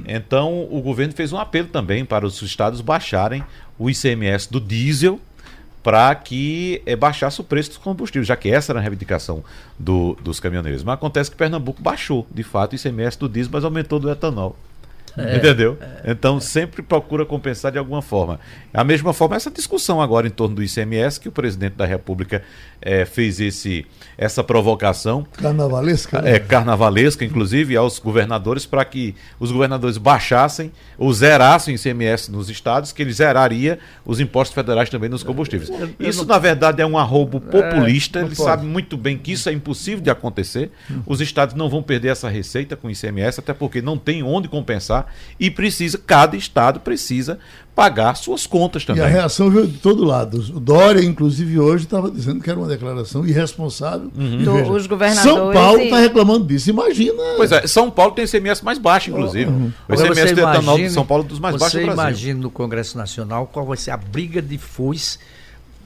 Então, 0.08 0.68
o 0.70 0.80
governo 0.80 1.14
fez 1.14 1.34
um 1.34 1.40
apelo 1.40 1.68
também 1.70 2.06
para 2.06 2.24
os 2.24 2.40
estados 2.44 2.82
baixarem 2.82 3.44
o 3.80 3.90
ICMS 3.90 4.52
do 4.52 4.62
diesel 4.62 5.20
para 5.84 6.14
que 6.16 6.82
é, 6.86 6.96
baixasse 6.96 7.40
o 7.42 7.44
preço 7.44 7.70
dos 7.70 7.78
combustíveis, 7.78 8.28
já 8.28 8.36
que 8.36 8.50
essa 8.50 8.72
era 8.72 8.80
a 8.80 8.82
reivindicação 8.82 9.44
do, 9.78 10.16
dos 10.22 10.40
caminhoneiros. 10.40 10.84
Mas 10.84 10.96
acontece 10.96 11.32
que 11.32 11.38
Pernambuco 11.38 11.82
baixou, 11.82 12.28
de 12.32 12.44
fato, 12.44 12.74
o 12.74 12.76
ICMS 12.76 13.18
do 13.18 13.30
diesel, 13.30 13.52
mas 13.54 13.64
aumentou 13.64 14.00
do 14.00 14.10
etanol. 14.10 14.56
É, 15.18 15.38
Entendeu? 15.38 15.78
É, 15.82 16.12
então 16.12 16.40
sempre 16.40 16.82
procura 16.82 17.26
compensar 17.26 17.72
de 17.72 17.78
alguma 17.78 18.02
forma. 18.02 18.40
A 18.74 18.84
mesma 18.84 19.14
forma, 19.14 19.36
essa 19.36 19.50
discussão 19.50 20.02
agora 20.02 20.28
em 20.28 20.30
torno 20.30 20.56
do 20.56 20.64
ICMS, 20.64 21.20
que 21.20 21.28
o 21.28 21.32
presidente 21.32 21.74
da 21.74 21.86
República 21.86 22.44
é, 22.82 23.06
fez 23.06 23.40
esse, 23.40 23.86
essa 24.18 24.44
provocação. 24.44 25.26
Carnavalesca? 25.34 26.22
Né? 26.22 26.36
É, 26.36 26.40
carnavalesca, 26.40 27.26
inclusive, 27.26 27.76
aos 27.76 28.00
governadores, 28.00 28.66
para 28.66 28.86
que 28.86 29.16
os 29.40 29.52
governadores 29.52 29.98
baixassem 29.98 30.72
ou 30.98 31.12
zerassem 31.14 31.74
o 31.74 31.78
ICMS 31.78 32.32
nos 32.32 32.50
estados, 32.50 32.92
que 32.92 33.02
ele 33.02 33.12
zeraria 33.12 33.80
os 34.06 34.20
impostos 34.20 34.54
federais 34.54 34.90
também 34.90 35.10
nos 35.10 35.24
combustíveis. 35.24 35.72
Isso, 36.00 36.26
na 36.26 36.38
verdade, 36.38 36.82
é 36.82 36.86
um 36.86 36.98
arrobo 36.98 37.42
é, 37.48 37.52
populista. 37.52 38.20
ele 38.20 38.36
sabe 38.36 38.66
muito 38.66 38.98
bem 38.98 39.18
que 39.18 39.32
isso 39.32 39.50
é 39.50 39.52
impossível 39.52 40.02
de 40.02 40.10
acontecer. 40.10 40.72
Os 41.06 41.22
estados 41.22 41.56
não 41.56 41.70
vão 41.70 41.82
perder 41.82 42.10
essa 42.10 42.30
receita 42.30 42.76
com 42.76 42.88
o 42.88 42.92
ICMS, 42.92 43.40
até 43.40 43.54
porque 43.54 43.82
não 43.82 43.98
tem 43.98 44.24
onde 44.24 44.48
compensar 44.48 44.99
e 45.40 45.50
precisa, 45.50 45.98
cada 45.98 46.36
estado 46.36 46.80
precisa 46.80 47.40
pagar 47.80 48.16
suas 48.16 48.46
contas 48.46 48.84
também. 48.84 49.02
E 49.02 49.06
a 49.06 49.08
reação 49.08 49.50
veio 49.50 49.66
de 49.66 49.78
todo 49.78 50.04
lado. 50.04 50.38
O 50.54 50.60
Dória, 50.60 51.02
inclusive, 51.02 51.58
hoje 51.58 51.86
estava 51.86 52.12
dizendo 52.12 52.42
que 52.42 52.50
era 52.50 52.60
uma 52.60 52.68
declaração 52.68 53.26
irresponsável. 53.26 54.12
Uhum. 54.18 54.40
Veja, 54.40 54.72
os 54.72 54.86
governadores. 54.86 55.38
São 55.38 55.54
Paulo 55.54 55.80
está 55.80 56.00
reclamando 56.00 56.46
disso, 56.46 56.70
imagina. 56.70 57.22
Pois 57.38 57.52
é, 57.54 57.66
São 57.68 57.90
Paulo 57.90 58.12
tem 58.14 58.26
ICMS 58.26 58.66
mais 58.66 58.78
baixo, 58.78 59.12
inclusive. 59.12 59.50
Uhum. 59.50 59.72
O 59.88 59.94
ICMS 59.94 60.34
do 60.34 60.42
etanol 60.42 60.78
de 60.78 60.90
São 60.90 61.06
Paulo 61.06 61.24
é 61.24 61.28
dos 61.28 61.40
mais 61.40 61.56
baixos 61.56 61.80
do 61.80 61.86
Brasil. 61.86 61.96
Você 61.96 62.10
imagina 62.10 62.42
no 62.42 62.52
Congresso 62.52 62.98
Nacional 62.98 63.48
qual 63.48 63.66
vai 63.66 63.78
ser 63.78 63.92
a 63.92 63.98
briga 63.98 64.42
de 64.42 64.58
foice 64.58 65.18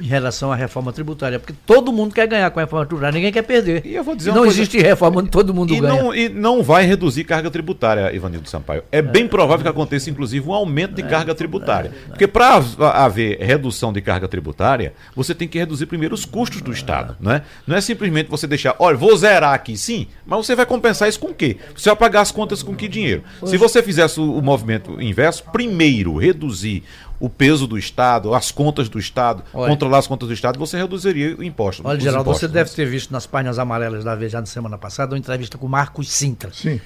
em 0.04 0.08
relação 0.08 0.52
à 0.52 0.56
reforma 0.56 0.92
tributária, 0.92 1.40
porque 1.40 1.54
todo 1.66 1.94
mundo 1.94 2.14
quer 2.14 2.28
ganhar 2.28 2.52
com 2.52 2.60
a 2.60 2.64
reforma 2.64 2.86
tributária, 2.86 3.16
ninguém 3.16 3.32
quer 3.32 3.42
perder. 3.42 3.86
E 3.86 3.96
eu 3.96 4.04
vou 4.04 4.16
dizer 4.16 4.32
não 4.32 4.40
coisa... 4.40 4.54
existe 4.54 4.78
reforma 4.78 5.22
onde 5.22 5.30
todo 5.30 5.54
mundo 5.54 5.74
e 5.74 5.80
ganha. 5.80 6.04
Não, 6.04 6.14
e 6.14 6.28
não 6.28 6.62
vai 6.62 6.86
reduzir 6.86 7.24
carga 7.24 7.50
tributária, 7.50 8.14
Ivanildo 8.14 8.50
Sampaio. 8.50 8.84
É, 8.92 8.98
é 8.98 9.02
bem 9.02 9.30
provável 9.30 9.64
que 9.64 9.70
aconteça, 9.70 10.10
inclusive, 10.10 10.46
um 10.46 10.54
aumento 10.54 10.96
de 10.96 11.04
é, 11.04 11.08
carga 11.08 11.34
tributária. 11.34 11.90
É, 12.06 12.10
porque 12.10 12.28
para 12.28 12.62
haver 12.94 13.40
redução 13.40 13.94
de 13.94 14.02
carga 14.02 14.28
tributária, 14.28 14.94
você 15.16 15.34
tem 15.34 15.48
que 15.48 15.58
reduzir 15.58 15.86
primeiro 15.86 16.14
os 16.14 16.26
custos 16.26 16.62
do 16.62 16.74
Estado. 16.74 17.16
Não 17.22 17.32
é, 17.32 17.42
não 17.66 17.78
é 17.78 17.80
simplesmente 17.80 18.30
você 18.30 18.46
deixar, 18.46 18.76
olha, 18.80 18.98
vou 18.98 19.16
zerar 19.16 19.54
aqui, 19.54 19.78
sim, 19.78 20.08
mas 20.26 20.46
você 20.46 20.54
vai 20.54 20.66
compensar 20.66 21.08
isso 21.08 21.20
com 21.20 21.28
o 21.28 21.34
quê? 21.34 21.56
Você 21.74 21.90
vai 21.90 21.96
pagar 21.96 22.22
as 22.22 22.32
contas 22.32 22.62
com 22.62 22.76
que 22.76 22.90
dinheiro? 22.90 23.24
Se 23.46 23.56
você 23.56 23.82
fizesse 23.82 24.20
o 24.20 24.42
movimento 24.42 25.02
inverso, 25.02 25.46
primeiro 25.50 26.18
reduzir 26.18 26.84
o 27.24 27.30
peso 27.30 27.66
do 27.66 27.78
Estado, 27.78 28.34
as 28.34 28.52
contas 28.52 28.90
do 28.90 29.00
Estado, 29.00 29.46
Olha, 29.54 29.70
controlar 29.70 30.00
as 30.00 30.08
contas 30.08 30.28
do 30.28 30.34
Estado, 30.34 30.60
você 30.60 30.76
reduziria 30.76 31.38
o 31.38 31.42
imposto. 31.42 31.82
Olha, 31.86 31.98
Geraldo, 31.98 32.30
você 32.30 32.50
deve 32.50 32.70
ter 32.72 32.86
visto 32.86 33.12
nas 33.12 33.26
páginas 33.26 33.58
amarelas 33.58 34.04
da 34.04 34.14
Veja 34.14 34.42
na 34.42 34.46
semana 34.46 34.78
passada 34.78 35.14
uma 35.14 35.18
entrevista 35.18 35.58
com 35.58 35.66
Marcos 35.66 36.12
Sintra. 36.12 36.52
Sim. 36.52 36.82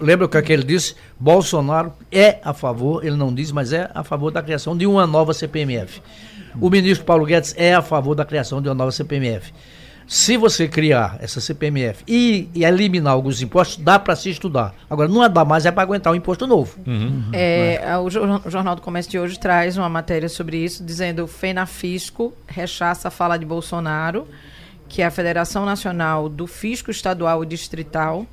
Lembra 0.00 0.26
o 0.26 0.28
que 0.28 0.52
ele 0.52 0.62
disse? 0.62 0.94
Bolsonaro 1.18 1.92
é 2.12 2.38
a 2.44 2.54
favor, 2.54 3.04
ele 3.04 3.16
não 3.16 3.34
diz, 3.34 3.50
mas 3.50 3.72
é 3.72 3.90
a 3.92 4.04
favor 4.04 4.30
da 4.30 4.40
criação 4.40 4.76
de 4.76 4.86
uma 4.86 5.04
nova 5.04 5.34
CPMF. 5.34 6.00
O 6.60 6.70
ministro 6.70 7.04
Paulo 7.04 7.26
Guedes 7.26 7.52
é 7.56 7.74
a 7.74 7.82
favor 7.82 8.14
da 8.14 8.24
criação 8.24 8.62
de 8.62 8.68
uma 8.68 8.74
nova 8.76 8.92
CPMF 8.92 9.52
se 10.10 10.36
você 10.36 10.66
criar 10.66 11.18
essa 11.20 11.40
CPMF 11.40 12.02
e, 12.04 12.50
e 12.52 12.64
eliminar 12.64 13.12
alguns 13.12 13.40
impostos, 13.40 13.76
dá 13.76 13.96
para 13.96 14.16
se 14.16 14.28
estudar. 14.28 14.74
Agora, 14.90 15.08
não 15.08 15.26
dá 15.28 15.44
mais 15.44 15.64
é 15.66 15.70
para 15.70 15.84
aguentar 15.84 16.12
um 16.12 16.16
imposto 16.16 16.48
novo. 16.48 16.76
Uhum. 16.84 17.28
É, 17.32 17.80
é. 17.80 17.96
O 17.96 18.10
Jornal 18.10 18.74
do 18.74 18.82
Comércio 18.82 19.08
de 19.08 19.20
hoje 19.20 19.38
traz 19.38 19.78
uma 19.78 19.88
matéria 19.88 20.28
sobre 20.28 20.56
isso, 20.56 20.84
dizendo 20.84 21.22
o 21.22 21.26
FENAFisco 21.28 22.32
rechaça 22.48 23.06
a 23.06 23.10
fala 23.12 23.36
de 23.36 23.46
Bolsonaro, 23.46 24.26
que 24.88 25.00
é 25.00 25.06
a 25.06 25.12
Federação 25.12 25.64
Nacional 25.64 26.28
do 26.28 26.44
Fisco 26.48 26.90
Estadual 26.90 27.44
e 27.44 27.46
Distrital, 27.46 28.26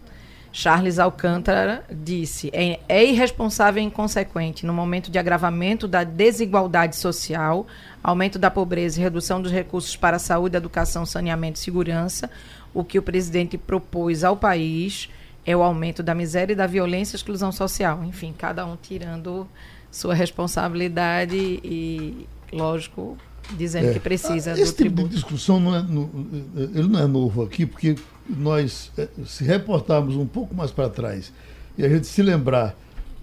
Charles 0.51 0.99
Alcântara 0.99 1.83
disse: 1.91 2.49
é, 2.53 2.79
é, 2.87 3.05
irresponsável 3.05 3.81
e 3.81 3.85
inconsequente 3.85 4.65
no 4.65 4.73
momento 4.73 5.11
de 5.11 5.19
agravamento 5.19 5.87
da 5.87 6.03
desigualdade 6.03 6.95
social, 6.95 7.67
aumento 8.03 8.39
da 8.39 8.49
pobreza 8.49 8.99
e 8.99 9.03
redução 9.03 9.41
dos 9.41 9.51
recursos 9.51 9.95
para 9.95 10.17
a 10.17 10.19
saúde, 10.19 10.57
educação, 10.57 11.05
saneamento 11.05 11.59
e 11.59 11.63
segurança. 11.63 12.29
O 12.73 12.83
que 12.83 12.99
o 12.99 13.01
presidente 13.01 13.57
propôs 13.57 14.23
ao 14.23 14.37
país 14.37 15.09
é 15.45 15.55
o 15.55 15.63
aumento 15.63 16.03
da 16.03 16.13
miséria 16.13 16.53
e 16.53 16.55
da 16.55 16.67
violência 16.67 17.15
e 17.15 17.17
exclusão 17.17 17.51
social. 17.51 18.03
Enfim, 18.03 18.33
cada 18.37 18.65
um 18.65 18.75
tirando 18.75 19.47
sua 19.89 20.13
responsabilidade 20.13 21.37
e, 21.37 22.27
lógico, 22.51 23.17
dizendo 23.55 23.87
é. 23.87 23.93
que 23.93 23.99
precisa 23.99 24.51
Esse 24.51 24.61
do 24.61 24.65
tipo 24.65 24.77
tributo. 24.77 25.09
de 25.09 25.15
discussão 25.15 25.59
não 25.59 25.75
é, 25.75 25.81
no, 25.81 26.09
ele 26.55 26.87
não 26.87 26.99
é 26.99 27.07
novo 27.07 27.43
aqui, 27.43 27.65
porque 27.65 27.95
nós, 28.29 28.91
é, 28.97 29.07
se 29.25 29.43
reportarmos 29.43 30.15
um 30.15 30.25
pouco 30.25 30.55
mais 30.55 30.71
para 30.71 30.89
trás 30.89 31.31
e 31.77 31.85
a 31.85 31.89
gente 31.89 32.07
se 32.07 32.21
lembrar 32.21 32.75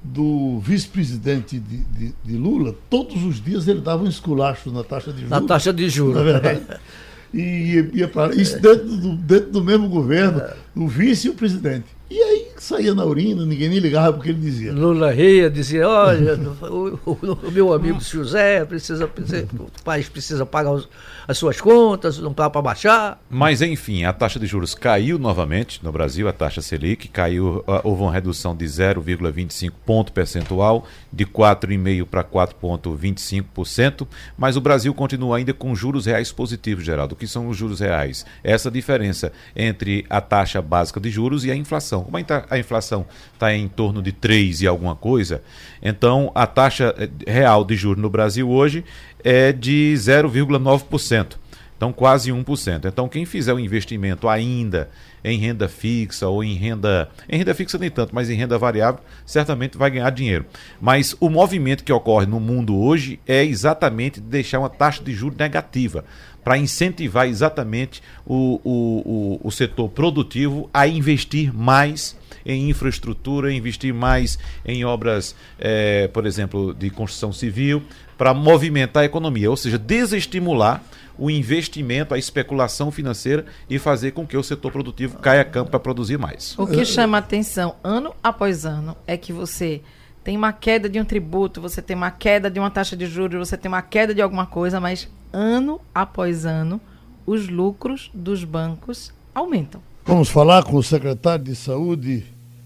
do 0.02 0.59
vice-presidente 0.61 1.59
de, 1.59 1.78
de, 1.78 2.14
de, 2.22 2.36
Lula, 2.36 2.74
todos 2.90 3.22
os 3.24 3.42
dias 3.42 3.66
ele 3.66 3.80
dava 3.80 4.05
um 4.05 4.09
esculacho 4.09 4.70
na 4.70 4.84
taxa 4.84 5.11
de 5.11 5.22
juros. 5.22 5.30
Na 5.30 5.40
taxa 5.40 5.72
de 5.72 5.88
juros. 5.88 6.16
Na 6.16 6.22
verdade. 6.22 6.61
e 7.32 7.90
ia, 7.94 8.07
para 8.07 8.34
isso 8.34 8.61
dentro 8.61 8.84
do, 8.84 9.16
dentro 9.16 9.50
do 9.50 9.64
mesmo 9.64 9.88
governo, 9.88 10.42
o 10.76 10.86
vice 10.86 11.26
e 11.26 11.30
o 11.30 11.34
presidente. 11.34 11.86
E 12.11 12.20
aí 12.20 12.48
saía 12.59 12.94
na 12.94 13.05
urina, 13.05 13.46
ninguém 13.46 13.70
nem 13.70 13.78
ligava 13.78 14.12
porque 14.12 14.28
ele 14.28 14.40
dizia. 14.40 14.72
Lula 14.72 15.11
ria, 15.11 15.50
dizia, 15.50 15.88
olha, 15.88 16.38
o, 16.62 16.98
o, 17.07 17.38
o, 17.48 17.50
meu 17.50 17.72
amigo 17.72 17.98
José 18.00 18.64
precisa, 18.66 19.09
precisa, 19.09 19.48
o 19.59 19.82
país 19.82 20.09
precisa 20.09 20.44
pagar 20.44 20.72
os, 20.72 20.88
as 21.27 21.39
suas 21.39 21.61
contas, 21.61 22.18
não 22.18 22.33
dá 22.33 22.49
para 22.51 22.62
baixar. 22.62 23.20
Mas 23.29 23.62
enfim, 23.62 24.05
a 24.05 24.12
taxa 24.12 24.39
de 24.39 24.47
juros 24.47 24.75
caiu 24.75 25.18
novamente 25.18 25.83
no 25.83 25.91
Brasil, 25.91 26.29
a 26.29 26.33
taxa 26.33 26.61
Selic 26.61 27.09
caiu, 27.09 27.64
ah, 27.66 27.81
houve 27.85 28.03
uma 28.03 28.12
redução 28.12 28.55
de 28.55 28.64
0,25 28.64 29.72
ponto 29.85 30.12
percentual, 30.12 30.87
de 31.12 31.25
4,5% 31.25 32.07
para 32.07 32.25
4,25%, 32.25 34.07
mas 34.37 34.57
o 34.57 34.61
Brasil 34.61 34.93
continua 34.95 35.39
ainda 35.39 35.53
com 35.53 35.75
juros 35.75 36.07
reais 36.07 36.33
positivos, 36.33 36.85
Geraldo. 36.85 37.14
O 37.14 37.16
que 37.16 37.27
são 37.27 37.49
os 37.49 37.57
juros 37.57 37.81
reais? 37.81 38.25
Essa 38.43 38.70
diferença 38.70 39.33
entre 39.55 40.05
a 40.09 40.20
taxa 40.20 40.61
básica 40.61 41.01
de 41.01 41.11
juros 41.11 41.45
e 41.45 41.51
a 41.51 41.57
inflação. 41.57 42.05
Como 42.05 42.16
a 42.51 42.59
inflação 42.59 43.07
está 43.33 43.55
em 43.55 43.68
torno 43.68 44.03
de 44.03 44.12
3 44.12 44.62
e 44.62 44.66
alguma 44.66 44.95
coisa, 44.95 45.43
então 45.83 46.31
a 46.35 46.47
taxa 46.47 46.95
eh, 46.99 47.09
real 47.27 47.64
de 47.64 47.77
juros 47.77 48.03
no 48.03 48.11
Brasil 48.11 48.49
hoje 48.49 48.85
é 49.25 49.51
de 49.53 49.95
0,9%. 49.97 51.39
Então, 51.77 51.93
quase 51.93 52.31
1%. 52.31 52.85
Então, 52.87 53.09
quem 53.09 53.25
fizer 53.25 53.53
o 53.53 53.57
um 53.57 53.61
investimento 53.61 54.29
ainda 54.29 54.89
em 55.25 55.39
renda 55.39 55.68
fixa 55.68 56.29
ou 56.29 56.45
em 56.45 56.55
renda. 56.55 57.09
Em 57.29 57.39
renda 57.39 57.55
fixa 57.55 57.79
nem 57.79 57.91
tanto, 57.91 58.14
mas 58.14 58.31
em 58.31 58.35
renda 58.35 58.57
variável, 58.57 59.01
certamente 59.27 59.77
vai 59.77 59.91
ganhar 59.91 60.11
dinheiro. 60.11 60.45
Mas 60.81 61.16
o 61.18 61.29
movimento 61.29 61.83
que 61.83 61.93
ocorre 61.93 62.27
no 62.27 62.39
mundo 62.39 62.77
hoje 62.77 63.18
é 63.27 63.43
exatamente 63.45 64.20
deixar 64.20 64.61
uma 64.61 64.70
taxa 64.70 65.03
de 65.03 65.12
juros 65.12 65.37
negativa 65.37 66.05
para 66.45 66.59
incentivar 66.59 67.27
exatamente 67.27 68.03
o, 68.27 68.61
o, 68.62 69.41
o, 69.43 69.49
o 69.49 69.51
setor 69.51 69.89
produtivo 69.89 70.68
a 70.72 70.87
investir 70.87 71.53
mais 71.53 72.16
em 72.45 72.68
infraestrutura, 72.68 73.53
investir 73.53 73.95
mais 73.95 74.39
em 74.66 74.85
obras, 74.85 75.35
é, 75.59 76.09
por 76.09 76.27
exemplo, 76.27 76.75
de 76.75 76.91
construção 76.91 77.33
civil, 77.33 77.83
para 78.16 78.32
movimentar 78.32 79.02
a 79.02 79.06
economia, 79.06 79.50
ou 79.50 79.56
seja, 79.56 79.78
desestimular 79.78 80.82
o 81.18 81.30
investimento, 81.30 82.12
a 82.12 82.18
especulação 82.18 82.90
financeira 82.90 83.46
e 83.68 83.78
fazer 83.78 84.12
com 84.12 84.26
que 84.26 84.36
o 84.36 84.42
setor 84.42 84.72
produtivo 84.72 85.18
caia 85.18 85.42
a 85.42 85.44
campo 85.44 85.70
para 85.70 85.80
produzir 85.80 86.18
mais. 86.18 86.54
O 86.58 86.66
que 86.66 86.84
chama 86.84 87.18
atenção 87.18 87.76
ano 87.82 88.14
após 88.22 88.64
ano 88.64 88.96
é 89.06 89.16
que 89.16 89.32
você 89.32 89.80
tem 90.24 90.36
uma 90.36 90.52
queda 90.52 90.88
de 90.88 90.98
um 90.98 91.04
tributo, 91.04 91.60
você 91.60 91.82
tem 91.82 91.96
uma 91.96 92.10
queda 92.10 92.50
de 92.50 92.58
uma 92.58 92.70
taxa 92.70 92.96
de 92.96 93.06
juros, 93.06 93.48
você 93.48 93.56
tem 93.56 93.68
uma 93.68 93.82
queda 93.82 94.14
de 94.14 94.22
alguma 94.22 94.46
coisa, 94.46 94.80
mas 94.80 95.08
ano 95.32 95.80
após 95.94 96.46
ano 96.46 96.80
os 97.26 97.48
lucros 97.48 98.10
dos 98.12 98.42
bancos 98.42 99.12
aumentam. 99.34 99.80
Vamos 100.04 100.28
falar 100.28 100.64
com 100.64 100.76
o 100.76 100.82
secretário 100.82 101.44
de 101.44 101.54
Saúde, 101.54 102.24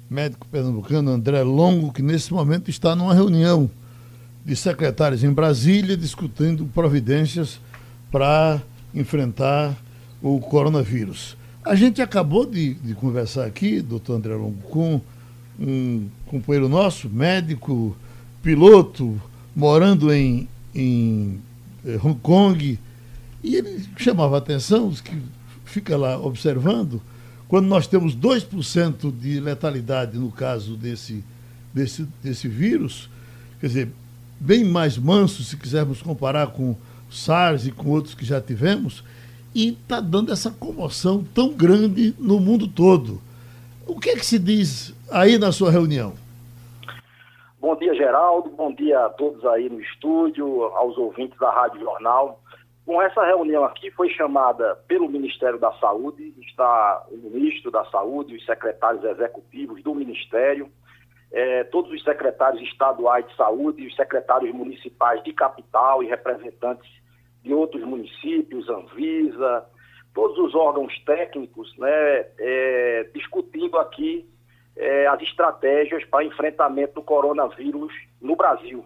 médico 0.08 0.46
pernambucano 0.48 1.10
André 1.10 1.42
Longo, 1.42 1.92
que 1.92 2.02
nesse 2.02 2.32
momento 2.32 2.70
está 2.70 2.96
numa 2.96 3.14
reunião 3.14 3.70
de 4.48 4.56
secretários 4.56 5.22
em 5.22 5.30
Brasília 5.30 5.94
discutindo 5.94 6.64
providências 6.64 7.60
para 8.10 8.62
enfrentar 8.94 9.76
o 10.22 10.40
coronavírus. 10.40 11.36
A 11.62 11.74
gente 11.74 12.00
acabou 12.00 12.46
de, 12.46 12.72
de, 12.72 12.94
conversar 12.94 13.44
aqui, 13.44 13.82
doutor 13.82 14.14
André 14.14 14.34
Longo, 14.34 14.62
com 14.62 15.02
um 15.60 16.08
companheiro 16.24 16.66
nosso, 16.66 17.10
médico, 17.10 17.94
piloto, 18.42 19.20
morando 19.54 20.10
em, 20.10 20.48
em 20.74 21.38
eh, 21.84 22.00
Hong 22.02 22.18
Kong, 22.18 22.78
e 23.44 23.54
ele 23.54 23.84
chamava 23.98 24.36
a 24.36 24.38
atenção, 24.38 24.90
que 24.92 25.14
fica 25.66 25.94
lá 25.94 26.18
observando, 26.18 27.02
quando 27.48 27.66
nós 27.66 27.86
temos 27.86 28.16
2% 28.16 29.12
de 29.12 29.40
letalidade 29.40 30.16
no 30.16 30.32
caso 30.32 30.74
desse, 30.74 31.22
desse, 31.74 32.08
desse 32.22 32.48
vírus, 32.48 33.10
quer 33.60 33.66
dizer, 33.66 33.88
bem 34.40 34.64
mais 34.64 34.96
manso, 34.96 35.42
se 35.42 35.56
quisermos 35.56 36.02
comparar 36.02 36.48
com 36.48 36.76
SARS 37.10 37.66
e 37.66 37.72
com 37.72 37.90
outros 37.90 38.14
que 38.14 38.24
já 38.24 38.40
tivemos, 38.40 39.02
e 39.54 39.70
está 39.70 40.00
dando 40.00 40.32
essa 40.32 40.50
comoção 40.50 41.24
tão 41.34 41.52
grande 41.52 42.14
no 42.18 42.38
mundo 42.38 42.68
todo. 42.68 43.20
O 43.86 43.98
que 43.98 44.10
é 44.10 44.14
que 44.14 44.26
se 44.26 44.38
diz 44.38 44.94
aí 45.10 45.38
na 45.38 45.50
sua 45.50 45.70
reunião? 45.70 46.14
Bom 47.60 47.74
dia, 47.76 47.94
Geraldo. 47.94 48.50
Bom 48.50 48.72
dia 48.72 49.06
a 49.06 49.08
todos 49.08 49.44
aí 49.46 49.68
no 49.68 49.80
estúdio, 49.80 50.64
aos 50.76 50.96
ouvintes 50.96 51.38
da 51.38 51.50
Rádio 51.50 51.80
Jornal. 51.80 52.40
Com 52.86 53.02
essa 53.02 53.24
reunião 53.24 53.64
aqui 53.64 53.90
foi 53.90 54.08
chamada 54.10 54.76
pelo 54.86 55.08
Ministério 55.08 55.58
da 55.58 55.72
Saúde, 55.72 56.32
está 56.40 57.04
o 57.10 57.16
ministro 57.16 57.70
da 57.70 57.84
Saúde, 57.86 58.36
os 58.36 58.46
secretários 58.46 59.04
executivos 59.04 59.82
do 59.82 59.94
Ministério, 59.94 60.70
é, 61.30 61.64
todos 61.64 61.92
os 61.92 62.02
secretários 62.02 62.62
estaduais 62.62 63.26
de 63.26 63.36
saúde, 63.36 63.86
os 63.86 63.94
secretários 63.94 64.54
municipais 64.54 65.22
de 65.22 65.32
capital 65.32 66.02
e 66.02 66.06
representantes 66.06 66.90
de 67.42 67.52
outros 67.52 67.82
municípios, 67.84 68.68
Anvisa, 68.68 69.66
todos 70.14 70.38
os 70.38 70.54
órgãos 70.54 70.92
técnicos, 71.04 71.76
né, 71.76 72.26
é, 72.38 73.10
discutindo 73.14 73.78
aqui 73.78 74.28
é, 74.76 75.06
as 75.06 75.20
estratégias 75.22 76.04
para 76.04 76.24
enfrentamento 76.24 76.94
do 76.94 77.02
coronavírus 77.02 77.92
no 78.20 78.34
Brasil. 78.34 78.84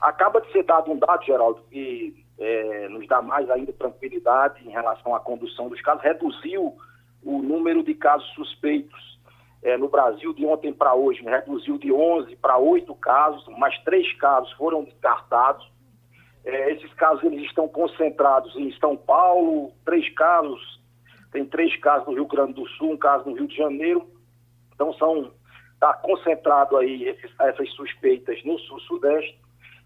Acaba 0.00 0.40
de 0.40 0.50
ser 0.52 0.64
dado 0.64 0.90
um 0.90 0.98
dado, 0.98 1.24
Geraldo, 1.24 1.62
que 1.70 2.24
é, 2.38 2.88
nos 2.88 3.06
dá 3.06 3.20
mais 3.20 3.48
ainda 3.50 3.72
tranquilidade 3.72 4.66
em 4.66 4.70
relação 4.70 5.14
à 5.14 5.20
condução 5.20 5.68
dos 5.68 5.80
casos, 5.80 6.02
reduziu 6.02 6.76
o 7.22 7.42
número 7.42 7.84
de 7.84 7.94
casos 7.94 8.28
suspeitos 8.34 9.11
é, 9.62 9.76
no 9.76 9.88
Brasil 9.88 10.32
de 10.32 10.44
ontem 10.44 10.72
para 10.72 10.94
hoje, 10.94 11.22
né? 11.24 11.36
reduziu 11.36 11.78
de 11.78 11.92
11 11.92 12.34
para 12.36 12.58
8 12.58 12.94
casos, 12.96 13.44
mas 13.58 13.78
três 13.84 14.12
casos 14.18 14.50
foram 14.52 14.84
descartados. 14.84 15.70
É, 16.44 16.72
esses 16.72 16.92
casos 16.94 17.22
eles 17.22 17.42
estão 17.42 17.68
concentrados 17.68 18.54
em 18.56 18.72
São 18.78 18.96
Paulo, 18.96 19.72
três 19.84 20.12
casos, 20.14 20.80
tem 21.30 21.44
três 21.44 21.74
casos 21.80 22.06
no 22.08 22.14
Rio 22.14 22.26
Grande 22.26 22.54
do 22.54 22.66
Sul, 22.70 22.92
um 22.92 22.96
caso 22.96 23.28
no 23.28 23.36
Rio 23.36 23.46
de 23.46 23.56
Janeiro. 23.56 24.06
Então 24.74 24.92
são 24.94 25.32
está 25.74 25.94
concentrado 25.94 26.76
aí 26.76 27.08
esses, 27.08 27.30
essas 27.40 27.68
suspeitas 27.72 28.42
no 28.44 28.56
sul-sudeste. 28.60 29.36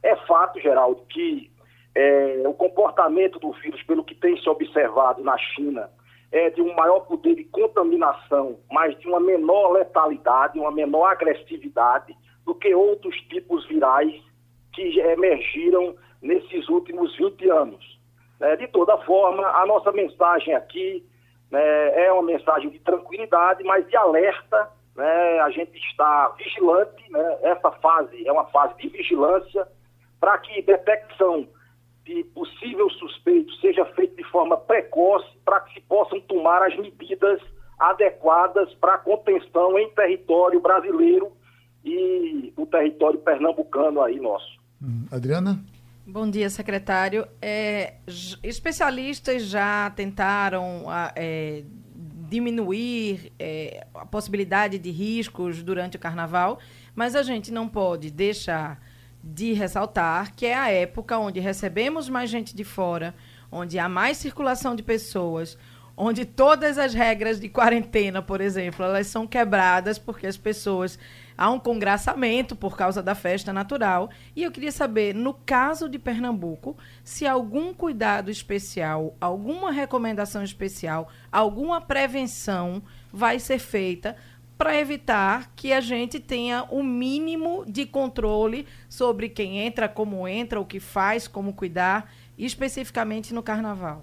É 0.03 0.14
fato, 0.27 0.61
Geraldo, 0.61 1.03
que 1.09 1.51
é, 1.95 2.43
o 2.47 2.53
comportamento 2.53 3.39
do 3.39 3.53
vírus, 3.53 3.83
pelo 3.85 4.05
que 4.05 4.14
tem 4.14 4.37
se 4.43 4.49
observado 4.49 5.24
na 5.24 5.39
China, 5.39 5.89
é 6.33 6.51
de 6.51 6.61
um 6.61 6.74
maior 6.74 7.01
poder 7.01 7.35
de 7.35 7.45
contaminação, 7.45 8.59
mas 8.70 8.99
de 8.99 9.07
uma 9.07 9.20
menor 9.20 9.72
letalidade, 9.72 10.59
uma 10.59 10.70
menor 10.70 11.07
agressividade 11.07 12.16
do 12.45 12.55
que 12.55 12.74
outros 12.74 13.16
tipos 13.29 13.66
virais 13.66 14.14
que 14.72 14.99
emergiram 15.01 15.97
nesses 16.20 16.68
últimos 16.68 17.16
20 17.16 17.49
anos. 17.51 17.97
É, 18.41 18.57
de 18.57 18.68
toda 18.68 18.99
forma, 18.99 19.47
a 19.47 19.64
nossa 19.64 19.91
mensagem 19.93 20.55
aqui 20.55 21.05
né, 21.51 22.07
é 22.07 22.12
uma 22.12 22.22
mensagem 22.22 22.70
de 22.70 22.79
tranquilidade, 22.81 23.64
mas 23.64 23.87
de 23.89 23.97
alerta. 23.97 24.70
Né, 24.95 25.41
a 25.41 25.51
gente 25.51 25.77
está 25.91 26.29
vigilante, 26.39 27.11
né, 27.11 27.39
essa 27.43 27.70
fase 27.70 28.27
é 28.27 28.33
uma 28.33 28.47
fase 28.47 28.74
de 28.79 28.89
vigilância 28.89 29.68
para 30.18 30.39
que 30.39 30.62
detecção 30.62 31.47
de 32.05 32.24
possível 32.24 32.89
suspeito 32.91 33.46
forma 34.37 34.59
precoce 34.59 35.26
para 35.47 35.61
que 35.61 35.72
se 35.72 35.80
possam 35.80 36.20
tomar 36.20 36.62
as 36.62 36.76
medidas 36.76 37.41
adequadas 37.78 38.72
para 38.74 38.97
a 38.97 38.99
contenção 38.99 39.78
em 39.78 39.89
território 39.95 40.61
brasileiro 40.61 41.32
e 41.82 42.53
o 42.55 42.66
território 42.66 43.18
pernambucano 43.18 44.03
aí 44.03 44.20
nosso. 44.20 44.61
Hum, 44.82 45.07
Adriana? 45.11 45.59
Bom 46.07 46.28
dia, 46.28 46.51
secretário. 46.51 47.26
É, 47.41 47.95
especialistas 48.43 49.47
já 49.47 49.91
tentaram 49.97 50.84
é, 51.14 51.64
diminuir 52.28 53.32
é, 53.39 53.87
a 53.95 54.05
possibilidade 54.05 54.78
de 54.78 54.91
riscos 54.91 55.62
durante 55.62 55.97
o 55.97 56.01
carnaval, 56.01 56.59
mas 56.95 57.16
a 57.16 57.22
gente 57.22 57.51
não 57.51 57.66
pode 57.66 58.11
deixar 58.11 58.78
de 59.24 59.55
ressaltar 59.55 60.34
que 60.37 60.45
é 60.45 60.55
a 60.55 60.70
época 60.70 61.18
onde 61.18 61.41
recebemos 61.41 62.09
mais 62.09 62.28
gente 62.28 62.55
de 62.55 62.62
fora, 62.62 63.14
onde 63.51 63.79
há 63.79 63.89
mais 63.89 64.17
circulação 64.17 64.75
de 64.75 64.83
pessoas, 64.83 65.57
onde 65.97 66.25
todas 66.25 66.77
as 66.77 66.93
regras 66.93 67.41
de 67.41 67.49
quarentena, 67.49 68.21
por 68.21 68.41
exemplo, 68.41 68.85
elas 68.85 69.07
são 69.07 69.27
quebradas 69.27 69.99
porque 69.99 70.27
as 70.27 70.37
pessoas 70.37 70.99
há 71.37 71.51
um 71.51 71.59
congraçamento 71.59 72.55
por 72.55 72.77
causa 72.77 73.03
da 73.03 73.15
festa 73.15 73.53
natural. 73.53 74.11
E 74.35 74.43
eu 74.43 74.51
queria 74.51 74.73
saber, 74.73 75.15
no 75.15 75.33
caso 75.33 75.89
de 75.89 75.99
Pernambuco, 75.99 76.77
se 77.03 77.27
algum 77.27 77.73
cuidado 77.73 78.31
especial, 78.31 79.17
alguma 79.21 79.71
recomendação 79.71 80.43
especial, 80.43 81.09
alguma 81.33 81.81
prevenção 81.81 82.83
vai 83.13 83.39
ser 83.39 83.59
feita 83.59 84.17
para 84.59 84.79
evitar 84.79 85.53
que 85.55 85.73
a 85.73 85.81
gente 85.81 86.19
tenha 86.19 86.65
o 86.71 86.83
mínimo 86.83 87.65
de 87.67 87.85
controle 87.85 88.67
sobre 88.89 89.29
quem 89.29 89.59
entra, 89.59 89.87
como 89.87 90.27
entra, 90.27 90.59
o 90.59 90.65
que 90.65 90.81
faz, 90.81 91.29
como 91.29 91.53
cuidar, 91.53 92.11
especificamente 92.39 93.32
no 93.34 93.43
carnaval. 93.43 94.03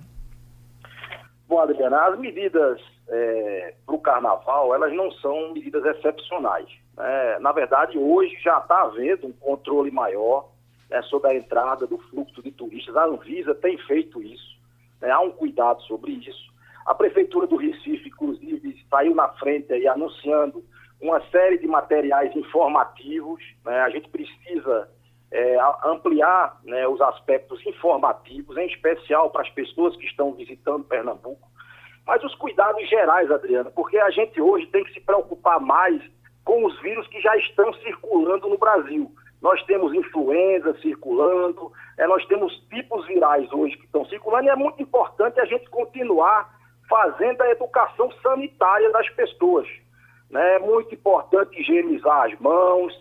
Bom, 1.47 1.59
Adriana, 1.59 2.07
as 2.07 2.17
medidas 2.17 2.81
é, 3.07 3.75
para 3.86 3.95
o 3.95 3.99
carnaval, 3.99 4.73
elas 4.73 4.93
não 4.93 5.11
são 5.11 5.53
medidas 5.53 5.86
excepcionais. 5.86 6.67
Né? 6.97 7.39
Na 7.39 7.51
verdade, 7.51 7.97
hoje 7.97 8.36
já 8.41 8.57
está 8.57 8.81
havendo 8.81 9.27
um 9.27 9.34
controle 9.34 9.91
maior 9.91 10.49
né, 10.89 11.01
sobre 11.03 11.31
a 11.31 11.36
entrada 11.36 11.86
do 11.86 11.97
fluxo 11.97 12.41
de 12.41 12.51
turistas. 12.51 12.95
A 12.95 13.05
Anvisa 13.05 13.53
tem 13.53 13.77
feito 13.79 14.21
isso, 14.21 14.57
né? 15.01 15.11
há 15.11 15.19
um 15.19 15.31
cuidado 15.31 15.81
sobre 15.84 16.13
isso. 16.13 16.51
A 16.86 16.93
Prefeitura 16.93 17.47
do 17.47 17.55
Recife, 17.55 18.09
inclusive, 18.09 18.84
saiu 18.89 19.15
na 19.15 19.29
frente 19.29 19.71
aí 19.71 19.88
anunciando 19.88 20.63
uma 20.99 21.21
série 21.29 21.57
de 21.57 21.67
materiais 21.67 22.36
informativos. 22.36 23.41
Né? 23.65 23.79
A 23.79 23.89
gente 23.89 24.09
precisa 24.09 24.89
é, 25.34 25.57
ampliar 25.84 26.59
né, 26.63 26.88
os 26.88 27.01
aspectos 27.01 27.65
informativos, 27.65 28.55
em 28.55 28.67
especial 28.67 29.31
para 29.31 29.41
as 29.41 29.49
pessoas 29.49 29.97
que 29.97 30.05
estão 30.05 30.31
visitando 30.34 30.84
Pernambuco. 30.84 31.49
Mas 32.05 32.23
os 32.23 32.36
cuidados 32.36 32.88
gerais, 32.88 33.31
Adriana, 33.31 33.71
porque 33.71 33.97
a 33.97 34.11
gente 34.11 34.39
hoje 34.39 34.67
tem 34.67 34.84
que 34.84 34.93
se 34.93 35.01
preocupar 35.01 35.59
mais 35.59 35.99
com 36.45 36.63
os 36.65 36.79
vírus 36.81 37.07
que 37.07 37.19
já 37.19 37.36
estão 37.38 37.73
circulando 37.73 38.47
no 38.47 38.59
Brasil. 38.59 39.11
Nós 39.41 39.61
temos 39.63 39.91
influenza 39.93 40.77
circulando, 40.81 41.71
é, 41.97 42.05
nós 42.05 42.23
temos 42.27 42.53
tipos 42.69 43.05
virais 43.07 43.51
hoje 43.51 43.75
que 43.77 43.86
estão 43.86 44.05
circulando, 44.05 44.45
e 44.45 44.49
é 44.49 44.55
muito 44.55 44.84
importante 44.84 45.39
a 45.39 45.45
gente 45.45 45.67
continuar 45.71 46.53
fazendo 46.88 47.41
a 47.41 47.49
educação 47.49 48.11
sanitária 48.21 48.91
das 48.91 49.09
pessoas. 49.09 49.67
Né? 50.29 50.55
É 50.55 50.59
muito 50.59 50.93
importante 50.93 51.59
higienizar 51.59 52.31
as 52.31 52.39
mãos, 52.39 52.93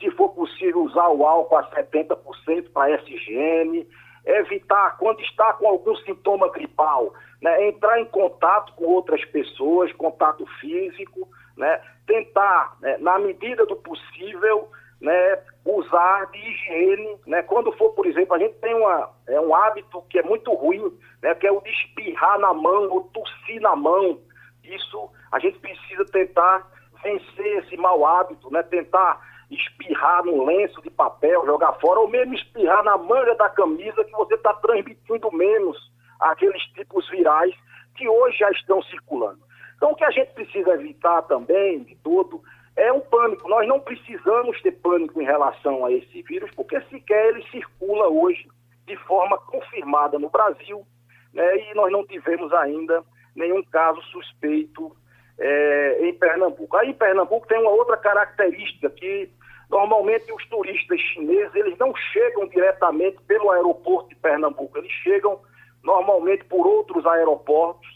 se 0.00 0.10
for 0.12 0.30
possível 0.30 0.82
usar 0.82 1.08
o 1.08 1.24
álcool 1.26 1.58
a 1.58 1.70
70% 1.70 2.72
para 2.72 2.90
higiene, 3.02 3.86
evitar, 4.24 4.96
quando 4.98 5.20
está 5.20 5.52
com 5.52 5.68
algum 5.68 5.94
sintoma 5.96 6.50
gripal, 6.50 7.12
né, 7.40 7.68
entrar 7.68 8.00
em 8.00 8.06
contato 8.06 8.72
com 8.74 8.84
outras 8.84 9.24
pessoas, 9.26 9.92
contato 9.92 10.44
físico, 10.60 11.28
né, 11.56 11.80
tentar, 12.06 12.76
né, 12.80 12.96
na 12.98 13.18
medida 13.18 13.66
do 13.66 13.76
possível, 13.76 14.68
né, 15.00 15.38
usar 15.64 16.26
de 16.30 16.38
higiene, 16.38 17.18
né? 17.26 17.42
Quando 17.42 17.72
for, 17.72 17.90
por 17.90 18.06
exemplo, 18.06 18.34
a 18.34 18.38
gente 18.38 18.54
tem 18.56 18.74
uma, 18.74 19.10
é 19.26 19.40
um 19.40 19.54
hábito 19.54 20.02
que 20.10 20.18
é 20.18 20.22
muito 20.22 20.52
ruim, 20.52 20.92
né? 21.22 21.34
Que 21.34 21.46
é 21.46 21.52
o 21.52 21.60
de 21.60 21.70
espirrar 21.70 22.38
na 22.38 22.52
mão 22.52 22.88
ou 22.90 23.04
tossir 23.04 23.60
na 23.60 23.74
mão. 23.74 24.18
Isso 24.64 25.10
a 25.32 25.38
gente 25.38 25.58
precisa 25.58 26.04
tentar 26.06 26.66
vencer 27.02 27.64
esse 27.64 27.76
mau 27.76 28.04
hábito? 28.04 28.50
Tentar 28.68 29.20
espirrar 29.50 30.24
no 30.24 30.44
lenço 30.44 30.80
de 30.82 30.90
papel, 30.90 31.44
jogar 31.44 31.72
fora, 31.74 32.00
ou 32.00 32.08
mesmo 32.08 32.34
espirrar 32.34 32.84
na 32.84 32.96
manga 32.96 33.34
da 33.34 33.48
camisa 33.48 34.04
que 34.04 34.12
você 34.12 34.34
está 34.34 34.54
transmitindo 34.54 35.30
menos 35.32 35.76
aqueles 36.20 36.62
tipos 36.74 37.08
virais 37.10 37.54
que 37.96 38.08
hoje 38.08 38.38
já 38.38 38.50
estão 38.50 38.82
circulando. 38.84 39.40
Então, 39.76 39.92
o 39.92 39.96
que 39.96 40.04
a 40.04 40.10
gente 40.10 40.32
precisa 40.32 40.74
evitar 40.74 41.22
também, 41.22 41.82
de 41.82 41.96
todo, 41.96 42.42
é 42.76 42.92
um 42.92 43.00
pânico. 43.00 43.48
Nós 43.48 43.66
não 43.66 43.80
precisamos 43.80 44.60
ter 44.62 44.72
pânico 44.72 45.20
em 45.20 45.24
relação 45.24 45.84
a 45.84 45.92
esse 45.92 46.22
vírus, 46.22 46.50
porque 46.54 46.80
sequer 46.82 47.28
ele 47.28 47.42
circula 47.50 48.08
hoje 48.08 48.48
de 48.86 48.96
forma 48.96 49.38
confirmada 49.38 50.18
no 50.18 50.28
Brasil, 50.30 50.84
né, 51.32 51.70
e 51.70 51.74
nós 51.74 51.92
não 51.92 52.06
tivemos 52.06 52.52
ainda 52.52 53.04
nenhum 53.34 53.62
caso 53.62 54.02
suspeito 54.02 54.94
é, 55.38 56.08
em 56.08 56.14
Pernambuco. 56.14 56.76
Aí 56.76 56.90
em 56.90 56.94
Pernambuco 56.94 57.46
tem 57.46 57.58
uma 57.60 57.70
outra 57.70 57.96
característica 57.96 58.90
que 58.90 59.30
normalmente 59.70 60.32
os 60.32 60.44
turistas 60.48 61.00
chineses 61.00 61.54
eles 61.54 61.78
não 61.78 61.94
chegam 62.12 62.48
diretamente 62.48 63.18
pelo 63.26 63.50
aeroporto 63.50 64.08
de 64.08 64.16
Pernambuco, 64.16 64.76
eles 64.76 64.90
chegam 65.02 65.40
normalmente 65.82 66.44
por 66.44 66.66
outros 66.66 67.06
aeroportos. 67.06 67.88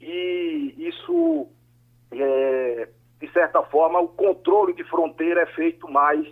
E 0.00 0.74
isso 0.76 1.48
é, 2.12 2.88
de 3.20 3.32
certa 3.32 3.62
forma, 3.62 4.00
o 4.00 4.08
controle 4.08 4.74
de 4.74 4.84
fronteira 4.84 5.42
é 5.42 5.46
feito 5.46 5.88
mais 5.90 6.26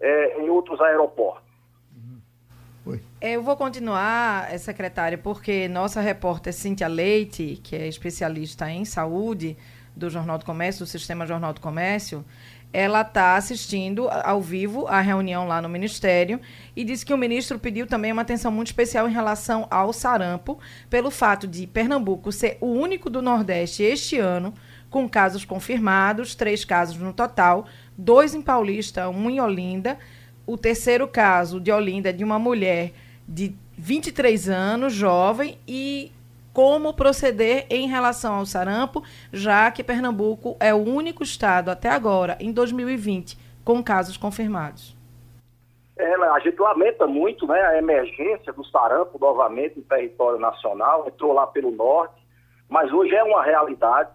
é, 0.00 0.40
em 0.40 0.50
outros 0.50 0.80
aeroportos. 0.80 1.52
É, 3.20 3.36
eu 3.36 3.42
vou 3.44 3.56
continuar, 3.56 4.58
secretária, 4.58 5.16
porque 5.16 5.68
nossa 5.68 6.00
repórter 6.00 6.52
Cíntia 6.52 6.88
Leite, 6.88 7.60
que 7.62 7.76
é 7.76 7.86
especialista 7.86 8.68
em 8.68 8.84
saúde 8.84 9.56
do 9.94 10.10
Jornal 10.10 10.38
do 10.38 10.44
Comércio, 10.44 10.84
do 10.84 10.88
Sistema 10.88 11.24
Jornal 11.24 11.52
do 11.52 11.60
Comércio, 11.60 12.24
ela 12.72 13.02
está 13.02 13.36
assistindo 13.36 14.08
ao 14.08 14.40
vivo 14.40 14.86
a 14.86 15.00
reunião 15.00 15.46
lá 15.46 15.60
no 15.60 15.68
Ministério 15.68 16.40
e 16.74 16.84
disse 16.84 17.04
que 17.04 17.12
o 17.12 17.18
ministro 17.18 17.58
pediu 17.58 17.86
também 17.86 18.12
uma 18.12 18.22
atenção 18.22 18.50
muito 18.50 18.68
especial 18.68 19.08
em 19.08 19.12
relação 19.12 19.66
ao 19.70 19.92
sarampo, 19.92 20.58
pelo 20.88 21.10
fato 21.10 21.46
de 21.46 21.66
Pernambuco 21.66 22.32
ser 22.32 22.56
o 22.60 22.66
único 22.66 23.10
do 23.10 23.20
Nordeste 23.20 23.82
este 23.82 24.18
ano 24.18 24.54
com 24.88 25.08
casos 25.08 25.44
confirmados, 25.44 26.34
três 26.34 26.64
casos 26.64 26.98
no 26.98 27.12
total, 27.12 27.66
dois 27.96 28.34
em 28.34 28.42
Paulista, 28.42 29.08
um 29.08 29.30
em 29.30 29.40
Olinda. 29.40 29.98
O 30.46 30.58
terceiro 30.58 31.08
caso 31.08 31.58
de 31.58 31.72
Olinda 31.72 32.10
é 32.10 32.12
de 32.12 32.22
uma 32.22 32.38
mulher 32.38 32.92
de 33.26 33.54
23 33.78 34.50
anos, 34.50 34.92
jovem, 34.92 35.58
e 35.66 36.12
como 36.52 36.92
proceder 36.92 37.66
em 37.70 37.88
relação 37.88 38.34
ao 38.34 38.46
sarampo, 38.46 39.02
já 39.32 39.70
que 39.70 39.82
Pernambuco 39.82 40.56
é 40.60 40.74
o 40.74 40.78
único 40.78 41.22
estado 41.22 41.70
até 41.70 41.88
agora, 41.88 42.36
em 42.40 42.52
2020, 42.52 43.38
com 43.64 43.82
casos 43.82 44.16
confirmados. 44.16 44.96
É, 45.96 46.14
a 46.14 46.38
gente 46.40 46.58
lamenta 46.58 47.06
muito 47.06 47.46
né, 47.46 47.60
a 47.60 47.78
emergência 47.78 48.52
do 48.52 48.64
sarampo 48.64 49.18
novamente 49.18 49.78
no 49.78 49.84
território 49.84 50.38
nacional, 50.38 51.06
entrou 51.06 51.32
lá 51.32 51.46
pelo 51.46 51.70
norte, 51.70 52.20
mas 52.68 52.92
hoje 52.92 53.14
é 53.14 53.22
uma 53.22 53.42
realidade. 53.42 54.10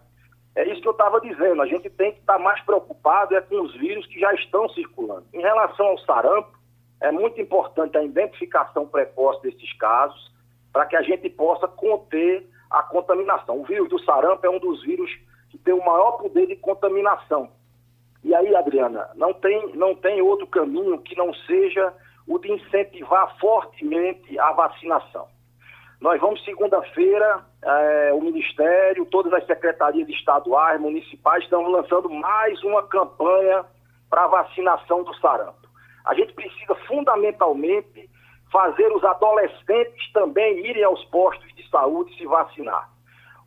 É 0.55 0.67
isso 0.67 0.81
que 0.81 0.87
eu 0.87 0.91
estava 0.91 1.21
dizendo, 1.21 1.61
a 1.61 1.67
gente 1.67 1.89
tem 1.89 2.11
que 2.11 2.19
estar 2.19 2.37
tá 2.37 2.39
mais 2.39 2.59
preocupado 2.61 3.35
é 3.35 3.41
com 3.41 3.61
os 3.61 3.75
vírus 3.75 4.05
que 4.07 4.19
já 4.19 4.33
estão 4.33 4.67
circulando. 4.69 5.25
Em 5.31 5.39
relação 5.39 5.85
ao 5.85 5.99
sarampo, 5.99 6.57
é 6.99 7.11
muito 7.11 7.39
importante 7.39 7.95
a 7.95 8.03
identificação 8.03 8.87
precoce 8.87 9.43
desses 9.43 9.71
casos, 9.77 10.35
para 10.77 10.85
que 10.85 10.95
a 10.95 11.01
gente 11.01 11.27
possa 11.27 11.67
conter 11.67 12.47
a 12.69 12.83
contaminação. 12.83 13.59
O 13.61 13.63
vírus 13.63 13.89
do 13.89 13.97
sarampo 14.03 14.45
é 14.45 14.49
um 14.51 14.59
dos 14.59 14.83
vírus 14.83 15.09
que 15.49 15.57
tem 15.57 15.73
o 15.73 15.83
maior 15.83 16.19
poder 16.19 16.45
de 16.45 16.55
contaminação. 16.55 17.49
E 18.23 18.35
aí, 18.35 18.55
Adriana, 18.55 19.09
não 19.15 19.33
tem, 19.33 19.75
não 19.75 19.95
tem 19.95 20.21
outro 20.21 20.45
caminho 20.45 20.99
que 20.99 21.17
não 21.17 21.33
seja 21.33 21.91
o 22.27 22.37
de 22.37 22.51
incentivar 22.51 23.35
fortemente 23.39 24.37
a 24.37 24.51
vacinação. 24.51 25.27
Nós 25.99 26.21
vamos 26.21 26.45
segunda-feira, 26.45 27.43
eh, 27.63 28.11
o 28.13 28.21
Ministério, 28.21 29.03
todas 29.07 29.33
as 29.33 29.47
secretarias 29.47 30.07
estaduais, 30.09 30.79
municipais 30.79 31.43
estão 31.43 31.63
lançando 31.63 32.07
mais 32.07 32.63
uma 32.63 32.83
campanha 32.83 33.65
para 34.11 34.27
vacinação 34.27 35.03
do 35.03 35.15
sarampo. 35.15 35.67
A 36.05 36.13
gente 36.13 36.33
precisa 36.33 36.75
fundamentalmente 36.87 38.07
fazer 38.51 38.91
os 38.93 39.03
adolescentes 39.03 40.11
também 40.13 40.65
irem 40.65 40.83
aos 40.83 41.03
postos 41.05 41.53
de 41.55 41.67
saúde 41.69 42.15
se 42.17 42.25
vacinar. 42.25 42.89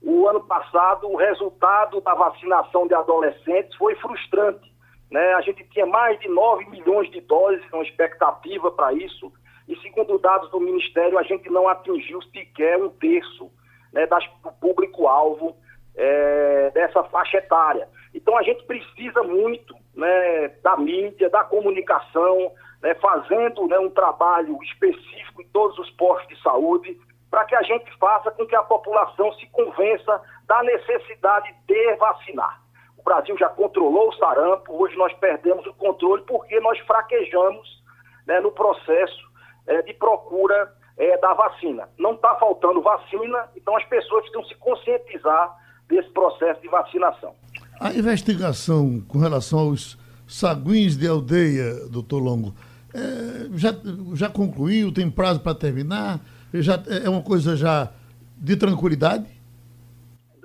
O 0.03 0.27
ano 0.29 0.41
passado, 0.41 1.11
o 1.11 1.17
resultado 1.17 2.01
da 2.01 2.15
vacinação 2.15 2.87
de 2.87 2.95
adolescentes 2.95 3.75
foi 3.77 3.95
frustrante. 3.97 4.73
Né? 5.11 5.35
A 5.35 5.41
gente 5.43 5.65
tinha 5.71 5.87
mais 5.87 6.19
de 6.21 6.29
9 6.29 6.67
milhões 6.71 7.11
de 7.11 7.21
doses, 7.21 7.65
uma 7.73 7.83
expectativa 7.83 8.71
para 8.71 8.93
isso, 8.93 9.33
e 9.69 9.77
segundo 9.81 10.19
dados 10.19 10.51
do 10.51 10.61
Ministério, 10.61 11.19
a 11.19 11.23
gente 11.23 11.49
não 11.51 11.69
atingiu 11.69 12.21
sequer 12.23 12.77
um 12.83 12.89
terço 12.89 13.51
né, 13.93 14.07
das, 14.07 14.25
do 14.43 14.51
público-alvo 14.53 15.57
é, 15.95 16.71
dessa 16.71 17.05
faixa 17.05 17.39
etária. 17.39 17.89
Então 18.15 18.37
a 18.37 18.43
gente 18.43 18.65
precisa 18.65 19.23
muito 19.23 19.75
né, 19.95 20.49
da 20.63 20.77
mídia, 20.77 21.31
da 21.31 21.45
comunicação, 21.45 22.53
né, 22.83 22.95
fazendo 22.95 23.67
né, 23.67 23.79
um 23.79 23.91
trabalho 23.91 24.59
específico 24.63 25.43
em 25.43 25.47
todos 25.49 25.79
os 25.79 25.91
postos 25.91 26.29
de 26.29 26.43
saúde, 26.43 26.99
para 27.31 27.45
que 27.45 27.55
a 27.55 27.63
gente 27.63 27.91
faça 27.99 28.31
com 28.31 28.47
que 28.47 28.57
a 28.57 28.63
população 28.63 29.33
se 29.35 29.47
convença 29.49 30.21
da 30.47 30.63
necessidade 30.63 31.55
de 31.67 31.95
vacinar. 31.97 32.61
O 32.99 33.03
Brasil 33.03 33.37
já 33.39 33.49
controlou 33.49 34.09
o 34.09 34.15
sarampo, 34.15 34.83
hoje 34.83 34.97
nós 34.97 35.13
perdemos 35.15 35.67
o 35.67 35.75
controle 35.75 36.23
porque 36.27 36.59
nós 36.61 36.79
fraquejamos 36.81 37.83
né, 38.27 38.41
no 38.41 38.51
processo 38.51 39.31
é, 39.67 39.83
de 39.83 39.95
procura 39.95 40.73
é, 40.99 41.17
da 41.19 41.33
vacina. 41.33 41.89
Não 41.99 42.13
está 42.13 42.35
faltando 42.37 42.83
vacina, 42.83 43.49
então 43.57 43.77
as 43.77 43.85
pessoas 43.85 44.23
precisam 44.23 44.45
se 44.45 44.55
conscientizar 44.57 45.57
desse 45.89 46.11
processo 46.11 46.61
de 46.61 46.69
vacinação. 46.69 47.35
A 47.81 47.93
investigação 47.93 49.01
com 49.09 49.19
relação 49.19 49.61
aos 49.61 49.99
saguins 50.29 50.97
de 50.97 51.09
aldeia, 51.09 51.89
doutor 51.89 52.19
Longo, 52.19 52.53
é, 52.95 53.59
já, 53.59 53.71
já 54.15 54.29
concluiu? 54.29 54.93
Tem 54.93 55.11
prazo 55.11 55.41
para 55.41 55.55
terminar? 55.55 56.21
Já, 56.55 56.75
é 57.05 57.09
uma 57.09 57.23
coisa 57.23 57.57
já 57.57 57.91
de 58.37 58.57
tranquilidade? 58.57 59.27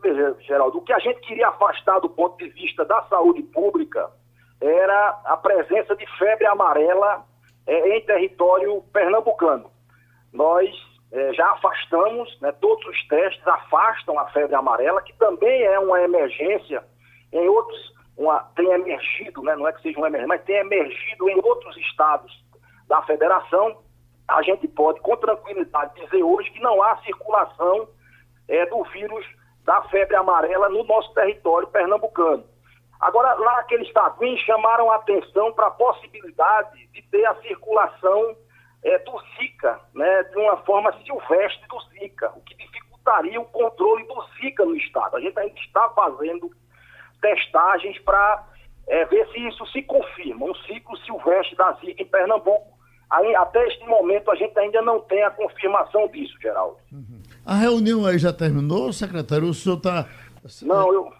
Veja, 0.01 0.35
Geraldo, 0.41 0.77
o 0.77 0.81
que 0.81 0.93
a 0.93 0.99
gente 0.99 1.19
queria 1.21 1.47
afastar 1.49 1.99
do 1.99 2.09
ponto 2.09 2.37
de 2.37 2.49
vista 2.49 2.85
da 2.85 3.01
saúde 3.03 3.41
pública 3.41 4.09
era 4.61 5.21
a 5.25 5.37
presença 5.37 5.95
de 5.95 6.05
febre 6.17 6.45
amarela 6.45 7.25
é, 7.65 7.97
em 7.97 8.01
território 8.05 8.81
pernambucano. 8.93 9.69
Nós 10.31 10.69
é, 11.11 11.33
já 11.33 11.51
afastamos, 11.51 12.39
né, 12.41 12.51
todos 12.53 12.85
os 12.85 13.07
testes 13.07 13.47
afastam 13.47 14.19
a 14.19 14.27
febre 14.27 14.55
amarela, 14.55 15.01
que 15.01 15.13
também 15.13 15.63
é 15.63 15.79
uma 15.79 16.01
emergência 16.01 16.83
em 17.31 17.47
outros 17.47 17.94
uma, 18.17 18.39
tem 18.55 18.69
emergido, 18.71 19.41
né, 19.43 19.55
não 19.55 19.67
é 19.67 19.73
que 19.73 19.81
seja 19.81 19.97
uma 19.97 20.07
emergência, 20.07 20.35
mas 20.35 20.43
tem 20.43 20.55
emergido 20.57 21.29
em 21.29 21.39
outros 21.43 21.75
estados 21.77 22.31
da 22.87 23.01
federação, 23.03 23.83
a 24.27 24.41
gente 24.41 24.67
pode 24.67 24.99
com 25.01 25.15
tranquilidade 25.17 26.01
dizer 26.01 26.23
hoje 26.23 26.49
que 26.51 26.59
não 26.59 26.81
há 26.81 26.97
circulação 26.97 27.87
é, 28.47 28.65
do 28.67 28.83
vírus 28.85 29.25
da 29.63 29.81
febre 29.83 30.15
amarela 30.15 30.69
no 30.69 30.83
nosso 30.83 31.13
território 31.13 31.67
pernambucano. 31.67 32.43
Agora, 32.99 33.33
lá 33.35 33.59
aqueles 33.59 33.91
taguins 33.91 34.39
chamaram 34.41 34.89
a 34.89 34.95
atenção 34.95 35.51
para 35.53 35.67
a 35.67 35.71
possibilidade 35.71 36.87
de 36.87 37.01
ter 37.03 37.25
a 37.25 37.35
circulação 37.41 38.35
é, 38.83 38.97
do 38.99 39.19
Zika, 39.35 39.79
né, 39.93 40.23
de 40.23 40.37
uma 40.37 40.57
forma 40.57 40.93
silvestre 41.03 41.67
do 41.67 41.79
Zika, 41.89 42.31
o 42.35 42.41
que 42.41 42.55
dificultaria 42.55 43.41
o 43.41 43.45
controle 43.45 44.07
do 44.07 44.23
Zika 44.39 44.63
no 44.63 44.75
estado. 44.75 45.17
A 45.17 45.19
gente 45.19 45.37
ainda 45.37 45.59
está 45.59 45.89
fazendo 45.89 46.51
testagens 47.21 47.97
para 47.99 48.47
é, 48.87 49.05
ver 49.05 49.27
se 49.31 49.47
isso 49.47 49.65
se 49.67 49.81
confirma. 49.83 50.45
Um 50.45 50.55
ciclo 50.55 50.97
silvestre 50.97 51.55
da 51.55 51.73
Zika 51.73 52.03
em 52.03 52.05
Pernambuco. 52.05 52.75
Aí, 53.09 53.35
até 53.35 53.65
este 53.67 53.85
momento 53.85 54.31
a 54.31 54.35
gente 54.35 54.57
ainda 54.57 54.81
não 54.81 54.99
tem 55.01 55.23
a 55.23 55.29
confirmação 55.29 56.07
disso, 56.07 56.33
Geraldo. 56.41 56.77
Uhum. 56.91 57.21
A 57.45 57.55
reunião 57.55 58.05
aí 58.05 58.17
já 58.17 58.33
terminou, 58.33 58.91
secretário? 58.91 59.47
O 59.47 59.53
senhor 59.53 59.77
está. 59.77 60.07
Não, 60.63 60.91
eu. 60.91 61.13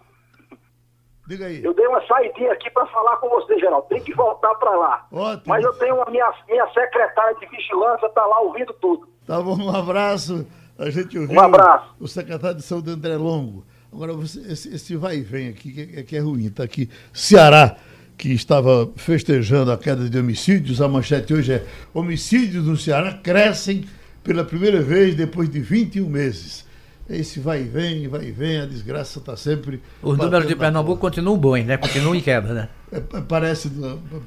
Diga 1.28 1.46
aí. 1.46 1.62
Eu 1.62 1.74
dei 1.74 1.86
uma 1.86 2.04
saidinha 2.06 2.52
aqui 2.52 2.70
para 2.70 2.86
falar 2.86 3.16
com 3.16 3.28
você, 3.28 3.58
Geraldo. 3.58 3.86
Tem 3.88 4.02
que 4.02 4.14
voltar 4.14 4.54
para 4.56 4.70
lá. 4.70 5.06
Ótimo. 5.12 5.44
Mas 5.46 5.64
eu 5.64 5.72
tenho 5.74 6.00
a 6.02 6.10
minha, 6.10 6.32
minha 6.48 6.66
secretária 6.72 7.34
de 7.36 7.46
vigilância, 7.46 8.06
está 8.06 8.24
lá 8.26 8.40
ouvindo 8.40 8.72
tudo. 8.74 9.08
Tá 9.26 9.40
bom, 9.40 9.56
um 9.56 9.74
abraço. 9.74 10.46
A 10.78 10.90
gente 10.90 11.18
ouviu 11.18 11.40
um 11.40 11.42
abraço. 11.42 11.94
o 11.98 12.06
secretário 12.06 12.56
de 12.56 12.62
saúde 12.62 12.90
André 12.90 13.16
Longo. 13.16 13.64
Agora, 13.92 14.12
você, 14.12 14.40
esse, 14.40 14.74
esse 14.74 14.96
vai 14.96 15.18
e 15.18 15.22
vem 15.22 15.48
aqui, 15.48 15.70
que, 15.70 16.02
que 16.02 16.16
é 16.16 16.20
ruim. 16.20 16.46
Está 16.46 16.64
aqui 16.64 16.88
Ceará, 17.12 17.76
que 18.16 18.32
estava 18.32 18.90
festejando 18.96 19.70
a 19.72 19.78
queda 19.78 20.08
de 20.08 20.18
homicídios. 20.18 20.80
A 20.80 20.88
manchete 20.88 21.32
hoje 21.32 21.52
é: 21.52 21.66
homicídios 21.94 22.64
no 22.66 22.76
Ceará 22.76 23.12
crescem 23.14 23.84
pela 24.22 24.44
primeira 24.44 24.82
vez 24.82 25.14
depois 25.14 25.48
de 25.48 25.60
21 25.60 26.08
meses. 26.08 26.66
Esse 27.08 27.38
vai 27.38 27.62
e 27.62 27.64
vem, 27.64 28.08
vai 28.08 28.24
e 28.24 28.32
vem, 28.32 28.58
a 28.58 28.66
desgraça 28.66 29.20
está 29.20 29.36
sempre. 29.36 29.80
Os 30.02 30.18
números 30.18 30.48
de 30.48 30.56
Pernambuco 30.56 31.00
continuam 31.00 31.38
bons, 31.38 31.64
né? 31.64 31.76
Continuam 31.76 32.16
em 32.16 32.20
queda, 32.20 32.52
né? 32.52 32.68
É, 32.90 33.00
parece, 33.00 33.70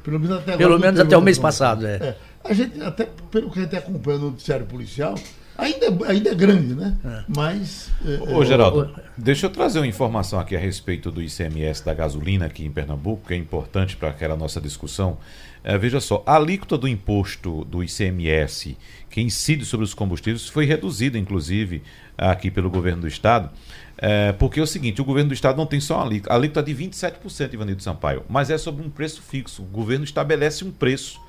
pelo 0.02 0.18
menos 0.18 0.38
até 0.38 0.54
agora. 0.54 0.58
Pelo 0.58 0.80
menos 0.80 1.00
até 1.00 1.18
o 1.18 1.22
mês 1.22 1.38
passado, 1.38 1.86
é. 1.86 1.96
é. 1.96 2.18
A 2.42 2.54
gente, 2.54 2.82
até 2.82 3.10
pelo 3.30 3.52
que 3.52 3.60
a 3.60 3.64
gente 3.64 3.76
acompanha 3.76 4.20
no 4.20 4.32
noticiário 4.32 4.66
policial, 4.66 5.16
Ainda, 5.60 5.86
é, 5.86 6.12
ainda 6.12 6.30
é 6.30 6.36
grande, 6.36 6.74
né? 6.74 6.98
É. 7.04 7.24
Mas. 7.28 7.92
É, 8.06 8.34
Ô, 8.34 8.44
Geraldo, 8.46 8.90
deixa 9.18 9.46
eu 9.46 9.50
trazer 9.50 9.80
uma 9.80 9.88
informação 9.88 10.40
aqui 10.40 10.56
a 10.56 10.60
respeito 10.60 11.12
do 11.12 11.22
ICMS 11.22 11.84
da 11.86 11.94
gasolina 11.94 12.46
aqui 12.46 12.66
em 12.66 12.72
Pernambuco, 12.72 13.28
que 13.28 13.34
é 13.34 13.38
importante 13.38 13.96
para 13.96 14.10
aquela 14.10 14.36
nossa 14.36 14.62
discussão. 14.62 15.18
É, 15.64 15.78
veja 15.78 16.00
só, 16.00 16.24
a 16.26 16.38
alíquota 16.38 16.78
do 16.78 16.88
imposto 16.88 17.66
do 17.66 17.84
ICMS 17.84 18.78
que 19.10 19.22
incide 19.22 19.66
sobre 19.66 19.84
os 19.84 19.94
combustíveis 19.94 20.48
foi 20.48 20.66
reduzida, 20.66 21.18
inclusive, 21.18 21.82
aqui 22.18 22.50
pelo 22.50 22.70
governo 22.70 23.02
do 23.02 23.08
Estado. 23.08 23.50
É, 23.98 24.32
porque 24.32 24.60
é 24.60 24.64
o 24.64 24.68
seguinte, 24.68 25.02
o 25.02 25.06
governo 25.06 25.30
do 25.30 25.34
Estado 25.34 25.58
não 25.58 25.66
tem 25.66 25.82
só 25.82 26.00
a 26.00 26.04
alíquota, 26.04 26.34
a 26.34 26.38
alíquota 26.38 26.60
é 26.62 26.64
de 26.64 26.74
27%, 26.74 27.54
Ivanildo 27.54 27.84
Sampaio, 27.84 28.24
mas 28.30 28.50
é 28.50 28.58
sobre 28.58 28.86
um 28.86 28.90
preço 28.90 29.22
fixo. 29.22 29.62
O 29.64 29.66
governo 29.66 30.06
estabelece 30.06 30.64
um 30.64 30.72
preço 30.72 31.20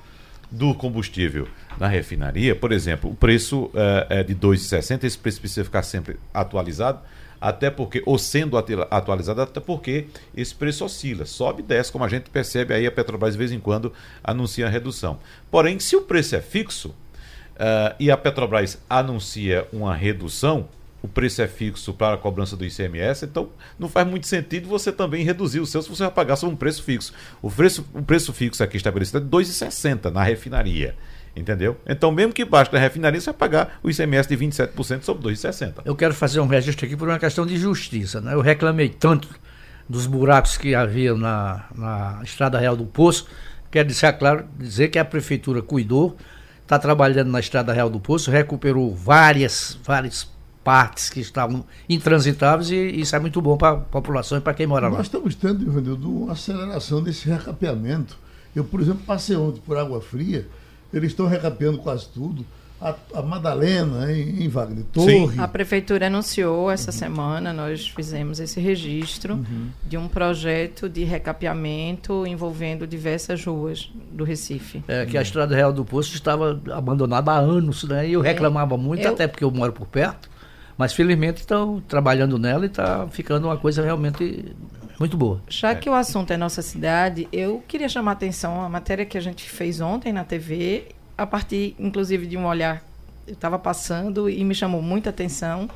do 0.51 0.75
combustível 0.75 1.47
na 1.79 1.87
refinaria, 1.87 2.53
por 2.53 2.71
exemplo, 2.71 3.09
o 3.09 3.15
preço 3.15 3.71
é, 3.73 4.19
é 4.19 4.23
de 4.23 4.35
2,60, 4.35 5.05
esse 5.05 5.17
preço 5.17 5.39
precisa 5.39 5.63
ficar 5.63 5.83
sempre 5.83 6.17
atualizado, 6.33 6.99
até 7.39 7.71
porque, 7.71 8.03
ou 8.05 8.19
sendo 8.19 8.55
atualizado, 8.57 9.41
até 9.41 9.59
porque 9.59 10.05
esse 10.35 10.53
preço 10.53 10.85
oscila, 10.85 11.25
sobe 11.25 11.61
e 11.61 11.65
desce, 11.65 11.91
como 11.91 12.05
a 12.05 12.09
gente 12.09 12.29
percebe 12.29 12.73
aí, 12.73 12.85
a 12.85 12.91
Petrobras 12.91 13.33
de 13.33 13.39
vez 13.39 13.51
em 13.51 13.59
quando 13.59 13.91
anuncia 14.23 14.67
a 14.67 14.69
redução. 14.69 15.17
Porém, 15.49 15.79
se 15.79 15.95
o 15.95 16.03
preço 16.03 16.35
é 16.35 16.41
fixo 16.41 16.89
uh, 16.89 17.95
e 17.99 18.11
a 18.11 18.17
Petrobras 18.17 18.77
anuncia 18.87 19.67
uma 19.73 19.95
redução, 19.95 20.69
o 21.01 21.07
preço 21.07 21.41
é 21.41 21.47
fixo 21.47 21.93
para 21.93 22.15
a 22.15 22.17
cobrança 22.17 22.55
do 22.55 22.63
ICMS, 22.63 23.25
então 23.25 23.49
não 23.79 23.89
faz 23.89 24.07
muito 24.07 24.27
sentido 24.27 24.67
você 24.67 24.91
também 24.91 25.23
reduzir 25.23 25.59
o 25.59 25.65
seu 25.65 25.81
se 25.81 25.89
você 25.89 26.03
vai 26.03 26.11
pagar 26.11 26.35
sobre 26.35 26.53
um 26.53 26.57
preço 26.57 26.83
fixo. 26.83 27.13
O 27.41 27.49
preço, 27.49 27.85
o 27.93 28.03
preço 28.03 28.31
fixo 28.31 28.63
aqui 28.63 28.77
estabelecido 28.77 29.17
é 29.17 29.21
de 29.21 29.27
2,60 29.27 30.11
na 30.11 30.23
refinaria. 30.23 30.95
Entendeu? 31.33 31.77
Então, 31.87 32.11
mesmo 32.11 32.33
que 32.33 32.43
baixe 32.43 32.71
na 32.73 32.79
refinaria, 32.79 33.19
você 33.19 33.29
vai 33.29 33.37
pagar 33.37 33.79
o 33.81 33.89
ICMS 33.89 34.27
de 34.27 34.35
27% 34.35 35.03
sobre 35.03 35.31
2,60. 35.31 35.81
Eu 35.85 35.95
quero 35.95 36.13
fazer 36.13 36.41
um 36.41 36.47
registro 36.47 36.85
aqui 36.85 36.97
por 36.97 37.07
uma 37.07 37.17
questão 37.17 37.45
de 37.45 37.55
justiça. 37.55 38.19
Né? 38.19 38.33
Eu 38.33 38.41
reclamei 38.41 38.89
tanto 38.89 39.29
dos 39.87 40.05
buracos 40.05 40.57
que 40.57 40.75
havia 40.75 41.15
na, 41.15 41.65
na 41.73 42.19
Estrada 42.23 42.59
Real 42.59 42.75
do 42.75 42.85
Poço. 42.85 43.27
Quero 43.71 43.87
deixar 43.87 44.11
claro, 44.13 44.45
dizer 44.57 44.89
que 44.89 44.99
a 44.99 45.05
prefeitura 45.05 45.61
cuidou, 45.61 46.17
está 46.61 46.77
trabalhando 46.77 47.31
na 47.31 47.39
Estrada 47.39 47.71
Real 47.71 47.89
do 47.89 47.99
Poço, 47.99 48.29
recuperou 48.29 48.93
várias, 48.93 49.79
várias 49.85 50.29
partes 50.63 51.09
que 51.09 51.19
estavam 51.19 51.65
intransitáveis 51.89 52.69
e 52.71 53.01
isso 53.01 53.15
é 53.15 53.19
muito 53.19 53.41
bom 53.41 53.57
para 53.57 53.77
a 53.77 53.77
população 53.77 54.37
e 54.37 54.41
para 54.41 54.53
quem 54.53 54.67
mora 54.67 54.83
Nós 54.83 54.91
lá. 54.91 54.97
Nós 54.99 55.07
estamos 55.07 55.35
tendo, 55.35 55.63
Ivanildo, 55.63 56.23
uma 56.23 56.33
aceleração 56.33 57.01
desse 57.01 57.27
recapeamento. 57.27 58.17
Eu, 58.55 58.63
por 58.63 58.81
exemplo, 58.81 59.01
passei 59.05 59.35
ontem 59.35 59.61
por 59.65 59.77
Água 59.77 60.01
Fria, 60.01 60.47
eles 60.93 61.11
estão 61.11 61.27
recapeando 61.27 61.77
quase 61.79 62.07
tudo. 62.09 62.45
A, 62.79 62.95
a 63.13 63.21
Madalena, 63.21 64.11
em, 64.11 64.43
em 64.43 64.49
Wagner 64.49 64.83
Torre. 64.91 65.27
Sim. 65.27 65.39
A 65.39 65.47
prefeitura 65.47 66.07
anunciou 66.07 66.71
essa 66.71 66.89
uhum. 66.89 66.97
semana, 66.97 67.53
nós 67.53 67.87
fizemos 67.87 68.39
esse 68.39 68.59
registro 68.59 69.35
uhum. 69.35 69.67
de 69.85 69.97
um 69.97 70.07
projeto 70.07 70.89
de 70.89 71.03
recapeamento 71.03 72.25
envolvendo 72.25 72.87
diversas 72.87 73.45
ruas 73.45 73.91
do 74.11 74.23
Recife. 74.23 74.83
É, 74.87 75.05
que 75.05 75.15
a 75.15 75.21
Estrada 75.21 75.55
Real 75.55 75.71
do 75.71 75.85
Poço 75.85 76.15
estava 76.15 76.59
abandonada 76.71 77.31
há 77.31 77.37
anos, 77.37 77.83
né? 77.83 78.09
E 78.09 78.13
eu 78.13 78.25
é. 78.25 78.29
reclamava 78.29 78.73
é, 78.73 78.77
muito, 78.79 79.05
eu... 79.05 79.13
até 79.13 79.27
porque 79.27 79.43
eu 79.43 79.51
moro 79.51 79.71
por 79.71 79.85
perto. 79.85 80.30
Mas 80.81 80.93
felizmente 80.93 81.41
estão 81.41 81.79
trabalhando 81.79 82.39
nela 82.39 82.65
e 82.65 82.67
está 82.67 83.07
ficando 83.07 83.45
uma 83.45 83.55
coisa 83.55 83.83
realmente 83.83 84.55
muito 84.99 85.15
boa. 85.15 85.39
Já 85.47 85.69
é. 85.69 85.75
que 85.75 85.87
o 85.87 85.93
assunto 85.93 86.33
é 86.33 86.37
nossa 86.37 86.63
cidade, 86.63 87.27
eu 87.31 87.63
queria 87.67 87.87
chamar 87.87 88.09
a 88.09 88.13
atenção 88.13 88.59
a 88.59 88.67
matéria 88.67 89.05
que 89.05 89.15
a 89.15 89.21
gente 89.21 89.47
fez 89.47 89.79
ontem 89.79 90.11
na 90.11 90.23
TV 90.23 90.87
a 91.15 91.27
partir, 91.27 91.75
inclusive, 91.77 92.25
de 92.25 92.35
um 92.35 92.47
olhar. 92.47 92.83
Eu 93.27 93.33
estava 93.33 93.59
passando 93.59 94.27
e 94.27 94.43
me 94.43 94.55
chamou 94.55 94.81
muita 94.81 95.11
atenção. 95.11 95.69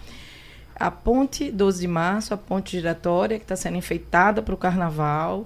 A 0.76 0.90
ponte 0.90 1.52
12 1.52 1.82
de 1.82 1.88
março, 1.88 2.34
a 2.34 2.38
ponte 2.38 2.72
giratória, 2.72 3.38
que 3.38 3.46
está 3.46 3.56
sendo 3.56 3.78
enfeitada 3.78 4.42
para 4.42 4.56
o 4.56 4.58
carnaval, 4.58 5.46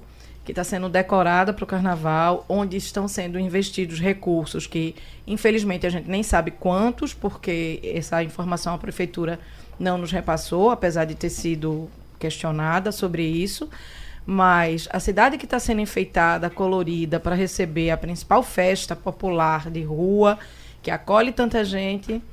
que 0.50 0.52
está 0.52 0.64
sendo 0.64 0.90
decorada 0.90 1.54
para 1.54 1.64
o 1.64 1.68
carnaval, 1.68 2.44
onde 2.50 2.76
estão 2.76 3.08
sendo 3.08 3.40
investidos 3.40 4.00
recursos 4.00 4.66
que, 4.66 4.96
infelizmente, 5.28 5.86
a 5.86 5.92
gente 5.92 6.10
nem 6.10 6.24
sabe 6.24 6.50
quantos, 6.50 7.14
porque 7.14 7.80
essa 7.84 8.24
informação 8.24 8.74
a 8.74 8.78
prefeitura 8.80 9.40
não 9.80 9.96
nos 9.96 10.12
repassou, 10.12 10.72
apesar 10.72 11.06
de 11.06 11.14
ter 11.14 11.30
sido 11.30 11.88
questionada 12.18 12.92
sobre 12.92 13.22
isso. 13.22 13.70
Mas 14.26 14.90
a 14.92 15.00
cidade 15.00 15.38
que 15.38 15.46
está 15.46 15.60
sendo 15.60 15.82
enfeitada, 15.82 16.50
colorida, 16.50 17.20
para 17.20 17.36
receber 17.36 17.92
a 17.92 17.98
principal 17.98 18.42
festa 18.42 18.96
popular 18.96 19.70
de 19.70 19.84
rua, 19.84 20.40
que 20.82 20.90
acolhe 20.90 21.32
tanta 21.32 21.64
gente, 21.64 22.24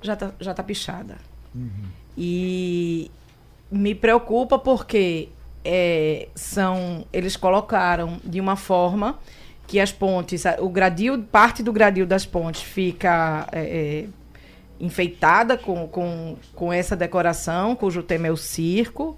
já 0.00 0.14
está 0.14 0.32
já 0.40 0.54
tá 0.54 0.62
pichada. 0.62 1.18
Uhum. 1.54 1.84
E 2.16 3.10
me 3.70 3.94
preocupa 3.94 4.58
porque 4.58 5.28
é, 5.66 6.28
são 6.34 7.04
eles 7.12 7.36
colocaram 7.36 8.20
de 8.24 8.40
uma 8.40 8.54
forma 8.54 9.18
que 9.66 9.80
as 9.80 9.90
pontes, 9.90 10.44
o 10.60 10.68
gradil, 10.68 11.24
parte 11.24 11.62
do 11.62 11.72
gradil 11.72 12.06
das 12.06 12.24
pontes 12.24 12.62
fica 12.62 13.48
é, 13.50 13.60
é, 13.60 14.06
enfeitada 14.78 15.58
com, 15.58 15.88
com, 15.88 16.36
com 16.54 16.72
essa 16.72 16.94
decoração, 16.94 17.74
cujo 17.74 18.02
tema 18.02 18.28
é 18.28 18.30
o 18.30 18.36
circo. 18.36 19.16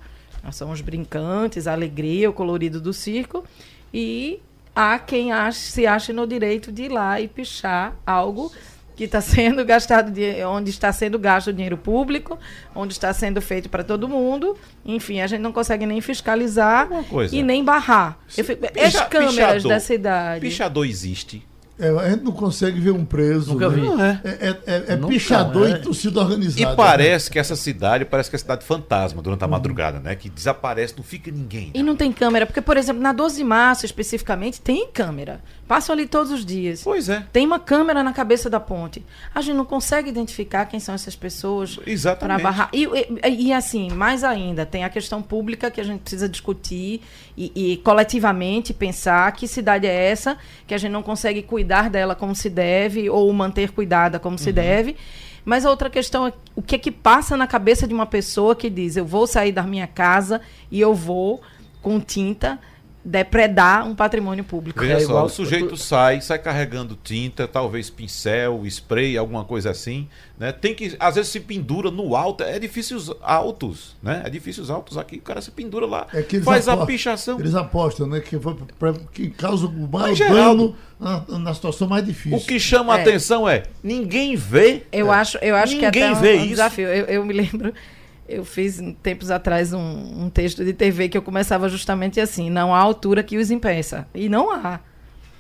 São 0.50 0.70
os 0.70 0.80
brincantes, 0.80 1.66
a 1.66 1.72
alegria, 1.72 2.30
o 2.30 2.32
colorido 2.32 2.80
do 2.80 2.94
circo. 2.94 3.44
E 3.92 4.40
há 4.74 4.98
quem 4.98 5.32
ache, 5.32 5.60
se 5.60 5.86
ache 5.86 6.12
no 6.12 6.26
direito 6.26 6.72
de 6.72 6.84
ir 6.84 6.88
lá 6.88 7.20
e 7.20 7.28
pichar 7.28 7.94
algo 8.06 8.50
que 8.98 9.04
está 9.04 9.20
sendo 9.20 9.64
gastado, 9.64 10.10
de, 10.10 10.42
onde 10.44 10.70
está 10.70 10.92
sendo 10.92 11.20
gasto 11.20 11.52
dinheiro 11.52 11.78
público, 11.78 12.36
onde 12.74 12.92
está 12.92 13.12
sendo 13.12 13.40
feito 13.40 13.68
para 13.68 13.84
todo 13.84 14.08
mundo. 14.08 14.56
Enfim, 14.84 15.20
a 15.20 15.26
gente 15.28 15.40
não 15.40 15.52
consegue 15.52 15.86
nem 15.86 16.00
fiscalizar 16.00 16.88
e 17.30 17.40
nem 17.40 17.62
barrar. 17.62 18.18
Fico, 18.26 18.56
Picha, 18.56 18.86
as 18.86 19.08
câmeras 19.08 19.34
pichador, 19.34 19.68
da 19.68 19.78
cidade. 19.78 20.40
Pichador 20.40 20.84
existe. 20.84 21.46
É, 21.78 21.90
a 21.90 22.10
gente 22.10 22.24
não 22.24 22.32
consegue 22.32 22.80
ver 22.80 22.90
um 22.90 23.04
preso. 23.04 23.52
Nunca 23.52 23.68
né? 23.68 23.76
vi. 23.76 23.88
Né? 23.88 24.20
É, 24.24 24.30
é, 24.30 24.58
é, 24.66 24.92
é 24.94 24.96
pichador 24.96 25.68
é. 25.68 25.70
e 25.74 25.78
torcida 25.78 26.18
organizada. 26.18 26.60
E 26.60 26.64
né? 26.66 26.74
parece 26.74 27.30
né? 27.30 27.32
que 27.34 27.38
essa 27.38 27.54
cidade 27.54 28.04
parece 28.04 28.28
que 28.28 28.34
é 28.34 28.38
cidade 28.38 28.64
fantasma 28.64 29.22
durante 29.22 29.44
a 29.44 29.46
uhum. 29.46 29.52
madrugada, 29.52 30.00
né? 30.00 30.16
Que 30.16 30.28
desaparece, 30.28 30.94
não 30.96 31.04
fica 31.04 31.30
ninguém. 31.30 31.66
Né? 31.66 31.72
E 31.74 31.82
não 31.84 31.94
tem 31.94 32.10
câmera, 32.10 32.46
porque, 32.46 32.60
por 32.60 32.76
exemplo, 32.76 33.00
na 33.00 33.12
12 33.12 33.36
de 33.36 33.44
março, 33.44 33.86
especificamente, 33.86 34.60
tem 34.60 34.88
câmera. 34.88 35.40
Passam 35.68 35.92
ali 35.92 36.06
todos 36.06 36.32
os 36.32 36.46
dias. 36.46 36.80
Pois 36.82 37.10
é. 37.10 37.26
Tem 37.30 37.44
uma 37.44 37.60
câmera 37.60 38.02
na 38.02 38.14
cabeça 38.14 38.48
da 38.48 38.58
ponte. 38.58 39.04
A 39.34 39.42
gente 39.42 39.54
não 39.54 39.66
consegue 39.66 40.08
identificar 40.08 40.64
quem 40.64 40.80
são 40.80 40.94
essas 40.94 41.14
pessoas. 41.14 41.78
Exatamente. 41.86 42.40
Para 42.40 42.50
barrar. 42.50 42.70
E, 42.72 42.86
e, 42.86 43.48
e, 43.48 43.52
assim, 43.52 43.90
mais 43.90 44.24
ainda, 44.24 44.64
tem 44.64 44.82
a 44.82 44.88
questão 44.88 45.20
pública 45.20 45.70
que 45.70 45.78
a 45.78 45.84
gente 45.84 46.00
precisa 46.00 46.26
discutir 46.26 47.02
e, 47.36 47.52
e 47.54 47.76
coletivamente 47.78 48.72
pensar 48.72 49.30
que 49.32 49.46
cidade 49.46 49.86
é 49.86 50.10
essa, 50.10 50.38
que 50.66 50.72
a 50.72 50.78
gente 50.78 50.90
não 50.90 51.02
consegue 51.02 51.42
cuidar 51.42 51.90
dela 51.90 52.14
como 52.14 52.34
se 52.34 52.48
deve, 52.48 53.10
ou 53.10 53.30
manter 53.30 53.70
cuidada 53.70 54.18
como 54.18 54.34
uhum. 54.34 54.42
se 54.42 54.50
deve. 54.50 54.96
Mas 55.44 55.66
a 55.66 55.70
outra 55.70 55.90
questão 55.90 56.26
é 56.26 56.32
o 56.56 56.62
que 56.62 56.76
é 56.76 56.78
que 56.78 56.90
passa 56.90 57.36
na 57.36 57.46
cabeça 57.46 57.86
de 57.86 57.92
uma 57.92 58.06
pessoa 58.06 58.56
que 58.56 58.70
diz: 58.70 58.96
eu 58.96 59.04
vou 59.04 59.26
sair 59.26 59.52
da 59.52 59.62
minha 59.62 59.86
casa 59.86 60.40
e 60.70 60.80
eu 60.80 60.94
vou 60.94 61.42
com 61.82 62.00
tinta 62.00 62.58
depredar 63.08 63.88
um 63.88 63.94
patrimônio 63.94 64.44
público. 64.44 64.80
Veja 64.80 64.94
é 64.94 65.00
só, 65.00 65.06
igual... 65.06 65.24
o 65.24 65.28
sujeito 65.28 65.76
sai, 65.76 66.20
sai 66.20 66.38
carregando 66.38 66.98
tinta, 67.02 67.48
talvez 67.48 67.88
pincel, 67.88 68.66
spray, 68.66 69.16
alguma 69.16 69.44
coisa 69.44 69.70
assim, 69.70 70.06
né? 70.38 70.52
Tem 70.52 70.74
que, 70.74 70.94
às 71.00 71.14
vezes 71.14 71.30
se 71.30 71.40
pendura 71.40 71.90
no 71.90 72.14
alto, 72.14 72.44
é 72.44 72.56
edifícios 72.56 73.10
altos, 73.22 73.96
né? 74.02 74.22
Edifícios 74.26 74.70
altos 74.70 74.98
aqui, 74.98 75.16
o 75.16 75.22
cara 75.22 75.40
se 75.40 75.50
pendura 75.50 75.86
lá, 75.86 76.06
é 76.12 76.22
faz 76.40 76.68
apostam, 76.68 76.82
a 76.82 76.86
pichação. 76.86 77.40
Eles 77.40 77.54
apostam, 77.54 78.06
né? 78.06 78.20
Que, 78.20 78.38
foi 78.38 78.54
pra, 78.78 78.92
que 79.12 79.30
causa 79.30 79.66
o 79.66 79.88
maior 79.88 80.16
dano 80.16 80.76
na, 81.00 81.24
na, 81.38 81.54
situação 81.54 81.88
mais 81.88 82.04
difícil. 82.04 82.38
O 82.38 82.44
que 82.44 82.60
chama 82.60 82.94
é. 82.94 82.98
a 82.98 83.02
atenção 83.02 83.48
é, 83.48 83.62
ninguém 83.82 84.36
vê. 84.36 84.82
Eu 84.92 85.10
é. 85.12 85.16
acho, 85.16 85.38
eu 85.38 85.56
acho 85.56 85.72
ninguém 85.74 85.90
que 85.90 86.02
até 86.02 86.20
vê 86.20 86.36
um, 86.36 86.42
um 86.42 86.46
desafio. 86.46 86.88
Eu, 86.88 87.06
eu 87.06 87.24
me 87.24 87.32
lembro 87.32 87.72
eu 88.28 88.44
fiz 88.44 88.80
tempos 89.02 89.30
atrás 89.30 89.72
um, 89.72 90.24
um, 90.24 90.30
texto 90.30 90.64
de 90.64 90.72
TV 90.72 91.08
que 91.08 91.16
eu 91.16 91.22
começava 91.22 91.68
justamente 91.68 92.20
assim: 92.20 92.50
não 92.50 92.74
há 92.74 92.78
altura 92.78 93.22
que 93.22 93.38
os 93.38 93.50
impeça. 93.50 94.06
E 94.14 94.28
não 94.28 94.52
há. 94.52 94.80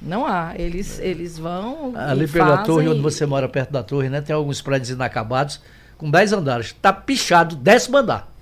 Não 0.00 0.26
há. 0.26 0.54
Eles, 0.56 0.98
eles 0.98 1.38
vão. 1.38 1.92
Ali 1.96 2.26
pela 2.26 2.58
torre, 2.58 2.88
onde 2.88 3.00
você 3.00 3.26
mora 3.26 3.48
perto 3.48 3.70
da 3.70 3.82
torre, 3.82 4.08
né? 4.08 4.20
Tem 4.20 4.34
alguns 4.34 4.62
prédios 4.62 4.90
inacabados 4.90 5.60
com 5.98 6.10
10 6.10 6.32
andares. 6.32 6.66
Está 6.68 6.92
pichado, 6.92 7.56
décimo 7.56 7.98
andar. 7.98 8.32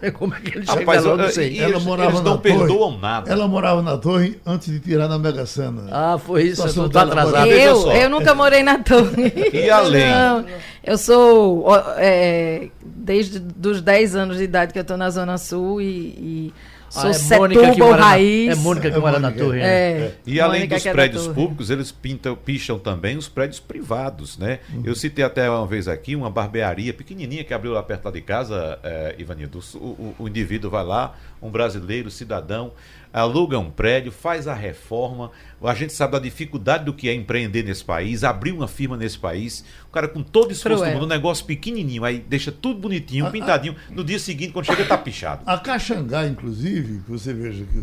Como 0.14 0.34
é 0.34 0.40
que 0.40 0.58
ele 0.58 0.64
Rapaz, 0.64 1.04
lá, 1.04 1.16
não 1.16 1.28
sei. 1.28 1.58
Ela 1.58 1.80
morava 1.80 2.10
eles 2.10 2.22
não 2.22 2.32
na 2.32 2.38
perdoam 2.38 2.68
torre, 2.68 2.98
nada. 3.00 3.30
Ela 3.30 3.48
morava 3.48 3.82
na 3.82 3.96
torre 3.96 4.40
antes 4.46 4.70
de 4.70 4.78
tirar 4.80 5.08
na 5.08 5.18
Mega 5.18 5.44
Sena. 5.44 5.86
Ah, 5.90 6.18
foi 6.18 6.44
isso. 6.44 6.62
Você 6.62 6.78
não 6.78 6.88
tá 6.88 7.02
atrasado. 7.02 7.48
Eu, 7.48 7.90
eu 7.90 8.10
nunca 8.10 8.34
morei 8.34 8.62
na 8.62 8.78
torre. 8.78 9.32
E 9.58 9.70
além? 9.70 10.08
Não, 10.08 10.44
eu 10.84 10.96
sou 10.96 11.66
é, 11.96 12.68
desde 12.82 13.38
dos 13.38 13.80
10 13.80 14.14
anos 14.14 14.36
de 14.38 14.44
idade 14.44 14.72
que 14.72 14.78
eu 14.78 14.82
estou 14.82 14.96
na 14.96 15.10
Zona 15.10 15.36
Sul 15.36 15.80
e, 15.80 15.84
e 15.86 16.54
Sou 16.90 17.10
ah, 17.10 17.34
é 17.34 17.38
Mônica 17.38 17.74
que 17.74 17.80
mora 17.80 18.02
raiz. 18.02 18.46
Na, 18.46 18.52
é 18.52 18.56
Mônica 18.56 18.90
que 18.90 18.96
é 18.96 19.00
mora 19.00 19.18
na 19.18 19.30
torre. 19.30 19.58
Né? 19.58 19.66
É. 19.66 20.00
é. 20.00 20.14
E 20.26 20.40
além 20.40 20.60
Mônica 20.60 20.76
dos 20.76 20.86
é 20.86 20.92
prédios 20.92 21.28
públicos, 21.28 21.70
eles 21.70 21.92
pintam, 21.92 22.34
picham 22.34 22.78
também 22.78 23.16
os 23.16 23.28
prédios 23.28 23.60
privados, 23.60 24.38
né? 24.38 24.60
Uhum. 24.72 24.82
Eu 24.84 24.94
citei 24.94 25.24
até 25.24 25.50
uma 25.50 25.66
vez 25.66 25.86
aqui 25.86 26.16
uma 26.16 26.30
barbearia 26.30 26.94
pequenininha 26.94 27.44
que 27.44 27.52
abriu 27.52 27.72
lá 27.72 27.82
perto 27.82 28.06
lá 28.06 28.10
de 28.10 28.22
casa, 28.22 28.78
é, 28.82 29.14
Ivanildo. 29.18 29.60
O, 29.74 29.78
o, 29.78 30.14
o 30.20 30.28
indivíduo 30.28 30.70
vai 30.70 30.84
lá, 30.84 31.14
um 31.42 31.50
brasileiro, 31.50 32.10
cidadão, 32.10 32.72
aluga 33.12 33.58
um 33.58 33.70
prédio, 33.70 34.12
faz 34.12 34.46
a 34.46 34.54
reforma. 34.54 35.30
A 35.62 35.74
gente 35.74 35.92
sabe 35.92 36.12
da 36.12 36.18
dificuldade 36.18 36.84
do 36.84 36.92
que 36.92 37.08
é 37.08 37.14
empreender 37.14 37.62
nesse 37.62 37.84
país, 37.84 38.24
abrir 38.24 38.52
uma 38.52 38.68
firma 38.68 38.96
nesse 38.96 39.18
país. 39.18 39.64
O 39.88 39.92
cara 39.92 40.08
com 40.08 40.22
todo 40.22 40.52
esforço 40.52 40.84
do 40.84 40.90
mundo, 40.90 41.04
um 41.04 41.08
negócio 41.08 41.44
pequenininho, 41.44 42.04
aí 42.04 42.18
deixa 42.18 42.52
tudo 42.52 42.80
bonitinho, 42.80 43.26
a, 43.26 43.30
pintadinho. 43.30 43.76
A, 43.90 43.94
no 43.94 44.04
dia 44.04 44.18
seguinte, 44.18 44.52
quando 44.52 44.66
chega, 44.66 44.84
tá 44.84 44.96
pichado. 44.98 45.42
A 45.46 45.58
Caxangá, 45.58 46.26
inclusive, 46.26 47.00
que 47.00 47.10
você 47.10 47.32
veja 47.32 47.64
que 47.64 47.78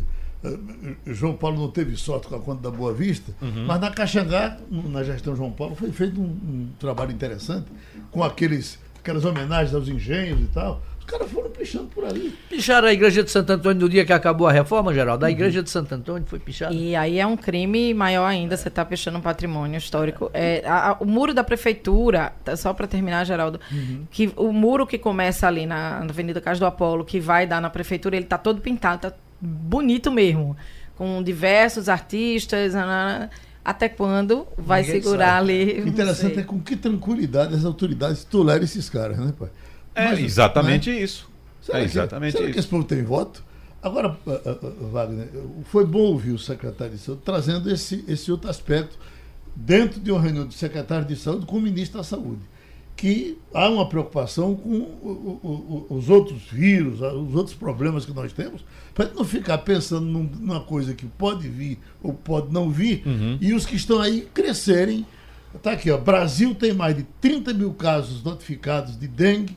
uh, 0.48 0.96
João 1.14 1.34
Paulo 1.34 1.60
não 1.60 1.70
teve 1.70 1.96
sorte 1.98 2.28
com 2.28 2.36
a 2.36 2.40
conta 2.40 2.70
da 2.70 2.76
Boa 2.76 2.94
Vista, 2.94 3.34
uhum. 3.42 3.66
mas 3.66 3.82
na 3.82 3.92
Caxangá, 3.92 4.58
na 4.70 5.04
gestão 5.04 5.36
João 5.36 5.52
Paulo, 5.52 5.76
foi 5.76 5.92
feito 5.92 6.20
um, 6.20 6.26
um 6.26 6.70
trabalho 6.80 7.12
interessante 7.12 7.68
com 8.12 8.24
aqueles, 8.24 8.80
aquelas 9.00 9.26
homenagens 9.26 9.74
aos 9.74 9.88
engenhos 9.88 10.40
e 10.40 10.48
tal 10.48 10.82
os 11.06 11.12
caras 11.12 11.32
foram 11.32 11.52
pichando 11.52 11.86
por 11.86 12.04
ali. 12.04 12.36
Picharam 12.50 12.88
a 12.88 12.94
igreja 12.94 13.24
de 13.24 13.30
Santo 13.30 13.52
Antônio 13.52 13.82
no 13.82 13.88
dia 13.88 14.04
que 14.04 14.12
acabou 14.12 14.48
a 14.48 14.52
reforma, 14.52 14.92
Geraldo. 14.92 15.24
A 15.24 15.28
uhum. 15.28 15.34
igreja 15.34 15.62
de 15.62 15.70
Santo 15.70 15.94
Antônio 15.94 16.28
foi 16.28 16.40
pichada. 16.40 16.74
E 16.74 16.96
aí 16.96 17.20
é 17.20 17.28
um 17.28 17.38
crime 17.38 17.94
maior 17.94 18.26
ainda, 18.26 18.58
você 18.58 18.68
está 18.68 18.84
pichando 18.84 19.20
um 19.20 19.22
patrimônio 19.22 19.78
histórico. 19.78 20.32
É, 20.34 20.64
a, 20.66 20.92
a, 20.92 20.94
o 20.94 21.06
muro 21.06 21.34
da 21.34 21.44
prefeitura, 21.44 22.34
tá, 22.44 22.58
só 22.58 22.74
para 22.74 22.88
terminar, 22.88 23.24
Geraldo, 23.24 23.60
uhum. 23.72 24.06
que 24.10 24.34
o 24.36 24.52
muro 24.52 24.88
que 24.88 24.98
começa 24.98 25.48
ali 25.48 25.68
na, 25.68 26.00
na 26.00 26.10
Avenida 26.10 26.42
Casa 26.42 26.60
do 26.60 26.66
Apolo, 26.66 27.06
que 27.06 27.20
vai 27.20 27.46
dar 27.46 27.62
na 27.62 27.70
prefeitura, 27.70 28.16
ele 28.16 28.26
está 28.26 28.38
todo 28.38 28.60
pintado, 28.60 29.02
tá 29.02 29.14
bonito 29.40 30.12
mesmo. 30.12 30.58
Com 30.96 31.22
diversos 31.22 31.88
artistas. 31.88 32.74
até 33.64 33.90
quando 33.90 34.48
vai 34.58 34.82
Ninguém 34.82 35.02
segurar 35.02 35.40
sabe. 35.40 35.52
ali? 35.52 35.82
O 35.82 35.88
interessante 35.88 36.40
é 36.40 36.44
com 36.44 36.60
que 36.60 36.76
tranquilidade 36.76 37.54
as 37.54 37.64
autoridades 37.64 38.24
toleram 38.24 38.64
esses 38.64 38.90
caras, 38.90 39.20
né, 39.20 39.32
pai? 39.38 39.50
É 39.96 40.10
Mas, 40.10 40.20
exatamente 40.20 40.90
né? 40.90 41.00
isso. 41.00 41.30
Será 41.62 41.80
é 41.80 41.84
exatamente 41.84 42.34
que, 42.34 42.38
será 42.38 42.50
isso. 42.50 42.54
que 42.54 42.60
esse 42.60 42.68
povo 42.68 42.84
tem 42.84 43.02
voto? 43.02 43.44
Agora, 43.82 44.18
uh, 44.26 44.32
uh, 44.32 44.90
Wagner, 44.92 45.28
foi 45.66 45.86
bom 45.86 46.00
ouvir 46.00 46.32
o 46.32 46.40
secretário 46.40 46.94
de 46.94 47.00
saúde 47.00 47.22
trazendo 47.24 47.72
esse, 47.72 48.04
esse 48.08 48.32
outro 48.32 48.50
aspecto 48.50 48.98
dentro 49.56 50.00
de 50.00 50.12
uma 50.12 50.20
reunião 50.20 50.46
do 50.46 50.54
secretário 50.54 51.08
de 51.08 51.16
saúde 51.16 51.46
com 51.46 51.58
o 51.58 51.62
ministro 51.62 52.00
da 52.00 52.04
saúde. 52.04 52.42
que 52.96 53.38
há 53.54 53.70
uma 53.70 53.88
preocupação 53.88 54.56
com 54.56 54.70
o, 54.70 55.40
o, 55.44 55.86
o, 55.90 55.98
os 55.98 56.10
outros 56.10 56.44
vírus, 56.52 57.00
os 57.02 57.36
outros 57.36 57.56
problemas 57.56 58.06
que 58.06 58.14
nós 58.14 58.34
temos, 58.34 58.66
para 58.94 59.10
não 59.14 59.24
ficar 59.24 59.60
pensando 59.60 60.06
numa 60.06 60.62
coisa 60.62 60.94
que 60.94 61.06
pode 61.06 61.48
vir 61.48 61.80
ou 62.02 62.14
pode 62.14 62.52
não 62.52 62.70
vir, 62.70 63.04
uhum. 63.06 63.38
e 63.40 63.54
os 63.54 63.66
que 63.66 63.76
estão 63.76 64.00
aí 64.00 64.28
crescerem. 64.34 65.06
Está 65.54 65.72
aqui, 65.72 65.90
ó, 65.90 65.98
Brasil 65.98 66.54
tem 66.54 66.74
mais 66.74 66.96
de 66.96 67.04
30 67.22 67.54
mil 67.54 67.74
casos 67.74 68.24
notificados 68.24 69.00
de 69.00 69.08
dengue 69.08 69.56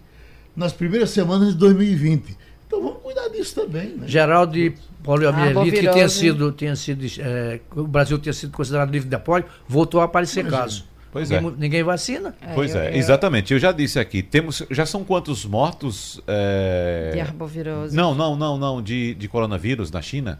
nas 0.59 0.73
primeiras 0.73 1.11
semanas 1.11 1.51
de 1.51 1.55
2020. 1.55 2.37
Então 2.67 2.83
vamos 2.83 3.01
cuidar 3.01 3.29
disso 3.29 3.55
também. 3.55 3.97
Né? 3.97 4.09
Geraldo 4.09 4.53
de 4.53 4.75
poliomielite, 5.03 5.81
que 5.81 5.91
tinha 5.91 6.09
sido, 6.09 6.53
tinha 6.53 6.77
sido 6.77 7.07
é, 7.21 7.61
o 7.75 7.87
Brasil 7.87 8.19
tinha 8.19 8.33
sido 8.33 8.53
considerado 8.53 8.91
livre 8.91 9.09
de 9.09 9.19
polio, 9.19 9.47
voltou 9.67 10.01
a 10.01 10.05
aparecer 10.05 10.41
Imagina. 10.41 10.63
casos. 10.63 10.85
Pois 11.11 11.31
ninguém, 11.31 11.49
é. 11.49 11.53
Ninguém 11.57 11.83
vacina. 11.83 12.35
É, 12.43 12.53
pois 12.55 12.75
eu, 12.75 12.81
é, 12.83 12.91
eu, 12.91 12.97
exatamente. 12.97 13.55
Eu 13.55 13.59
já 13.59 13.73
disse 13.73 13.99
aqui, 13.99 14.23
temos, 14.23 14.63
já 14.71 14.85
são 14.85 15.05
quantos 15.05 15.47
mortos? 15.47 16.21
É... 16.27 17.13
De 17.15 17.21
arbovirose. 17.21 17.97
Não, 17.97 18.15
não, 18.15 18.37
não, 18.37 18.59
não, 18.59 18.83
de, 18.83 19.15
de 19.15 19.29
coronavírus 19.29 19.91
na 19.91 20.03
China. 20.03 20.39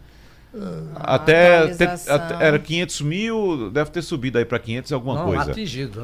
Ah, 0.53 1.15
até, 1.15 1.59
até, 2.07 2.45
era 2.45 2.59
500 2.59 3.01
mil, 3.01 3.71
deve 3.71 3.91
ter 3.91 4.01
subido 4.01 4.37
aí 4.37 4.45
para 4.45 4.59
500 4.59 4.91
alguma 4.91 5.15
não, 5.15 5.25
coisa. 5.25 5.51
atingido. 5.51 6.01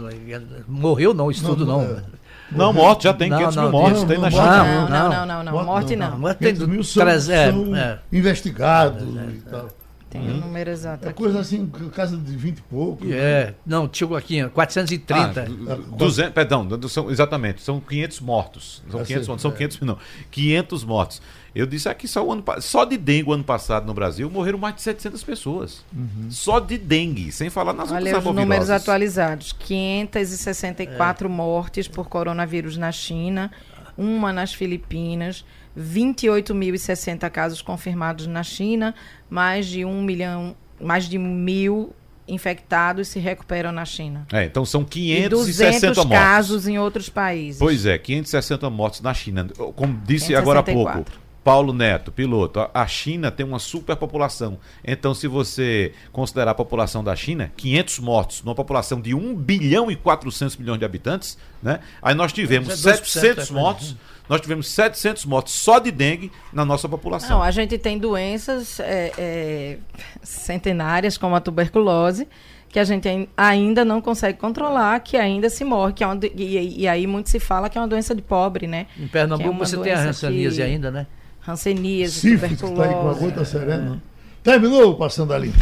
Morreu 0.68 1.14
não, 1.14 1.30
estudo 1.30 1.66
não. 1.66 1.88
não. 1.88 2.04
Não, 2.52 2.72
morte, 2.72 3.04
já 3.06 3.14
tem 3.14 3.30
não, 3.30 3.38
500 3.38 3.56
não, 3.56 3.64
mil 3.64 3.72
mortes, 3.72 4.04
tem 4.04 4.18
na 4.18 4.32
China. 4.32 4.64
Não, 4.64 4.90
não, 4.90 5.10
não, 5.10 5.26
não, 5.26 5.44
não, 5.44 5.66
morte 5.66 5.96
não. 5.96 6.20
Morte 6.20 6.38
tem 6.38 6.54
500 6.54 6.68
mil 6.68 6.84
são, 6.84 7.22
são 7.22 7.76
é, 7.76 8.00
investigados 8.12 9.04
e 9.04 9.42
tal. 9.50 9.70
Tem 10.10 10.22
hum. 10.22 10.38
o 10.38 10.46
número 10.46 10.70
exato. 10.70 11.08
É 11.08 11.12
coisa 11.12 11.40
assim, 11.40 11.66
casa 11.94 12.16
de 12.16 12.36
20 12.36 12.58
e 12.58 12.62
pouco. 12.62 13.06
É, 13.06 13.48
né? 13.48 13.54
não, 13.66 13.90
chegou 13.92 14.16
aqui, 14.16 14.48
430. 14.50 15.42
Ah, 15.42 15.78
200, 15.98 16.34
perdão, 16.34 16.68
são, 16.88 17.12
exatamente, 17.12 17.62
são 17.62 17.82
500 17.82 18.20
mortos. 18.22 18.84
São, 18.90 19.02
é 19.02 19.04
500, 19.04 19.42
são 19.42 19.52
500, 19.52 19.80
não, 19.82 19.98
500 20.32 20.84
mortos. 20.84 21.22
Eu 21.56 21.66
disse 21.66 21.88
aqui 21.88 22.06
só 22.06 22.22
o 22.22 22.34
ano 22.34 22.44
só 22.60 22.84
de 22.84 22.98
dengue 22.98 23.30
o 23.30 23.34
ano 23.34 23.44
passado 23.44 23.88
no 23.88 23.94
Brasil 23.94 24.30
morreram 24.30 24.60
mais 24.60 24.76
de 24.76 24.82
700 24.82 25.24
pessoas. 25.24 25.86
Uhum. 25.96 26.30
Só 26.30 26.60
de 26.60 26.78
dengue, 26.78 27.32
sem 27.32 27.50
falar 27.50 27.72
nas 27.72 27.90
Olha 27.92 28.14
outras 28.14 28.26
os 28.26 28.36
números 28.36 28.70
atualizados: 28.70 29.54
564 29.54 31.28
é. 31.28 31.32
mortes 31.32 31.88
por 31.88 32.10
coronavírus 32.10 32.76
na 32.76 32.92
China, 32.92 33.50
uma 33.98 34.34
nas 34.34 34.54
Filipinas, 34.54 35.46
28.060 35.80 37.30
casos 37.30 37.62
confirmados 37.62 38.28
na 38.28 38.44
China, 38.44 38.94
mais 39.30 39.66
de 39.66 39.86
um 39.86 40.04
milhão, 40.04 40.54
mais 40.78 41.08
de 41.08 41.18
mil 41.18 41.96
infectados 42.28 43.08
se 43.08 43.20
recuperam 43.20 43.72
na 43.72 43.86
China. 43.86 44.26
É, 44.34 44.46
então 44.46 44.66
são 44.66 44.84
560 44.84 45.26
e 45.26 45.80
200 45.80 45.98
mortes. 45.98 46.20
casos 46.20 46.68
em 46.68 46.78
outros 46.78 47.08
países. 47.08 47.60
Pois 47.60 47.86
é, 47.86 47.98
560 47.98 48.70
mortes 48.70 49.02
na 49.02 49.14
China. 49.14 49.48
Como 49.76 49.94
disse 50.06 50.28
564. 50.28 50.42
agora 50.42 50.60
há 50.60 50.64
pouco, 50.64 51.12
Paulo 51.46 51.74
Neto, 51.74 52.12
piloto, 52.12 52.68
a 52.74 52.88
China 52.88 53.30
tem 53.30 53.46
uma 53.46 53.60
superpopulação. 53.60 54.58
Então, 54.84 55.14
se 55.14 55.28
você 55.28 55.94
considerar 56.12 56.50
a 56.50 56.56
população 56.56 57.04
da 57.04 57.16
China, 57.16 57.52
500 57.56 58.00
mortos 58.00 58.42
numa 58.42 58.56
população 58.56 59.00
de 59.00 59.14
1 59.14 59.36
bilhão 59.36 59.92
e 59.92 59.96
400 59.96 60.58
milhões 60.58 60.80
de 60.80 60.86
habitantes, 60.86 61.38
né? 61.62 61.82
Aí 62.02 62.16
nós 62.16 62.34
tivemos 62.34 62.84
é 62.84 62.96
700 62.96 63.52
mortos, 63.52 63.96
nós 64.28 64.42
tivemos 64.42 64.68
700 64.70 65.24
mortos 65.26 65.54
só 65.54 65.78
de 65.78 65.92
dengue 65.92 66.32
na 66.52 66.66
nossa 66.66 66.90
população. 66.90 67.38
Não, 67.38 67.44
a 67.44 67.52
gente 67.52 67.78
tem 67.78 68.00
doenças 68.00 68.80
é, 68.80 69.12
é, 69.16 69.78
centenárias, 70.24 71.16
como 71.16 71.36
a 71.36 71.40
tuberculose, 71.40 72.28
que 72.70 72.80
a 72.80 72.84
gente 72.84 73.08
ainda 73.38 73.86
não 73.86 74.02
consegue 74.02 74.40
controlar, 74.40 75.00
que 75.02 75.16
ainda 75.16 75.48
se 75.52 75.64
morre, 75.64 75.94
que 75.94 76.04
é 76.04 76.08
uma, 76.08 76.20
e, 76.24 76.82
e, 76.82 76.88
aí 76.88 77.06
muito 77.06 77.30
se 77.30 77.40
fala 77.40 77.70
que 77.70 77.78
é 77.78 77.82
uma 77.82 77.88
doença 77.88 78.16
de 78.16 78.24
pobre, 78.24 78.66
né? 78.66 78.88
Em 79.00 79.08
Pernambuco 79.08 79.54
é 79.54 79.58
você 79.60 79.78
tem 79.78 79.94
a 79.94 80.02
ranceníase 80.02 80.56
que... 80.56 80.64
ainda, 80.64 80.90
né? 80.90 81.06
Hanseníase, 81.48 82.20
Sífilis, 82.22 82.60
tuberculose. 82.60 82.82
Está 82.82 82.84
aí 82.84 83.04
com 83.04 83.10
a 83.10 83.14
gota 83.14 83.46
serena. 83.46 84.02
Terminou 84.44 84.96
Passando 84.96 85.34
a 85.34 85.38
Limpo. 85.38 85.58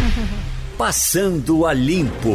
Passando 0.77 1.65
a 1.65 1.73
Limpo. 1.73 2.34